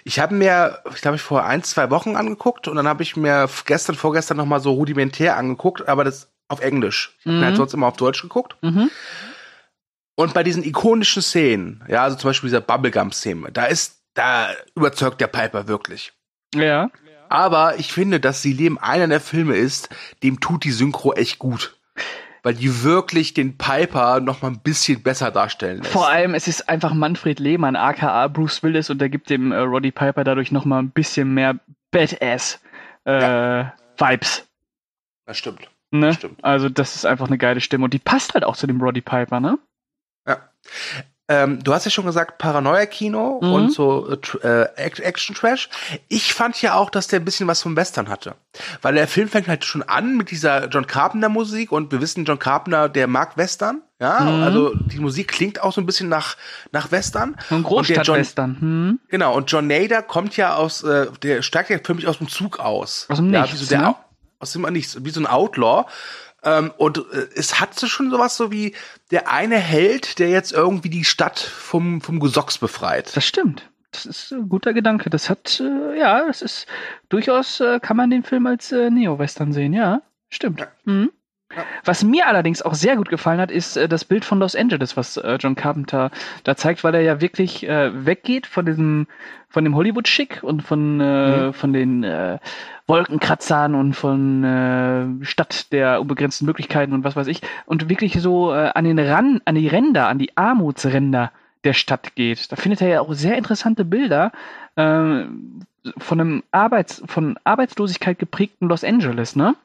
Ich 0.03 0.19
habe 0.19 0.33
mir, 0.33 0.79
ich 0.93 1.01
glaube, 1.01 1.15
ich 1.15 1.21
vor 1.21 1.45
ein, 1.45 1.63
zwei 1.63 1.89
Wochen 1.91 2.15
angeguckt 2.15 2.67
und 2.67 2.75
dann 2.75 2.87
habe 2.87 3.03
ich 3.03 3.15
mir 3.15 3.47
gestern, 3.65 3.95
vorgestern 3.95 4.37
noch 4.37 4.45
mal 4.45 4.59
so 4.59 4.71
rudimentär 4.71 5.37
angeguckt, 5.37 5.87
aber 5.87 6.03
das 6.03 6.29
auf 6.49 6.59
Englisch. 6.61 7.15
Ich 7.19 7.27
habe 7.27 7.37
Mhm. 7.37 7.43
halt 7.45 7.55
sonst 7.57 7.73
immer 7.73 7.87
auf 7.87 7.97
Deutsch 7.97 8.21
geguckt. 8.21 8.57
Mhm. 8.61 8.89
Und 10.15 10.33
bei 10.33 10.43
diesen 10.43 10.63
ikonischen 10.63 11.21
Szenen, 11.21 11.83
ja, 11.87 12.03
also 12.03 12.17
zum 12.17 12.29
Beispiel 12.29 12.49
dieser 12.49 12.61
Bubblegum-Szene, 12.61 13.51
da 13.51 13.65
ist, 13.65 14.01
da 14.13 14.49
überzeugt 14.75 15.21
der 15.21 15.27
Piper 15.27 15.67
wirklich. 15.67 16.13
Ja. 16.53 16.89
Aber 17.33 17.79
ich 17.79 17.91
finde, 17.91 18.19
dass 18.19 18.43
Sie 18.43 18.53
Leben 18.53 18.77
einer 18.77 19.07
der 19.07 19.19
Filme 19.19 19.55
ist, 19.55 19.89
dem 20.21 20.39
tut 20.39 20.65
die 20.65 20.71
Synchro 20.71 21.13
echt 21.13 21.39
gut. 21.39 21.75
Weil 22.43 22.53
die 22.53 22.83
wirklich 22.83 23.33
den 23.33 23.57
Piper 23.57 24.19
noch 24.19 24.43
mal 24.43 24.49
ein 24.49 24.59
bisschen 24.59 25.01
besser 25.01 25.31
darstellen 25.31 25.79
lässt. 25.79 25.91
Vor 25.91 26.07
allem, 26.07 26.35
es 26.35 26.47
ist 26.47 26.69
einfach 26.69 26.93
Manfred 26.93 27.39
Lehmann, 27.39 27.75
aka 27.75 28.27
Bruce 28.27 28.61
Willis, 28.61 28.91
und 28.91 28.99
der 28.99 29.09
gibt 29.09 29.31
dem 29.31 29.51
äh, 29.51 29.57
Roddy 29.57 29.89
Piper 29.89 30.23
dadurch 30.23 30.51
noch 30.51 30.65
mal 30.65 30.77
ein 30.77 30.91
bisschen 30.91 31.33
mehr 31.33 31.55
Badass 31.89 32.59
äh, 33.05 33.65
Vibes. 33.97 34.47
Das 35.25 35.35
stimmt. 35.35 35.67
Ne? 35.89 36.13
Stimmt. 36.13 36.43
Also 36.43 36.69
das 36.69 36.95
ist 36.95 37.05
einfach 37.07 37.25
eine 37.25 37.39
geile 37.39 37.61
Stimme 37.61 37.85
und 37.85 37.95
die 37.95 37.99
passt 37.99 38.35
halt 38.35 38.43
auch 38.43 38.55
zu 38.55 38.67
dem 38.67 38.79
Roddy 38.79 39.01
Piper, 39.01 39.39
ne? 39.39 39.57
Ja. 40.27 40.37
Ähm, 41.29 41.63
du 41.63 41.73
hast 41.73 41.85
ja 41.85 41.91
schon 41.91 42.05
gesagt, 42.05 42.37
Paranoia-Kino 42.37 43.39
Mhm. 43.41 43.53
und 43.53 43.71
so 43.71 44.09
äh, 44.11 44.17
äh, 44.45 44.67
Act- 44.75 44.99
Action-Trash. 44.99 45.69
Ich 46.09 46.33
fand 46.33 46.61
ja 46.61 46.73
auch, 46.73 46.89
dass 46.89 47.07
der 47.07 47.21
ein 47.21 47.25
bisschen 47.25 47.47
was 47.47 47.61
vom 47.61 47.77
Western 47.77 48.09
hatte. 48.09 48.35
Weil 48.81 48.95
der 48.95 49.07
Film 49.07 49.29
fängt 49.29 49.47
halt 49.47 49.63
schon 49.63 49.83
an 49.83 50.17
mit 50.17 50.31
dieser 50.31 50.67
John 50.67 50.85
Carpenter-Musik 50.85 51.71
und 51.71 51.93
wir 51.93 52.01
wissen, 52.01 52.25
John 52.25 52.39
Carpenter, 52.39 52.89
der 52.89 53.07
mag 53.07 53.37
Western. 53.37 53.81
Ja, 54.01 54.19
Mhm. 54.19 54.43
also 54.43 54.75
die 54.75 54.99
Musik 54.99 55.29
klingt 55.29 55.61
auch 55.61 55.71
so 55.71 55.79
ein 55.79 55.85
bisschen 55.85 56.09
nach, 56.09 56.35
nach 56.73 56.91
Western. 56.91 57.37
So 57.47 57.55
ein 57.55 57.63
Großstadtwestern. 57.63 58.57
Hm? 58.59 58.99
Genau, 59.07 59.33
und 59.33 59.49
John 59.49 59.65
Nader 59.67 60.01
kommt 60.01 60.35
ja 60.35 60.55
aus, 60.55 60.83
äh, 60.83 61.07
der 61.21 61.41
steigt 61.41 61.69
ja 61.69 61.77
für 61.81 61.93
mich 61.93 62.05
aus 62.07 62.17
dem 62.17 62.27
Zug 62.27 62.59
aus. 62.59 63.05
Aus 63.09 63.17
dem 63.19 63.33
ja, 63.33 63.43
Nichts, 63.43 63.61
wie 63.61 63.63
so 63.63 63.69
der, 63.69 63.79
ne? 63.81 63.95
Aus 64.39 64.51
dem 64.51 64.63
Nichts, 64.63 64.97
wie 65.05 65.09
so 65.09 65.21
ein 65.21 65.25
Outlaw. 65.27 65.85
Ähm, 66.43 66.71
und 66.77 66.97
äh, 66.97 67.27
es 67.35 67.59
hat 67.59 67.77
so 67.79 67.87
schon 67.87 68.11
sowas 68.11 68.37
so 68.37 68.51
wie 68.51 68.75
der 69.11 69.31
eine 69.31 69.57
Held, 69.57 70.19
der 70.19 70.29
jetzt 70.29 70.51
irgendwie 70.51 70.89
die 70.89 71.05
Stadt 71.05 71.39
vom, 71.39 72.01
vom 72.01 72.19
Gesocks 72.19 72.57
befreit. 72.57 73.15
Das 73.15 73.25
stimmt. 73.25 73.69
Das 73.91 74.05
ist 74.05 74.31
ein 74.31 74.49
guter 74.49 74.73
Gedanke. 74.73 75.09
Das 75.09 75.29
hat, 75.29 75.59
äh, 75.59 75.97
ja, 75.97 76.25
das 76.25 76.41
ist 76.41 76.67
durchaus, 77.09 77.59
äh, 77.59 77.79
kann 77.79 77.97
man 77.97 78.09
den 78.09 78.23
Film 78.23 78.47
als 78.47 78.71
äh, 78.71 78.89
Neo-Western 78.89 79.53
sehen, 79.53 79.73
ja. 79.73 80.01
Stimmt. 80.29 80.61
Ja. 80.61 80.67
Mhm. 80.85 81.11
Was 81.85 82.03
mir 82.03 82.27
allerdings 82.27 82.61
auch 82.61 82.73
sehr 82.73 82.95
gut 82.95 83.09
gefallen 83.09 83.39
hat, 83.39 83.51
ist 83.51 83.77
äh, 83.77 83.87
das 83.87 84.05
Bild 84.05 84.25
von 84.25 84.39
Los 84.39 84.55
Angeles, 84.55 84.97
was 84.97 85.17
äh, 85.17 85.37
John 85.39 85.55
Carpenter 85.55 86.11
da 86.43 86.55
zeigt, 86.55 86.83
weil 86.83 86.95
er 86.95 87.01
ja 87.01 87.21
wirklich 87.21 87.67
äh, 87.67 88.05
weggeht 88.05 88.47
von 88.47 88.65
diesem, 88.65 89.07
von 89.49 89.63
dem 89.63 89.75
Hollywood-Schick 89.75 90.41
und 90.43 90.61
von, 90.63 90.99
äh, 90.99 91.47
Mhm. 91.47 91.53
von 91.53 91.73
den 91.73 92.03
äh, 92.03 92.39
Wolkenkratzern 92.87 93.75
und 93.75 93.93
von 93.93 94.43
äh, 94.43 95.25
Stadt 95.25 95.71
der 95.71 96.01
unbegrenzten 96.01 96.45
Möglichkeiten 96.45 96.93
und 96.93 97.03
was 97.03 97.15
weiß 97.15 97.27
ich 97.27 97.41
und 97.65 97.89
wirklich 97.89 98.19
so 98.21 98.53
äh, 98.53 98.71
an 98.73 98.83
den 98.85 98.99
Ran, 98.99 99.41
an 99.45 99.55
die 99.55 99.67
Ränder, 99.67 100.07
an 100.07 100.17
die 100.19 100.35
Armutsränder 100.37 101.31
der 101.63 101.73
Stadt 101.73 102.15
geht. 102.15 102.51
Da 102.51 102.55
findet 102.57 102.81
er 102.81 102.87
ja 102.89 103.01
auch 103.01 103.13
sehr 103.13 103.37
interessante 103.37 103.85
Bilder 103.85 104.31
äh, 104.75 105.23
von 105.97 106.19
einem 106.19 106.43
Arbeits, 106.51 107.01
von 107.05 107.37
Arbeitslosigkeit 107.43 108.19
geprägten 108.19 108.67
Los 108.67 108.83
Angeles, 108.83 109.35
ne? 109.35 109.55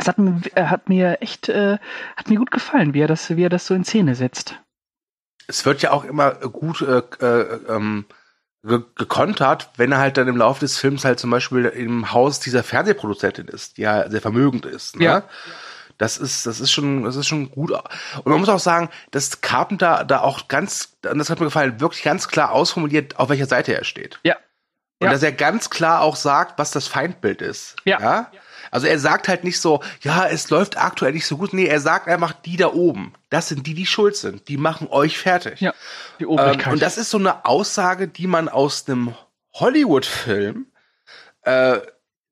Das 0.00 0.08
hat 0.08 0.18
mir, 0.18 0.40
äh, 0.54 0.64
hat 0.64 0.88
mir 0.88 1.18
echt, 1.20 1.50
äh, 1.50 1.76
hat 2.16 2.28
mir 2.30 2.38
gut 2.38 2.50
gefallen, 2.50 2.94
wie 2.94 3.02
er 3.02 3.06
das, 3.06 3.36
wie 3.36 3.44
er 3.44 3.50
das 3.50 3.66
so 3.66 3.74
in 3.74 3.84
Szene 3.84 4.14
setzt. 4.14 4.58
Es 5.46 5.66
wird 5.66 5.82
ja 5.82 5.90
auch 5.90 6.04
immer 6.04 6.30
gut 6.36 6.80
äh, 6.80 7.02
äh, 7.20 7.60
ähm, 7.68 8.06
ge 8.62 8.80
gekontert, 8.96 9.68
wenn 9.76 9.92
er 9.92 9.98
halt 9.98 10.16
dann 10.16 10.26
im 10.26 10.38
Laufe 10.38 10.60
des 10.60 10.78
Films 10.78 11.04
halt 11.04 11.20
zum 11.20 11.30
Beispiel 11.30 11.66
im 11.66 12.12
Haus 12.12 12.40
dieser 12.40 12.62
Fernsehproduzentin 12.62 13.48
ist, 13.48 13.76
die 13.76 13.82
ja 13.82 14.08
sehr 14.08 14.22
vermögend 14.22 14.64
ist. 14.64 14.96
Ne? 14.96 15.04
Ja. 15.04 15.22
Das 15.98 16.16
ist, 16.16 16.46
das 16.46 16.60
ist 16.60 16.72
schon, 16.72 17.04
das 17.04 17.16
ist 17.16 17.26
schon 17.26 17.50
gut. 17.50 17.72
Und 17.72 18.26
man 18.26 18.40
muss 18.40 18.48
auch 18.48 18.58
sagen, 18.58 18.88
dass 19.10 19.42
Carpenter 19.42 20.04
da 20.04 20.20
auch 20.20 20.48
ganz, 20.48 20.96
das 21.02 21.28
hat 21.28 21.40
mir 21.40 21.46
gefallen, 21.46 21.78
wirklich 21.78 22.02
ganz 22.02 22.26
klar 22.28 22.52
ausformuliert, 22.52 23.18
auf 23.18 23.28
welcher 23.28 23.44
Seite 23.44 23.74
er 23.74 23.84
steht. 23.84 24.18
Ja. 24.22 24.36
Und 24.98 25.08
Ja. 25.08 25.12
dass 25.12 25.22
er 25.22 25.32
ganz 25.32 25.68
klar 25.68 26.00
auch 26.00 26.16
sagt, 26.16 26.58
was 26.58 26.70
das 26.70 26.86
Feindbild 26.86 27.42
ist. 27.42 27.76
Ja. 27.84 28.30
Also 28.70 28.86
er 28.86 28.98
sagt 28.98 29.28
halt 29.28 29.44
nicht 29.44 29.60
so, 29.60 29.82
ja, 30.02 30.26
es 30.26 30.48
läuft 30.50 30.76
aktuell 30.78 31.12
nicht 31.12 31.26
so 31.26 31.36
gut. 31.36 31.52
Nee, 31.52 31.66
er 31.66 31.80
sagt 31.80 32.08
einfach, 32.08 32.32
die 32.32 32.56
da 32.56 32.68
oben, 32.72 33.12
das 33.28 33.48
sind 33.48 33.66
die, 33.66 33.74
die 33.74 33.86
schuld 33.86 34.16
sind. 34.16 34.48
Die 34.48 34.56
machen 34.56 34.88
euch 34.90 35.18
fertig. 35.18 35.60
Ja, 35.60 35.74
die 36.18 36.24
Ähm, 36.24 36.30
Obrigkeit. 36.30 36.72
und 36.72 36.82
das 36.82 36.96
ist 36.98 37.10
so 37.10 37.18
eine 37.18 37.44
Aussage, 37.44 38.06
die 38.08 38.26
man 38.26 38.48
aus 38.48 38.88
einem 38.88 39.14
Hollywood-Film 39.54 40.66
äh, 41.42 41.78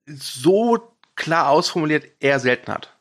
so 0.07 0.95
klar 1.17 1.49
ausformuliert 1.49 2.05
eher 2.21 2.39
selten 2.41 2.73
hat. 2.73 2.95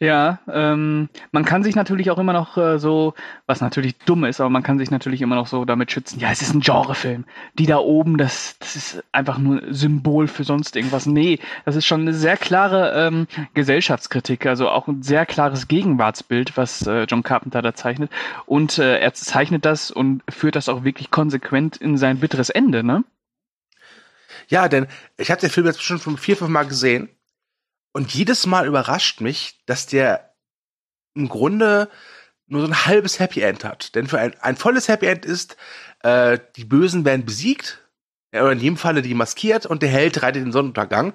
Ja, 0.00 0.38
ähm, 0.48 1.08
man 1.32 1.44
kann 1.44 1.64
sich 1.64 1.74
natürlich 1.74 2.12
auch 2.12 2.18
immer 2.18 2.32
noch 2.32 2.56
äh, 2.56 2.78
so, 2.78 3.14
was 3.46 3.60
natürlich 3.60 3.98
dumm 3.98 4.24
ist, 4.24 4.40
aber 4.40 4.48
man 4.48 4.62
kann 4.62 4.78
sich 4.78 4.92
natürlich 4.92 5.22
immer 5.22 5.34
noch 5.34 5.48
so 5.48 5.64
damit 5.64 5.90
schützen. 5.90 6.20
Ja, 6.20 6.30
es 6.30 6.40
ist 6.40 6.54
ein 6.54 6.60
Genrefilm. 6.60 7.24
Die 7.54 7.66
da 7.66 7.78
oben, 7.78 8.16
das, 8.16 8.56
das 8.60 8.76
ist 8.76 9.04
einfach 9.10 9.38
nur 9.38 9.60
Symbol 9.70 10.28
für 10.28 10.44
sonst 10.44 10.76
irgendwas. 10.76 11.06
Nee, 11.06 11.40
das 11.64 11.74
ist 11.74 11.84
schon 11.86 12.02
eine 12.02 12.14
sehr 12.14 12.36
klare 12.36 12.92
ähm, 12.94 13.26
Gesellschaftskritik, 13.54 14.46
also 14.46 14.68
auch 14.68 14.86
ein 14.86 15.02
sehr 15.02 15.26
klares 15.26 15.66
Gegenwartsbild, 15.66 16.56
was 16.56 16.86
äh, 16.86 17.02
John 17.08 17.24
Carpenter 17.24 17.60
da 17.60 17.74
zeichnet. 17.74 18.12
Und 18.46 18.78
äh, 18.78 19.00
er 19.00 19.14
zeichnet 19.14 19.64
das 19.64 19.90
und 19.90 20.22
führt 20.28 20.54
das 20.54 20.68
auch 20.68 20.84
wirklich 20.84 21.10
konsequent 21.10 21.76
in 21.76 21.96
sein 21.96 22.20
bitteres 22.20 22.50
Ende, 22.50 22.84
ne? 22.84 23.02
Ja, 24.46 24.68
denn 24.68 24.86
ich 25.16 25.32
habe 25.32 25.40
den 25.40 25.50
Film 25.50 25.66
jetzt 25.66 25.82
schon 25.82 25.98
vier, 25.98 26.36
fünf 26.36 26.50
Mal 26.50 26.66
gesehen. 26.66 27.08
Und 27.98 28.14
jedes 28.14 28.46
Mal 28.46 28.68
überrascht 28.68 29.20
mich, 29.20 29.58
dass 29.66 29.88
der 29.88 30.32
im 31.16 31.28
Grunde 31.28 31.90
nur 32.46 32.60
so 32.60 32.68
ein 32.68 32.86
halbes 32.86 33.18
Happy 33.18 33.40
End 33.40 33.64
hat. 33.64 33.96
Denn 33.96 34.06
für 34.06 34.20
ein, 34.20 34.36
ein 34.40 34.54
volles 34.54 34.86
Happy 34.86 35.06
End 35.06 35.24
ist, 35.24 35.56
äh, 36.04 36.38
die 36.54 36.64
Bösen 36.64 37.04
werden 37.04 37.26
besiegt, 37.26 37.80
oder 38.32 38.52
in 38.52 38.60
jedem 38.60 38.76
Falle 38.76 39.02
die 39.02 39.14
maskiert 39.14 39.66
und 39.66 39.82
der 39.82 39.88
Held 39.88 40.22
reitet 40.22 40.44
den 40.44 40.52
Sonnenuntergang. 40.52 41.12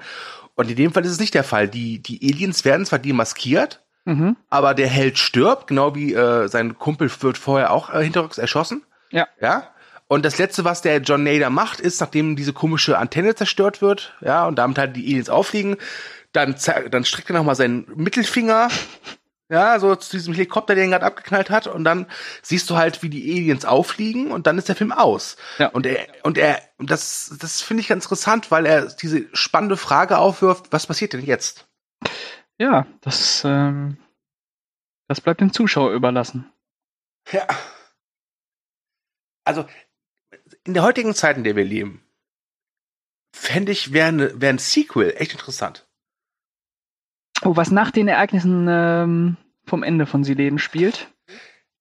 Und 0.55 0.69
in 0.69 0.75
dem 0.75 0.91
Fall 0.91 1.05
ist 1.05 1.13
es 1.13 1.21
nicht 1.21 1.35
der 1.35 1.45
Fall. 1.45 1.69
Die, 1.69 2.03
die 2.03 2.19
Aliens 2.21 2.65
werden 2.65 2.85
zwar 2.85 2.99
demaskiert, 2.99 3.81
mhm. 4.03 4.35
aber 4.49 4.73
der 4.73 4.87
Held 4.87 5.17
stirbt, 5.17 5.67
genau 5.67 5.95
wie 5.95 6.13
äh, 6.13 6.49
sein 6.49 6.77
Kumpel 6.77 7.09
wird 7.21 7.37
vorher 7.37 7.71
auch 7.71 7.93
äh, 7.93 8.03
hinterrücks 8.03 8.39
erschossen. 8.39 8.83
Ja. 9.09 9.29
Ja. 9.39 9.69
Und 10.09 10.25
das 10.25 10.37
letzte, 10.37 10.65
was 10.65 10.81
der 10.81 10.97
John 10.97 11.23
Nader 11.23 11.49
macht, 11.49 11.79
ist, 11.79 12.01
nachdem 12.01 12.35
diese 12.35 12.51
komische 12.51 12.97
Antenne 12.97 13.35
zerstört 13.35 13.81
wird, 13.81 14.17
ja, 14.19 14.45
und 14.45 14.57
damit 14.57 14.77
halt 14.77 14.97
die 14.97 15.05
Aliens 15.05 15.29
auffliegen, 15.29 15.77
dann, 16.33 16.55
dann 16.91 17.05
streckt 17.05 17.29
er 17.29 17.35
nochmal 17.35 17.55
seinen 17.55 17.87
Mittelfinger 17.95 18.69
ja, 19.53 19.79
so 19.79 19.95
zu 19.95 20.17
diesem 20.17 20.33
Helikopter, 20.33 20.73
den 20.73 20.85
er 20.85 20.99
gerade 20.99 21.05
abgeknallt 21.05 21.49
hat, 21.51 21.67
und 21.67 21.83
dann 21.83 22.07
siehst 22.41 22.69
du 22.69 22.75
halt, 22.75 23.03
wie 23.03 23.09
die 23.09 23.31
Aliens 23.33 23.65
auffliegen 23.65 24.31
und 24.31 24.47
dann 24.47 24.57
ist 24.57 24.67
der 24.67 24.75
Film 24.75 24.91
aus. 24.91 25.37
Ja. 25.59 25.67
Und 25.67 25.85
er, 25.85 26.07
und 26.23 26.39
er, 26.39 26.59
das, 26.79 27.35
das 27.39 27.61
finde 27.61 27.81
ich 27.81 27.87
ganz 27.87 28.05
interessant, 28.05 28.49
weil 28.49 28.65
er 28.65 28.87
diese 28.87 29.27
spannende 29.33 29.77
Frage 29.77 30.17
aufwirft, 30.17 30.71
was 30.71 30.87
passiert 30.87 31.13
denn 31.13 31.23
jetzt? 31.23 31.67
Ja, 32.57 32.87
das, 33.01 33.43
ähm, 33.45 33.97
das 35.07 35.21
bleibt 35.21 35.41
dem 35.41 35.53
Zuschauer 35.53 35.91
überlassen. 35.91 36.51
Ja. 37.31 37.47
Also, 39.43 39.67
in 40.63 40.73
der 40.73 40.83
heutigen 40.83 41.13
Zeit, 41.13 41.37
in 41.37 41.43
der 41.43 41.55
wir 41.55 41.65
leben, 41.65 42.03
fände 43.35 43.71
ich, 43.71 43.93
wäre 43.93 44.11
ne, 44.11 44.41
wär 44.41 44.49
ein 44.49 44.57
Sequel 44.57 45.13
echt 45.17 45.33
interessant. 45.33 45.85
Oh, 47.43 47.55
was 47.55 47.71
nach 47.71 47.91
den 47.91 48.07
Ereignissen 48.07 48.67
ähm, 48.69 49.37
vom 49.65 49.83
Ende 49.83 50.05
von 50.05 50.23
Sie 50.23 50.33
leben 50.33 50.59
spielt? 50.59 51.09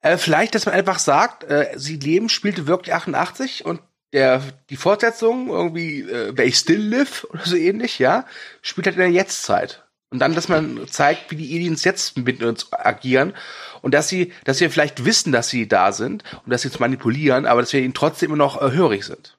Äh, 0.01 0.17
vielleicht, 0.17 0.55
dass 0.55 0.67
man 0.67 0.75
einfach 0.75 0.99
sagt, 0.99 1.45
äh, 1.45 1.73
Sie 1.77 1.97
leben 1.97 2.29
spielte 2.29 2.67
wirklich 2.67 2.95
88 2.95 3.65
und 3.65 3.81
der 4.13 4.43
die 4.69 4.77
Fortsetzung 4.77 5.49
irgendwie 5.49 6.01
äh, 6.01 6.35
They 6.35 6.53
Still 6.53 6.83
Live 6.83 7.25
oder 7.31 7.45
so 7.45 7.57
ähnlich, 7.57 7.99
ja, 7.99 8.27
spielt 8.61 8.87
halt 8.87 8.97
in 8.97 9.03
der 9.03 9.11
Jetztzeit. 9.11 9.85
Und 10.11 10.19
dann, 10.19 10.35
dass 10.35 10.49
man 10.49 10.87
zeigt, 10.89 11.31
wie 11.31 11.37
die 11.37 11.57
Aliens 11.57 11.85
jetzt 11.85 12.19
mit 12.19 12.43
uns 12.43 12.71
agieren 12.71 13.33
und 13.81 13.95
dass 13.95 14.09
sie, 14.09 14.33
dass 14.45 14.61
wir 14.61 14.71
vielleicht 14.71 15.07
wissen, 15.07 15.33
dass 15.33 15.49
sie 15.49 15.67
da 15.67 15.93
sind 15.93 16.23
und 16.45 16.51
dass 16.51 16.63
sie 16.63 16.69
uns 16.69 16.81
manipulieren, 16.81 17.47
aber 17.47 17.63
dass 17.63 17.73
wir 17.73 17.81
ihnen 17.81 17.95
trotzdem 17.95 18.29
immer 18.29 18.37
noch 18.37 18.61
äh, 18.61 18.73
hörig 18.73 19.05
sind. 19.05 19.39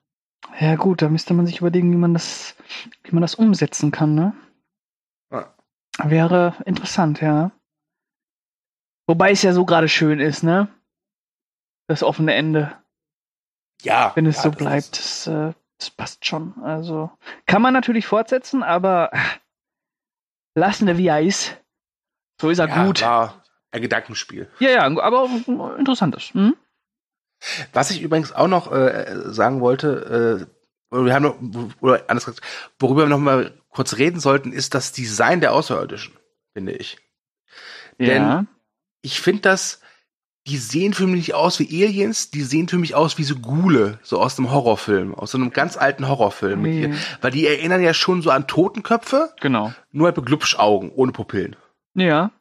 Ja 0.59 0.76
gut, 0.76 1.03
da 1.03 1.09
müsste 1.09 1.36
man 1.36 1.45
sich 1.45 1.59
überlegen, 1.59 1.91
wie 1.91 1.97
man 1.97 2.13
das, 2.13 2.55
wie 3.03 3.11
man 3.11 3.21
das 3.21 3.36
umsetzen 3.36 3.91
kann, 3.91 4.15
ne? 4.15 4.34
Wäre 6.02 6.56
interessant, 6.66 7.22
ja. 7.22 7.52
Wobei 9.08 9.32
es 9.32 9.41
ja 9.41 9.54
so 9.54 9.66
gerade 9.66 9.89
schön 9.89 10.20
ist, 10.20 10.44
ne? 10.44 10.68
Das 11.88 12.04
offene 12.04 12.34
Ende. 12.34 12.76
Ja. 13.82 14.12
Wenn 14.16 14.26
es 14.26 14.38
ja, 14.38 14.44
so 14.44 14.52
bleibt, 14.52 14.98
das, 14.98 15.28
äh, 15.28 15.54
das, 15.78 15.89
passt 15.91 16.26
schon. 16.26 16.54
Also 16.64 17.12
kann 17.46 17.62
man 17.62 17.74
natürlich 17.74 18.08
fortsetzen, 18.08 18.64
aber 18.64 19.12
lassen 20.56 20.88
wir 20.88 20.98
wie 20.98 21.08
er 21.08 21.22
ist. 21.22 21.58
So 22.39 22.50
ist 22.50 22.60
er 22.60 22.70
ja, 22.70 22.86
gut. 22.86 23.02
War 23.02 23.44
ein 23.72 23.82
Gedankenspiel. 23.82 24.50
Ja, 24.60 24.70
ja, 24.70 25.02
aber 25.02 25.30
interessantes. 25.78 26.34
Hm? 26.34 26.56
Was 27.74 27.91
ich 27.91 28.02
übrigens 28.02 28.32
auch 28.32 28.48
noch 28.48 28.72
äh, 28.72 29.06
sagen 29.26 29.60
wollte, 29.60 30.48
äh, 30.91 31.04
wir 31.04 31.14
haben 31.14 31.24
noch, 31.24 31.38
oder 31.82 32.04
anders 32.08 32.26
gesagt, 32.26 32.46
worüber 32.80 33.04
wir 33.04 33.10
noch 33.10 33.20
mal 33.20 33.52
kurz 33.74 33.97
reden 33.97 34.19
sollten, 34.19 34.51
ist 34.51 34.74
das 34.74 34.91
Design 34.91 35.41
der 35.41 35.53
Außerirdischen, 35.53 36.13
finde 36.53 36.74
ich. 36.74 36.97
Ja. 37.97 38.07
Denn 38.07 38.47
ich 39.01 39.19
finde 39.19 39.41
das, 39.41 39.82
die 40.45 40.57
sehen 40.57 40.93
für 40.93 41.07
mich 41.07 41.15
nicht 41.15 41.34
aus 41.36 41.59
wie 41.59 41.84
Aliens, 41.84 42.30
die 42.30 42.41
sehen 42.41 42.67
für 42.67 42.78
mich 42.78 42.95
aus 42.95 43.17
wie 43.17 43.24
so 43.24 43.36
Gule, 43.36 43.99
so 44.03 44.19
aus 44.19 44.38
einem 44.38 44.51
Horrorfilm, 44.51 45.15
aus 45.15 45.32
so 45.32 45.38
einem 45.38 45.51
ganz 45.51 45.78
alten 45.78 46.07
Horrorfilm. 46.07 46.61
Nee. 46.61 46.88
Hier, 46.88 46.95
weil 47.21 47.32
die 47.32 47.47
erinnern 47.47 47.82
ja 47.82 47.93
schon 47.93 48.21
so 48.21 48.30
an 48.30 48.47
Totenköpfe. 48.47 49.34
Genau. 49.39 49.74
Nur 49.91 50.07
halt 50.07 50.17
mit 50.17 50.26
Glubschaugen, 50.26 50.91
ohne 50.91 51.13
Pupillen. 51.13 51.55
Ja. 51.93 52.32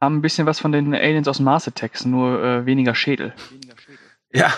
Haben 0.00 0.16
ein 0.18 0.22
bisschen 0.22 0.46
was 0.46 0.60
von 0.60 0.72
den 0.72 0.94
Aliens 0.94 1.28
aus 1.28 1.40
Mars 1.40 1.68
Attacks, 1.68 2.04
nur 2.04 2.42
äh, 2.42 2.66
weniger 2.66 2.94
Schädel. 2.94 3.34
Ja. 4.32 4.52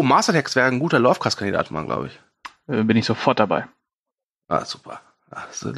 Oh, 0.00 0.14
Attacks 0.14 0.56
wäre 0.56 0.66
ein 0.66 0.78
guter 0.78 0.98
Lovecast-Kandidat, 0.98 1.70
man, 1.70 1.86
glaube 1.86 2.08
ich. 2.08 2.20
Äh, 2.68 2.82
bin 2.82 2.96
ich 2.96 3.06
sofort 3.06 3.38
dabei. 3.38 3.66
Ah, 4.48 4.64
super. 4.64 5.00
So, 5.50 5.72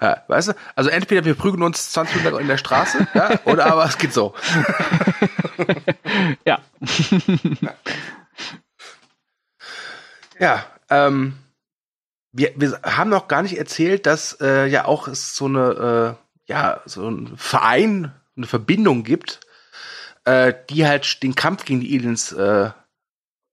ja, 0.00 0.24
weißt 0.28 0.48
du, 0.48 0.52
also 0.76 0.90
entweder 0.90 1.24
wir 1.24 1.34
prügeln 1.34 1.62
uns 1.62 1.90
20 1.92 2.16
Minuten 2.16 2.42
in 2.42 2.48
der 2.48 2.58
Straße, 2.58 3.08
ja, 3.14 3.40
oder 3.44 3.66
aber 3.66 3.86
es 3.86 3.96
geht 3.96 4.12
so. 4.12 4.34
ja. 6.44 6.60
ja, 10.38 10.66
ähm, 10.90 11.38
wir, 12.32 12.52
wir 12.56 12.78
haben 12.82 13.08
noch 13.10 13.26
gar 13.26 13.42
nicht 13.42 13.56
erzählt, 13.56 14.04
dass 14.04 14.38
äh, 14.40 14.66
ja 14.66 14.84
auch 14.84 15.08
es 15.08 15.34
so 15.34 15.46
eine, 15.46 16.16
äh, 16.46 16.52
ja, 16.52 16.82
so 16.84 17.08
ein 17.08 17.36
Verein, 17.38 18.12
eine 18.36 18.46
Verbindung 18.46 19.02
gibt, 19.02 19.40
äh, 20.24 20.52
die 20.68 20.86
halt 20.86 21.22
den 21.22 21.34
Kampf 21.34 21.64
gegen 21.64 21.80
die 21.80 21.96
Aliens, 21.98 22.32
äh, 22.32 22.70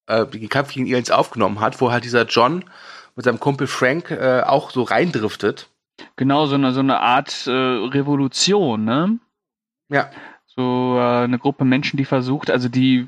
äh, 0.07 0.25
den 0.25 0.49
Kampf 0.49 0.73
gegen 0.73 0.85
Aliens 0.85 1.11
aufgenommen 1.11 1.59
hat, 1.59 1.79
wo 1.81 1.91
halt 1.91 2.03
dieser 2.03 2.25
John 2.25 2.65
mit 3.15 3.25
seinem 3.25 3.39
Kumpel 3.39 3.67
Frank 3.67 4.11
äh, 4.11 4.41
auch 4.45 4.71
so 4.71 4.83
reindriftet. 4.83 5.69
Genau, 6.15 6.45
so 6.45 6.55
eine, 6.55 6.71
so 6.71 6.79
eine 6.79 6.99
Art 6.99 7.47
äh, 7.47 7.51
Revolution, 7.51 8.85
ne? 8.85 9.19
Ja. 9.89 10.11
So 10.45 10.97
äh, 10.97 11.23
eine 11.23 11.39
Gruppe 11.39 11.65
Menschen, 11.65 11.97
die 11.97 12.05
versucht, 12.05 12.49
also 12.49 12.69
die 12.69 13.07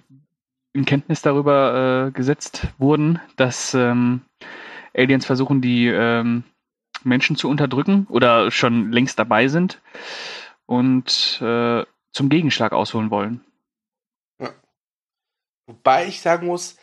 in 0.74 0.86
Kenntnis 0.86 1.22
darüber 1.22 2.08
äh, 2.08 2.12
gesetzt 2.12 2.68
wurden, 2.78 3.20
dass 3.36 3.74
ähm, 3.74 4.22
Aliens 4.96 5.26
versuchen, 5.26 5.62
die 5.62 5.88
ähm, 5.88 6.44
Menschen 7.04 7.36
zu 7.36 7.50
unterdrücken 7.50 8.08
oder 8.10 8.52
schon 8.52 8.92
längst 8.92 9.18
dabei 9.20 9.48
sind 9.48 9.82
und 10.66 11.40
äh, 11.42 11.84
zum 12.12 12.30
Gegenschlag 12.30 12.74
ausholen 12.74 13.10
wollen. 13.10 13.42
Ja. 14.40 14.50
Wobei 15.68 16.08
ich 16.08 16.22
sagen 16.22 16.48
muss, 16.48 16.78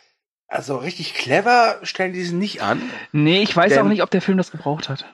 also 0.47 0.77
richtig 0.77 1.13
clever 1.13 1.79
stellen 1.83 2.13
die 2.13 2.23
sich 2.23 2.33
nicht 2.33 2.61
an. 2.61 2.81
Nee, 3.11 3.41
ich 3.43 3.55
weiß 3.55 3.73
denn, 3.73 3.83
auch 3.83 3.89
nicht, 3.89 4.03
ob 4.03 4.11
der 4.11 4.21
Film 4.21 4.37
das 4.37 4.51
gebraucht 4.51 4.89
hat. 4.89 5.05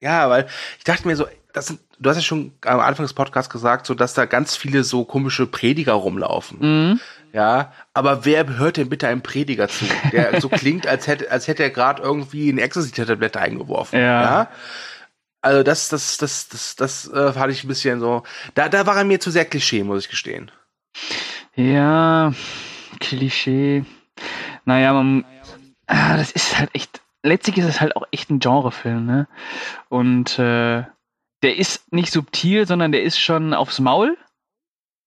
Ja, 0.00 0.28
weil 0.30 0.46
ich 0.78 0.84
dachte 0.84 1.06
mir 1.06 1.16
so, 1.16 1.26
das 1.52 1.66
sind, 1.66 1.80
du 1.98 2.10
hast 2.10 2.16
ja 2.16 2.22
schon 2.22 2.52
am 2.62 2.80
Anfang 2.80 3.04
des 3.04 3.14
Podcasts 3.14 3.50
gesagt, 3.50 3.86
so 3.86 3.94
dass 3.94 4.14
da 4.14 4.26
ganz 4.26 4.56
viele 4.56 4.84
so 4.84 5.04
komische 5.04 5.46
Prediger 5.46 5.94
rumlaufen. 5.94 6.58
Mhm. 6.60 7.00
Ja, 7.32 7.72
aber 7.92 8.24
wer 8.24 8.56
hört 8.56 8.76
denn 8.76 8.88
bitte 8.88 9.08
einem 9.08 9.22
Prediger 9.22 9.68
zu, 9.68 9.84
der 10.12 10.40
so 10.40 10.48
klingt, 10.48 10.86
als 10.86 11.06
hätte, 11.06 11.30
als 11.30 11.48
hätte 11.48 11.62
er 11.62 11.70
gerade 11.70 12.02
irgendwie 12.02 12.50
eine 12.50 12.62
Ecstasy-Tablette 12.62 13.40
eingeworfen. 13.40 13.98
Ja. 13.98 14.22
ja. 14.22 14.50
Also 15.42 15.62
das, 15.62 15.88
das, 15.88 16.16
das, 16.16 16.48
das, 16.48 16.76
das 16.76 17.08
äh, 17.08 17.32
fand 17.32 17.52
ich 17.52 17.64
ein 17.64 17.68
bisschen 17.68 18.00
so. 18.00 18.22
Da, 18.54 18.68
da 18.68 18.86
war 18.86 18.96
er 18.96 19.04
mir 19.04 19.20
zu 19.20 19.30
sehr 19.30 19.44
Klischee, 19.44 19.82
muss 19.82 20.04
ich 20.04 20.10
gestehen. 20.10 20.50
Ja, 21.54 22.32
Klischee. 23.00 23.84
Naja, 24.66 24.92
man, 24.92 25.24
ah, 25.86 26.16
das 26.16 26.32
ist 26.32 26.58
halt 26.58 26.74
echt, 26.74 27.00
letztlich 27.22 27.56
ist 27.58 27.66
es 27.66 27.80
halt 27.80 27.96
auch 27.96 28.06
echt 28.10 28.30
ein 28.30 28.40
Genrefilm, 28.40 29.06
ne? 29.06 29.28
Und 29.88 30.38
äh, 30.38 30.84
der 31.42 31.56
ist 31.56 31.92
nicht 31.92 32.12
subtil, 32.12 32.66
sondern 32.66 32.92
der 32.92 33.02
ist 33.02 33.18
schon 33.18 33.54
aufs 33.54 33.78
Maul. 33.78 34.18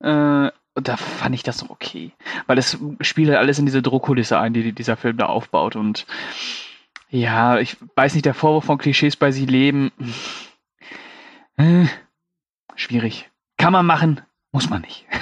Äh, 0.01 0.49
und 0.75 0.87
da 0.87 0.95
fand 0.95 1.35
ich 1.35 1.43
das 1.43 1.61
noch 1.61 1.71
okay. 1.71 2.13
Weil 2.47 2.57
es 2.57 2.77
spielt 3.01 3.29
halt 3.29 3.39
alles 3.39 3.59
in 3.59 3.65
diese 3.65 3.81
Druckkulisse 3.81 4.39
ein, 4.39 4.53
die 4.53 4.71
dieser 4.71 4.95
Film 4.95 5.17
da 5.17 5.25
aufbaut. 5.25 5.75
Und 5.75 6.07
ja, 7.09 7.59
ich 7.59 7.75
weiß 7.95 8.13
nicht, 8.13 8.25
der 8.25 8.33
Vorwurf 8.33 8.65
von 8.65 8.77
Klischees 8.77 9.17
bei 9.17 9.31
sie 9.31 9.45
leben. 9.45 9.91
Äh, 11.57 11.87
schwierig. 12.75 13.29
Kann 13.57 13.73
man 13.73 13.85
machen, 13.85 14.21
muss 14.51 14.69
man 14.69 14.81
nicht. 14.81 15.05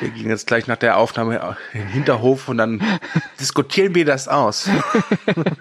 Wir 0.00 0.10
gehen 0.10 0.28
jetzt 0.28 0.48
gleich 0.48 0.66
nach 0.66 0.78
der 0.78 0.96
Aufnahme 0.96 1.56
in 1.72 1.80
den 1.80 1.88
Hinterhof 1.88 2.48
und 2.48 2.58
dann 2.58 2.82
diskutieren 3.40 3.94
wir 3.94 4.04
das 4.04 4.26
aus. 4.26 4.68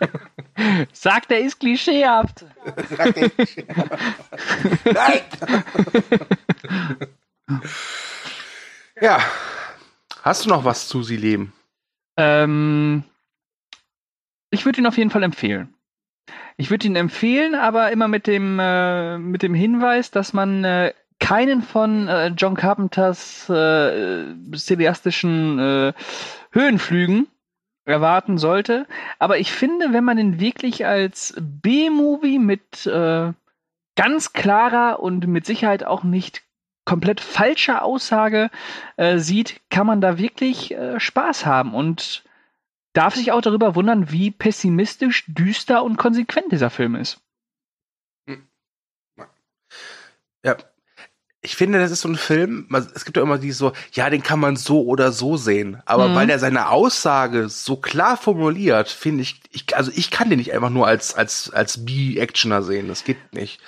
Sagt, 0.93 1.31
er 1.31 1.39
ist 1.39 1.59
klischeehaft. 1.59 2.45
Sagt, 2.89 3.17
er 3.17 3.25
ist 3.25 3.35
klischeehaft. 3.35 3.91
Nein! 4.85 5.21
ja. 8.99 9.19
Hast 10.23 10.45
du 10.45 10.49
noch 10.49 10.65
was 10.65 10.87
zu 10.87 11.03
Sie 11.03 11.17
leben? 11.17 11.53
Ähm, 12.17 13.03
ich 14.49 14.65
würde 14.65 14.79
ihn 14.79 14.87
auf 14.87 14.97
jeden 14.97 15.09
Fall 15.11 15.23
empfehlen. 15.23 15.73
Ich 16.57 16.69
würde 16.69 16.87
ihn 16.87 16.95
empfehlen, 16.95 17.55
aber 17.55 17.91
immer 17.91 18.07
mit 18.07 18.27
dem, 18.27 18.59
äh, 18.59 19.17
mit 19.17 19.43
dem 19.43 19.53
Hinweis, 19.53 20.11
dass 20.11 20.33
man 20.33 20.63
äh, 20.63 20.93
keinen 21.21 21.61
von 21.61 22.09
äh, 22.09 22.27
John 22.35 22.55
Carpenters 22.55 23.47
äh, 23.49 24.25
cineastischen 24.53 25.59
äh, 25.59 25.93
Höhenflügen 26.51 27.27
erwarten 27.85 28.37
sollte. 28.37 28.87
Aber 29.19 29.37
ich 29.37 29.53
finde, 29.53 29.93
wenn 29.93 30.03
man 30.03 30.17
den 30.17 30.39
wirklich 30.41 30.85
als 30.85 31.33
B-Movie 31.39 32.39
mit 32.39 32.85
äh, 32.85 33.31
ganz 33.95 34.33
klarer 34.33 34.99
und 34.99 35.27
mit 35.27 35.45
Sicherheit 35.45 35.85
auch 35.85 36.03
nicht 36.03 36.43
komplett 36.83 37.21
falscher 37.21 37.83
Aussage 37.83 38.49
äh, 38.97 39.19
sieht, 39.19 39.61
kann 39.69 39.87
man 39.87 40.01
da 40.01 40.17
wirklich 40.17 40.73
äh, 40.73 40.99
Spaß 40.99 41.45
haben 41.45 41.73
und 41.73 42.23
darf 42.93 43.15
sich 43.15 43.31
auch 43.31 43.41
darüber 43.41 43.75
wundern, 43.75 44.11
wie 44.11 44.31
pessimistisch, 44.31 45.23
düster 45.27 45.83
und 45.83 45.97
konsequent 45.97 46.51
dieser 46.51 46.71
Film 46.71 46.95
ist. 46.95 47.21
Ja, 50.43 50.57
ich 51.43 51.55
finde, 51.55 51.79
das 51.79 51.91
ist 51.91 52.01
so 52.01 52.09
ein 52.09 52.15
Film, 52.15 52.67
es 52.93 53.03
gibt 53.03 53.17
ja 53.17 53.23
immer 53.23 53.39
die 53.39 53.51
so, 53.51 53.73
ja, 53.93 54.09
den 54.11 54.21
kann 54.21 54.39
man 54.39 54.55
so 54.57 54.83
oder 54.85 55.11
so 55.11 55.37
sehen. 55.37 55.81
Aber 55.85 56.09
mhm. 56.09 56.15
weil 56.15 56.29
er 56.29 56.37
seine 56.37 56.69
Aussage 56.69 57.49
so 57.49 57.77
klar 57.77 58.15
formuliert, 58.15 58.89
finde 58.89 59.23
ich, 59.23 59.41
ich, 59.51 59.75
also 59.75 59.91
ich 59.95 60.11
kann 60.11 60.29
den 60.29 60.37
nicht 60.37 60.53
einfach 60.53 60.69
nur 60.69 60.85
als, 60.85 61.15
als, 61.15 61.51
als 61.51 61.83
B-Actioner 61.83 62.61
sehen. 62.61 62.87
Das 62.87 63.03
geht 63.03 63.33
nicht. 63.33 63.59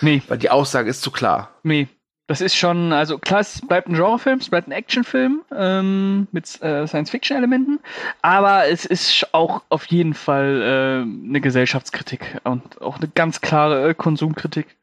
Nee. 0.00 0.22
Weil 0.26 0.38
die 0.38 0.50
Aussage 0.50 0.90
ist 0.90 1.02
zu 1.02 1.12
klar. 1.12 1.50
Nee. 1.62 1.88
Das 2.26 2.40
ist 2.40 2.54
schon, 2.54 2.92
also 2.92 3.18
klar, 3.18 3.40
es 3.40 3.60
bleibt 3.60 3.88
ein 3.88 3.94
Genrefilm, 3.94 4.38
es 4.38 4.48
bleibt 4.48 4.68
ein 4.68 4.72
Actionfilm 4.72 5.42
ähm, 5.52 6.28
mit 6.30 6.62
äh, 6.62 6.86
Science-Fiction-Elementen, 6.86 7.80
aber 8.22 8.68
es 8.68 8.84
ist 8.84 9.26
auch 9.32 9.62
auf 9.68 9.86
jeden 9.86 10.14
Fall 10.14 10.62
äh, 10.62 11.28
eine 11.28 11.40
Gesellschaftskritik 11.40 12.38
und 12.44 12.80
auch 12.80 12.98
eine 12.98 13.08
ganz 13.08 13.40
klare 13.40 13.88
äh, 13.88 13.94
Konsumkritik. 13.94 14.76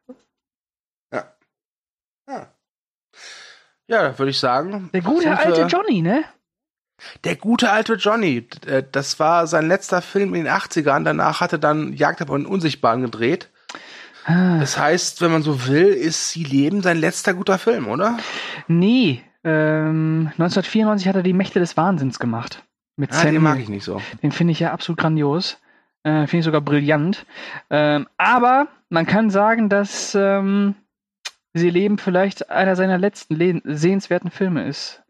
Ja, 3.87 4.17
würde 4.17 4.29
ich 4.29 4.39
sagen. 4.39 4.89
Der 4.93 5.01
gute 5.01 5.37
alte 5.37 5.61
Johnny, 5.63 6.01
ne? 6.01 6.23
Der 7.23 7.35
gute 7.35 7.69
alte 7.71 7.93
Johnny. 7.93 8.47
Äh, 8.65 8.83
das 8.91 9.19
war 9.19 9.47
sein 9.47 9.67
letzter 9.67 10.01
Film 10.01 10.33
in 10.33 10.45
den 10.45 10.53
80ern. 10.53 11.03
Danach 11.03 11.41
hatte 11.41 11.59
dann 11.59 11.93
Jagd 11.93 12.21
auf 12.21 12.29
den 12.29 12.45
Unsichtbaren 12.45 13.01
gedreht. 13.01 13.49
Ah. 14.25 14.59
Das 14.59 14.77
heißt, 14.77 15.21
wenn 15.21 15.31
man 15.31 15.43
so 15.43 15.67
will, 15.67 15.87
ist 15.87 16.31
Sie 16.31 16.43
Leben 16.43 16.81
sein 16.81 16.97
letzter 16.97 17.33
guter 17.33 17.57
Film, 17.57 17.87
oder? 17.87 18.17
Nee. 18.67 19.23
Ähm, 19.43 20.31
1994 20.33 21.07
hat 21.07 21.15
er 21.15 21.23
die 21.23 21.33
Mächte 21.33 21.59
des 21.59 21.77
Wahnsinns 21.77 22.19
gemacht. 22.19 22.63
Mit 22.97 23.13
ah, 23.13 23.23
den 23.23 23.41
mag 23.41 23.59
ich 23.59 23.69
nicht 23.69 23.85
so. 23.85 24.01
Den 24.23 24.31
finde 24.31 24.51
ich 24.51 24.59
ja 24.59 24.73
absolut 24.73 24.99
grandios. 24.99 25.59
Äh, 26.03 26.27
finde 26.27 26.39
ich 26.39 26.45
sogar 26.45 26.61
brillant. 26.61 27.25
Ähm, 27.69 28.07
aber 28.17 28.67
man 28.89 29.05
kann 29.05 29.29
sagen, 29.29 29.69
dass 29.69 30.15
ähm, 30.15 30.75
Sie 31.57 31.69
leben 31.69 31.97
vielleicht 31.97 32.49
einer 32.49 32.75
seiner 32.75 32.97
letzten 32.97 33.61
sehenswerten 33.63 34.31
Filme 34.31 34.67
ist. 34.67 35.01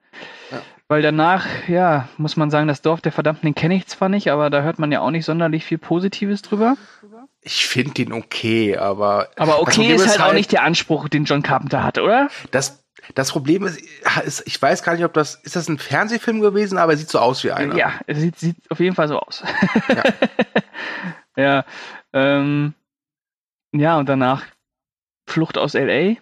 Ja. 0.51 0.61
Weil 0.89 1.01
danach, 1.01 1.45
ja, 1.67 2.07
muss 2.17 2.37
man 2.37 2.49
sagen, 2.49 2.69
das 2.69 2.81
Dorf 2.81 3.01
der 3.01 3.11
Verdammten, 3.11 3.45
den 3.45 3.55
kenne 3.55 3.75
ich 3.75 3.87
zwar 3.87 4.07
nicht, 4.07 4.31
aber 4.31 4.49
da 4.49 4.61
hört 4.61 4.79
man 4.79 4.91
ja 4.91 5.01
auch 5.01 5.11
nicht 5.11 5.25
sonderlich 5.25 5.65
viel 5.65 5.77
Positives 5.77 6.41
drüber. 6.41 6.77
Ich 7.41 7.67
finde 7.67 8.01
ihn 8.01 8.13
okay, 8.13 8.77
aber. 8.77 9.29
Aber 9.35 9.61
okay 9.61 9.93
ist, 9.93 10.07
halt, 10.07 10.19
halt 10.19 10.29
auch 10.29 10.33
nicht 10.33 10.51
der 10.53 10.63
Anspruch, 10.63 11.09
den 11.09 11.25
John 11.25 11.43
Carpenter 11.43 11.83
hat, 11.83 11.97
oder? 11.97 12.29
Das, 12.51 12.85
das 13.15 13.31
Problem 13.31 13.65
ist, 13.65 13.81
ist, 14.25 14.43
ich 14.45 14.61
weiß 14.61 14.81
gar 14.81 14.93
nicht, 14.93 15.03
ob 15.03 15.13
das, 15.13 15.35
ist 15.35 15.57
das 15.57 15.67
ein 15.67 15.77
Fernsehfilm 15.77 16.39
gewesen, 16.39 16.77
aber 16.77 16.93
er 16.93 16.97
sieht 16.97 17.09
so 17.09 17.19
aus 17.19 17.43
wie 17.43 17.51
einer. 17.51 17.75
Ja, 17.75 17.93
er 18.07 18.15
sieht, 18.15 18.39
sieht 18.39 18.55
auf 18.69 18.79
jeden 18.79 18.95
Fall 18.95 19.09
so 19.09 19.19
aus. 19.19 19.43
Ja. 19.89 20.03
ja, 21.35 21.65
ähm, 22.13 22.73
ja, 23.73 23.97
und 23.99 24.07
danach 24.07 24.45
Flucht 25.25 25.57
aus 25.57 25.75
L.A 25.75 26.17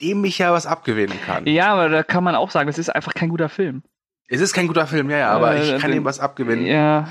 dem 0.00 0.24
ich 0.24 0.38
ja 0.38 0.52
was 0.52 0.66
abgewinnen 0.66 1.18
kann. 1.26 1.46
Ja, 1.46 1.72
aber 1.72 1.88
da 1.88 2.02
kann 2.02 2.24
man 2.24 2.34
auch 2.34 2.50
sagen, 2.50 2.68
es 2.68 2.78
ist 2.78 2.88
einfach 2.88 3.14
kein 3.14 3.28
guter 3.28 3.48
Film. 3.48 3.82
Es 4.28 4.40
ist 4.40 4.52
kein 4.52 4.68
guter 4.68 4.86
Film, 4.86 5.10
ja, 5.10 5.18
ja, 5.18 5.30
aber 5.30 5.56
äh, 5.56 5.74
ich 5.74 5.80
kann 5.80 5.92
ihm 5.92 6.04
was 6.04 6.20
abgewinnen. 6.20 6.64
Ja. 6.64 7.08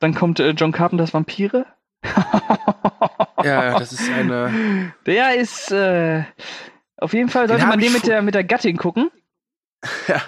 Dann 0.00 0.14
kommt 0.14 0.40
äh, 0.40 0.50
John 0.50 0.72
Carpenters 0.72 1.14
Vampire. 1.14 1.66
ja, 3.42 3.78
das 3.78 3.92
ist 3.92 4.10
eine. 4.10 4.92
Der 5.06 5.36
ist 5.36 5.70
äh, 5.70 6.24
auf 6.96 7.12
jeden 7.12 7.28
Fall 7.28 7.48
sollte 7.48 7.66
man 7.66 7.78
den 7.78 7.92
mit 7.92 8.06
der 8.06 8.22
mit 8.22 8.34
der 8.34 8.44
Gattin 8.44 8.76
gucken. 8.76 9.10
Ja, 10.08 10.20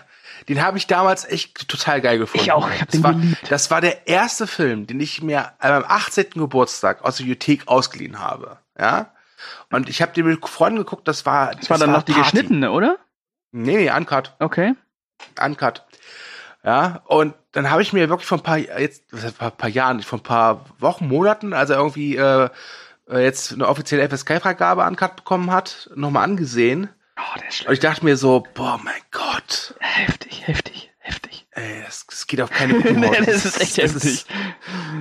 den 0.49 0.63
habe 0.63 0.79
ich 0.79 0.87
damals 0.87 1.25
echt 1.25 1.69
total 1.69 2.01
geil 2.01 2.19
gefunden. 2.19 2.45
Ich 2.45 2.53
auch, 2.53 2.71
ich 2.71 2.81
hab 2.81 2.91
den 2.91 3.03
war, 3.03 3.15
geliebt. 3.15 3.51
Das 3.51 3.71
war 3.71 3.81
der 3.81 4.07
erste 4.07 4.47
Film, 4.47 4.87
den 4.87 5.01
ich 5.01 5.21
mir 5.21 5.53
am 5.59 5.85
18. 5.87 6.31
Geburtstag 6.35 7.03
aus 7.03 7.17
der 7.17 7.25
Bibliothek 7.25 7.67
ausgeliehen 7.67 8.21
habe. 8.21 8.59
Ja, 8.79 9.13
und 9.71 9.89
ich 9.89 10.03
habe 10.03 10.13
den 10.13 10.27
mit 10.27 10.47
Freunden 10.47 10.79
geguckt, 10.79 11.09
das 11.09 11.27
war. 11.27 11.53
Das, 11.53 11.61
das 11.61 11.71
war 11.71 11.79
dann 11.79 11.93
noch 11.93 12.03
die 12.03 12.15
geschnittene, 12.15 12.71
oder? 12.71 12.99
Nee, 13.53 13.77
nee, 13.77 13.91
Uncut. 13.91 14.35
Okay. 14.39 14.75
Uncut. 15.41 15.85
Ja, 16.65 17.03
und 17.07 17.35
dann 17.53 17.71
habe 17.71 17.83
ich 17.83 17.93
mir 17.93 18.09
wirklich 18.09 18.27
vor 18.27 18.39
ein 18.39 18.43
paar, 18.43 18.59
jetzt, 18.59 19.05
was 19.11 19.33
paar, 19.33 19.51
paar 19.51 19.71
Jahren, 19.71 20.03
vor 20.03 20.19
ein 20.19 20.23
paar 20.23 20.67
Wochen, 20.79 21.09
Monaten, 21.09 21.53
als 21.53 21.71
er 21.71 21.77
irgendwie 21.77 22.17
äh, 22.17 22.49
äh 23.09 23.25
jetzt 23.25 23.53
eine 23.53 23.69
offizielle 23.69 24.09
FSK-Freigabe 24.09 24.85
Uncut 24.85 25.17
bekommen 25.17 25.51
hat, 25.51 25.91
nochmal 25.95 26.25
angesehen. 26.25 26.91
Oh, 27.17 27.39
der 27.39 27.49
ist 27.49 27.57
schlimm. 27.57 27.69
Und 27.69 27.75
ich 27.75 27.81
dachte 27.81 28.05
mir 28.05 28.17
so, 28.17 28.45
boah, 28.55 28.79
mein 28.83 29.01
Gott. 29.11 29.75
Heftig, 29.79 30.47
heftig, 30.47 30.91
heftig. 30.99 31.47
Ey, 31.53 31.83
das, 31.85 32.07
das 32.07 32.27
geht 32.27 32.41
auf 32.41 32.51
keine 32.51 32.75
gute 32.75 32.93
nee, 32.95 33.23
das 33.25 33.45
ist 33.45 33.61
echt 33.61 33.79
das 33.79 33.95
heftig. 33.95 34.05
Ist, 34.05 34.27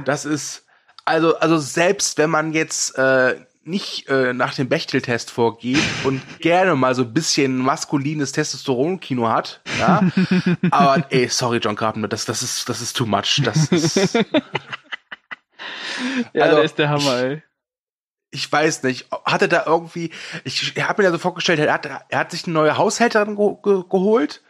das 0.05 0.25
ist, 0.25 0.65
also, 1.05 1.38
also 1.38 1.57
selbst 1.57 2.17
wenn 2.17 2.29
man 2.29 2.53
jetzt 2.53 2.97
äh, 2.97 3.35
nicht 3.68 4.07
äh, 4.09 4.34
nach 4.34 4.53
dem 4.53 4.70
Bechtel-Test 4.70 5.32
vorgeht 5.32 5.82
und 6.03 6.22
gerne 6.39 6.76
mal 6.76 6.95
so 6.95 7.03
ein 7.03 7.13
bisschen 7.13 7.57
maskulines 7.57 8.32
Testosteron-Kino 8.32 9.30
hat, 9.30 9.61
ja. 9.80 10.03
Aber 10.72 11.05
ey, 11.09 11.28
sorry, 11.28 11.57
John 11.57 11.76
Carpenter, 11.76 12.07
das, 12.07 12.26
das 12.26 12.41
ist, 12.41 12.70
das 12.70 12.82
ist 12.82 12.95
too 12.95 13.05
much. 13.05 13.41
Das 13.43 13.68
ist. 13.68 14.15
ja, 16.34 16.43
also, 16.43 16.55
der 16.55 16.63
ist 16.63 16.78
der 16.78 16.89
Hammer, 16.89 17.20
ey. 17.20 17.43
Ich 18.30 18.51
weiß 18.51 18.84
nicht, 18.84 19.07
hat 19.26 19.41
er 19.41 19.47
da 19.47 19.63
irgendwie, 19.65 20.11
ich, 20.43 20.76
ich 20.76 20.84
habe 20.84 21.01
mir 21.01 21.07
da 21.07 21.13
so 21.13 21.20
vorgestellt, 21.20 21.59
er 21.59 21.74
hat, 21.74 21.86
er 21.86 22.20
hat 22.20 22.32
sich 22.32 22.45
eine 22.45 22.53
neue 22.53 22.78
Haushälterin 22.78 23.38
ge 23.38 23.55
ge 23.63 23.84
geholt 23.89 24.43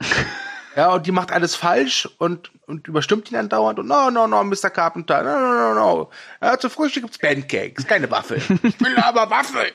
ja, 0.78 0.94
und 0.94 1.08
die 1.08 1.12
macht 1.12 1.32
alles 1.32 1.56
falsch 1.56 2.08
und, 2.20 2.52
und 2.68 2.88
überstimmt 2.88 3.32
ihn 3.32 3.34
dann 3.34 3.50
dauernd 3.50 3.80
und 3.80 3.88
no, 3.88 4.12
no, 4.12 4.28
no, 4.28 4.44
Mr. 4.44 4.70
Carpenter, 4.70 5.24
no, 5.24 5.40
no, 5.40 5.74
no, 5.74 5.74
no. 5.74 6.10
Ja, 6.40 6.60
zu 6.60 6.70
Frühstück 6.70 7.04
gibt's 7.04 7.18
Pancakes, 7.18 7.88
keine 7.88 8.12
Waffel. 8.12 8.38
Ich 8.62 8.80
will 8.80 8.96
aber 8.98 9.28
Waffel. 9.32 9.72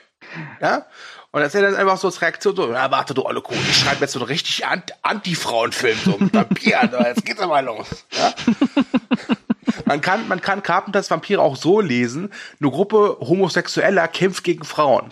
Ja? 0.61 0.85
Und 1.31 1.41
er 1.41 1.45
erzählt 1.45 1.65
dann 1.65 1.75
einfach 1.75 1.97
so 1.97 2.07
als 2.07 2.21
Reaktion 2.21 2.55
so, 2.55 2.71
ja, 2.71 2.89
warte 2.89 3.13
du, 3.13 3.23
alle 3.23 3.41
Kuh, 3.41 3.53
ich 3.53 3.79
schreibe 3.79 3.99
jetzt 3.99 4.13
so 4.13 4.19
einen 4.19 4.27
richtig 4.27 4.63
Anti-Frauen-Film, 5.01 5.97
so 6.05 6.17
mit 6.17 6.33
Vampiren, 6.33 6.91
jetzt 7.03 7.25
geht's 7.25 7.41
aber 7.41 7.61
los. 7.61 8.05
Ja? 8.11 8.33
Man 9.85 9.99
kann, 9.99 10.27
man 10.27 10.39
kann 10.39 10.63
Carpenters 10.63 11.11
Vampire 11.11 11.41
auch 11.41 11.57
so 11.57 11.81
lesen, 11.81 12.31
eine 12.61 12.71
Gruppe 12.71 13.17
Homosexueller 13.19 14.07
kämpft 14.07 14.43
gegen 14.43 14.63
Frauen. 14.63 15.09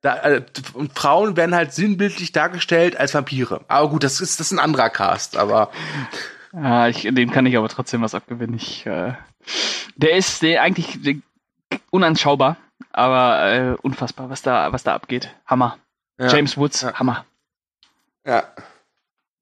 Da, 0.00 0.16
äh, 0.22 0.44
und 0.74 0.96
Frauen 0.96 1.36
werden 1.36 1.54
halt 1.54 1.72
sinnbildlich 1.72 2.32
dargestellt 2.32 2.96
als 2.96 3.14
Vampire. 3.14 3.64
Aber 3.68 3.90
gut, 3.90 4.04
das 4.04 4.20
ist 4.20 4.38
das 4.38 4.48
ist 4.48 4.52
ein 4.52 4.60
anderer 4.60 4.90
Cast, 4.90 5.36
aber. 5.36 5.70
Ja, 6.52 6.88
ich, 6.88 7.02
dem 7.02 7.30
kann 7.30 7.46
ich 7.46 7.56
aber 7.56 7.68
trotzdem 7.68 8.00
was 8.02 8.14
abgewinnen. 8.14 8.56
Ich, 8.56 8.86
äh, 8.86 9.14
der 9.96 10.16
ist 10.16 10.42
der 10.42 10.62
eigentlich 10.62 11.02
der, 11.02 11.16
unanschaubar, 11.90 12.56
aber 12.92 13.52
äh, 13.52 13.76
unfassbar, 13.82 14.30
was 14.30 14.42
da, 14.42 14.72
was 14.72 14.84
da 14.84 14.94
abgeht. 14.94 15.34
Hammer. 15.46 15.78
Ja, 16.18 16.28
James 16.28 16.56
Woods, 16.56 16.82
ja. 16.82 16.94
Hammer. 16.94 17.24
Ja. 18.24 18.44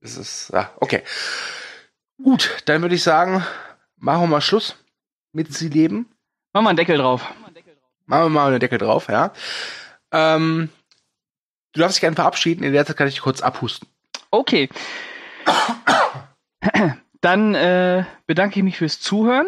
Das 0.00 0.16
ist, 0.16 0.50
ja, 0.52 0.70
okay. 0.80 1.02
Gut, 2.22 2.62
dann 2.66 2.80
würde 2.82 2.94
ich 2.94 3.02
sagen, 3.02 3.44
machen 3.96 4.22
wir 4.22 4.26
mal 4.26 4.40
Schluss 4.40 4.76
mit 5.32 5.52
Sie 5.52 5.68
leben. 5.68 6.08
Machen 6.52 6.64
wir 6.64 6.70
einen 6.70 6.76
Deckel 6.76 6.98
drauf. 6.98 7.22
Machen 8.06 8.24
wir 8.24 8.28
mal 8.28 8.48
einen 8.48 8.60
Deckel 8.60 8.78
drauf, 8.78 9.08
ja. 9.08 9.32
Ähm, 10.16 10.70
du 11.74 11.80
darfst 11.80 11.98
dich 11.98 12.00
gerne 12.00 12.16
verabschieden. 12.16 12.64
In 12.64 12.72
der 12.72 12.86
Zeit 12.86 12.96
kann 12.96 13.08
ich 13.08 13.20
kurz 13.20 13.42
abhusten. 13.42 13.86
Okay. 14.30 14.68
Dann 17.20 17.54
äh, 17.54 18.04
bedanke 18.26 18.58
ich 18.58 18.64
mich 18.64 18.78
fürs 18.78 19.00
Zuhören 19.00 19.46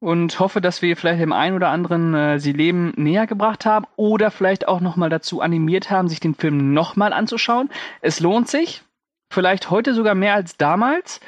und 0.00 0.38
hoffe, 0.38 0.60
dass 0.60 0.82
wir 0.82 0.96
vielleicht 0.96 1.20
dem 1.20 1.32
einen 1.32 1.56
oder 1.56 1.70
anderen 1.70 2.14
äh, 2.14 2.38
Sie 2.38 2.52
Leben 2.52 2.92
näher 2.96 3.26
gebracht 3.26 3.66
haben 3.66 3.86
oder 3.96 4.30
vielleicht 4.30 4.68
auch 4.68 4.80
nochmal 4.80 5.10
dazu 5.10 5.40
animiert 5.40 5.90
haben, 5.90 6.08
sich 6.08 6.20
den 6.20 6.34
Film 6.34 6.72
nochmal 6.74 7.12
anzuschauen. 7.12 7.70
Es 8.00 8.20
lohnt 8.20 8.48
sich. 8.48 8.82
Vielleicht 9.32 9.70
heute 9.70 9.94
sogar 9.94 10.14
mehr 10.14 10.34
als 10.34 10.56
damals. 10.56 11.20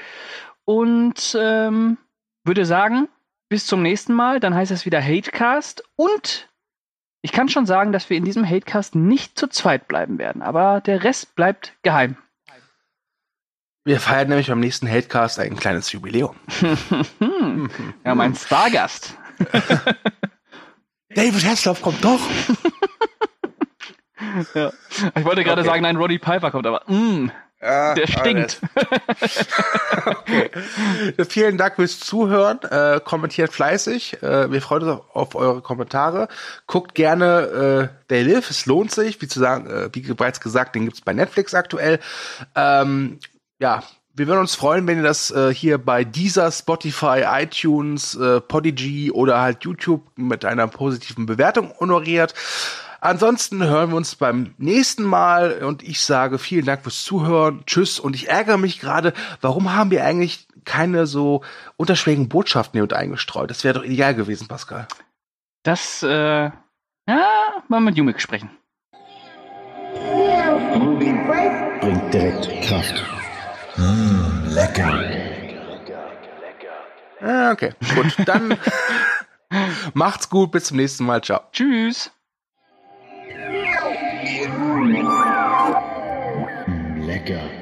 Und 0.65 1.37
ähm, 1.41 1.99
würde 2.45 2.65
sagen, 2.65 3.09
bis 3.49 3.67
zum 3.67 3.83
nächsten 3.83 4.15
Mal. 4.15 4.39
Dann 4.41 4.55
heißt 4.55 4.71
es 4.71 4.87
wieder 4.87 5.01
Hatecast 5.01 5.83
und 5.97 6.49
ich 7.27 7.33
kann 7.33 7.49
schon 7.49 7.67
sagen, 7.67 7.91
dass 7.91 8.09
wir 8.09 8.17
in 8.17 8.25
diesem 8.25 8.49
Hatecast 8.49 8.95
nicht 8.95 9.37
zu 9.37 9.49
zweit 9.49 9.89
bleiben 9.89 10.17
werden, 10.17 10.43
aber 10.43 10.81
der 10.81 11.03
Rest 11.03 11.35
bleibt 11.35 11.73
geheim. 11.83 12.17
Wir 13.85 13.99
feiern 13.99 14.29
nämlich 14.29 14.47
beim 14.47 14.61
nächsten 14.61 14.89
Hatecast 14.89 15.41
ein 15.41 15.57
kleines 15.57 15.91
Jubiläum. 15.91 16.37
ja, 18.05 18.15
mein 18.15 18.37
Stargast. 18.37 19.19
David 21.17 21.45
Hasselhoff 21.45 21.83
kommt 21.83 22.05
doch. 22.05 22.21
ja. 24.55 24.71
Ich 25.17 25.25
wollte 25.25 25.43
gerade 25.43 25.63
okay. 25.63 25.71
sagen, 25.71 25.83
nein, 25.83 25.97
Roddy 25.97 26.21
Piper 26.21 26.53
kommt, 26.53 26.69
aber 26.69 26.83
mm, 26.87 27.33
Ja, 27.61 27.95
der 27.95 28.07
stinkt. 28.07 28.61
okay. 30.07 30.51
Vielen 31.29 31.57
Dank 31.57 31.77
fürs 31.77 31.99
Zuhören. 32.01 32.61
Äh, 32.63 33.01
kommentiert 33.03 33.53
fleißig. 33.53 34.23
Äh, 34.23 34.51
wir 34.51 34.61
freuen 34.61 34.83
uns 34.83 35.01
auf, 35.01 35.17
auf, 35.17 35.35
eure 35.35 35.63
Kommentare. 35.63 36.29
Guckt 36.67 36.95
gerne 36.95 37.91
äh, 37.91 38.09
They 38.09 38.23
Live. 38.23 38.51
Es 38.51 38.67
lohnt 38.67 38.91
sich. 38.91 39.21
Wie, 39.23 39.29
zu 39.29 39.41
sagen, 39.41 39.71
äh, 39.71 39.89
wie 39.93 40.01
bereits 40.01 40.41
gesagt, 40.41 40.75
den 40.75 40.85
gibt's 40.85 41.01
bei 41.01 41.15
Netflix 41.15 41.55
aktuell. 41.55 41.99
Ähm, 42.55 43.21
ja, 43.59 43.83
wir 44.17 44.27
würden 44.27 44.41
uns 44.41 44.55
freuen, 44.55 44.87
wenn 44.87 44.99
ihr 44.99 45.03
das 45.03 45.31
äh, 45.31 45.53
hier 45.53 45.79
bei 45.79 46.03
dieser 46.03 46.51
Spotify, 46.51 47.25
iTunes, 47.27 48.15
äh, 48.15 48.41
Podigy 48.41 49.11
oder 49.11 49.41
halt 49.41 49.65
YouTube 49.65 50.03
mit 50.17 50.45
einer 50.45 50.69
positiven 50.69 51.27
Bewertung 51.27 51.73
honoriert. 51.81 52.35
Ansonsten 53.07 53.63
hören 53.63 53.91
wir 53.91 53.97
uns 53.97 54.17
beim 54.17 54.57
nächsten 54.59 55.05
Mal 55.05 55.63
und 55.63 55.85
ich 55.85 56.01
sage 56.01 56.39
vielen 56.39 56.65
Dank 56.65 56.83
fürs 56.83 57.05
Zuhören. 57.05 57.63
Tschüss 57.65 58.01
und 58.01 58.17
ich 58.17 58.29
ärgere 58.29 58.59
mich 58.59 58.81
gerade, 58.81 59.13
warum 59.41 59.73
haben 59.73 59.93
wir 59.93 60.05
eigentlich 60.05 60.49
keine 60.65 61.07
so 61.07 61.43
unterschwelligen 61.77 62.29
Botschaften 62.29 62.73
hier 62.73 62.83
mit 62.83 62.93
eingestreut? 62.93 63.49
Das 63.49 63.63
wäre 63.63 63.75
doch 63.79 63.85
ideal 63.85 64.17
gewesen, 64.17 64.49
Pascal. 64.49 64.89
Das, 65.63 66.03
äh, 66.03 66.51
ja, 67.07 67.29
mal 67.69 67.81
mit 67.81 67.97
Jumik 67.97 68.21
sprechen. 68.21 68.51
Bringt 71.81 72.13
direkt 72.13 72.63
Kraft. 72.63 73.05
Mmh, 73.77 74.49
lecker. 74.49 75.01
Ah, 77.21 77.53
okay, 77.53 77.73
gut. 77.95 78.17
Dann 78.27 78.59
macht's 79.95 80.29
gut. 80.29 80.51
Bis 80.51 80.65
zum 80.65 80.79
nächsten 80.79 81.05
Mal. 81.05 81.23
Ciao. 81.23 81.43
Tschüss. 81.53 82.11
Mmm, 86.67 87.07
Lecker. 87.07 87.56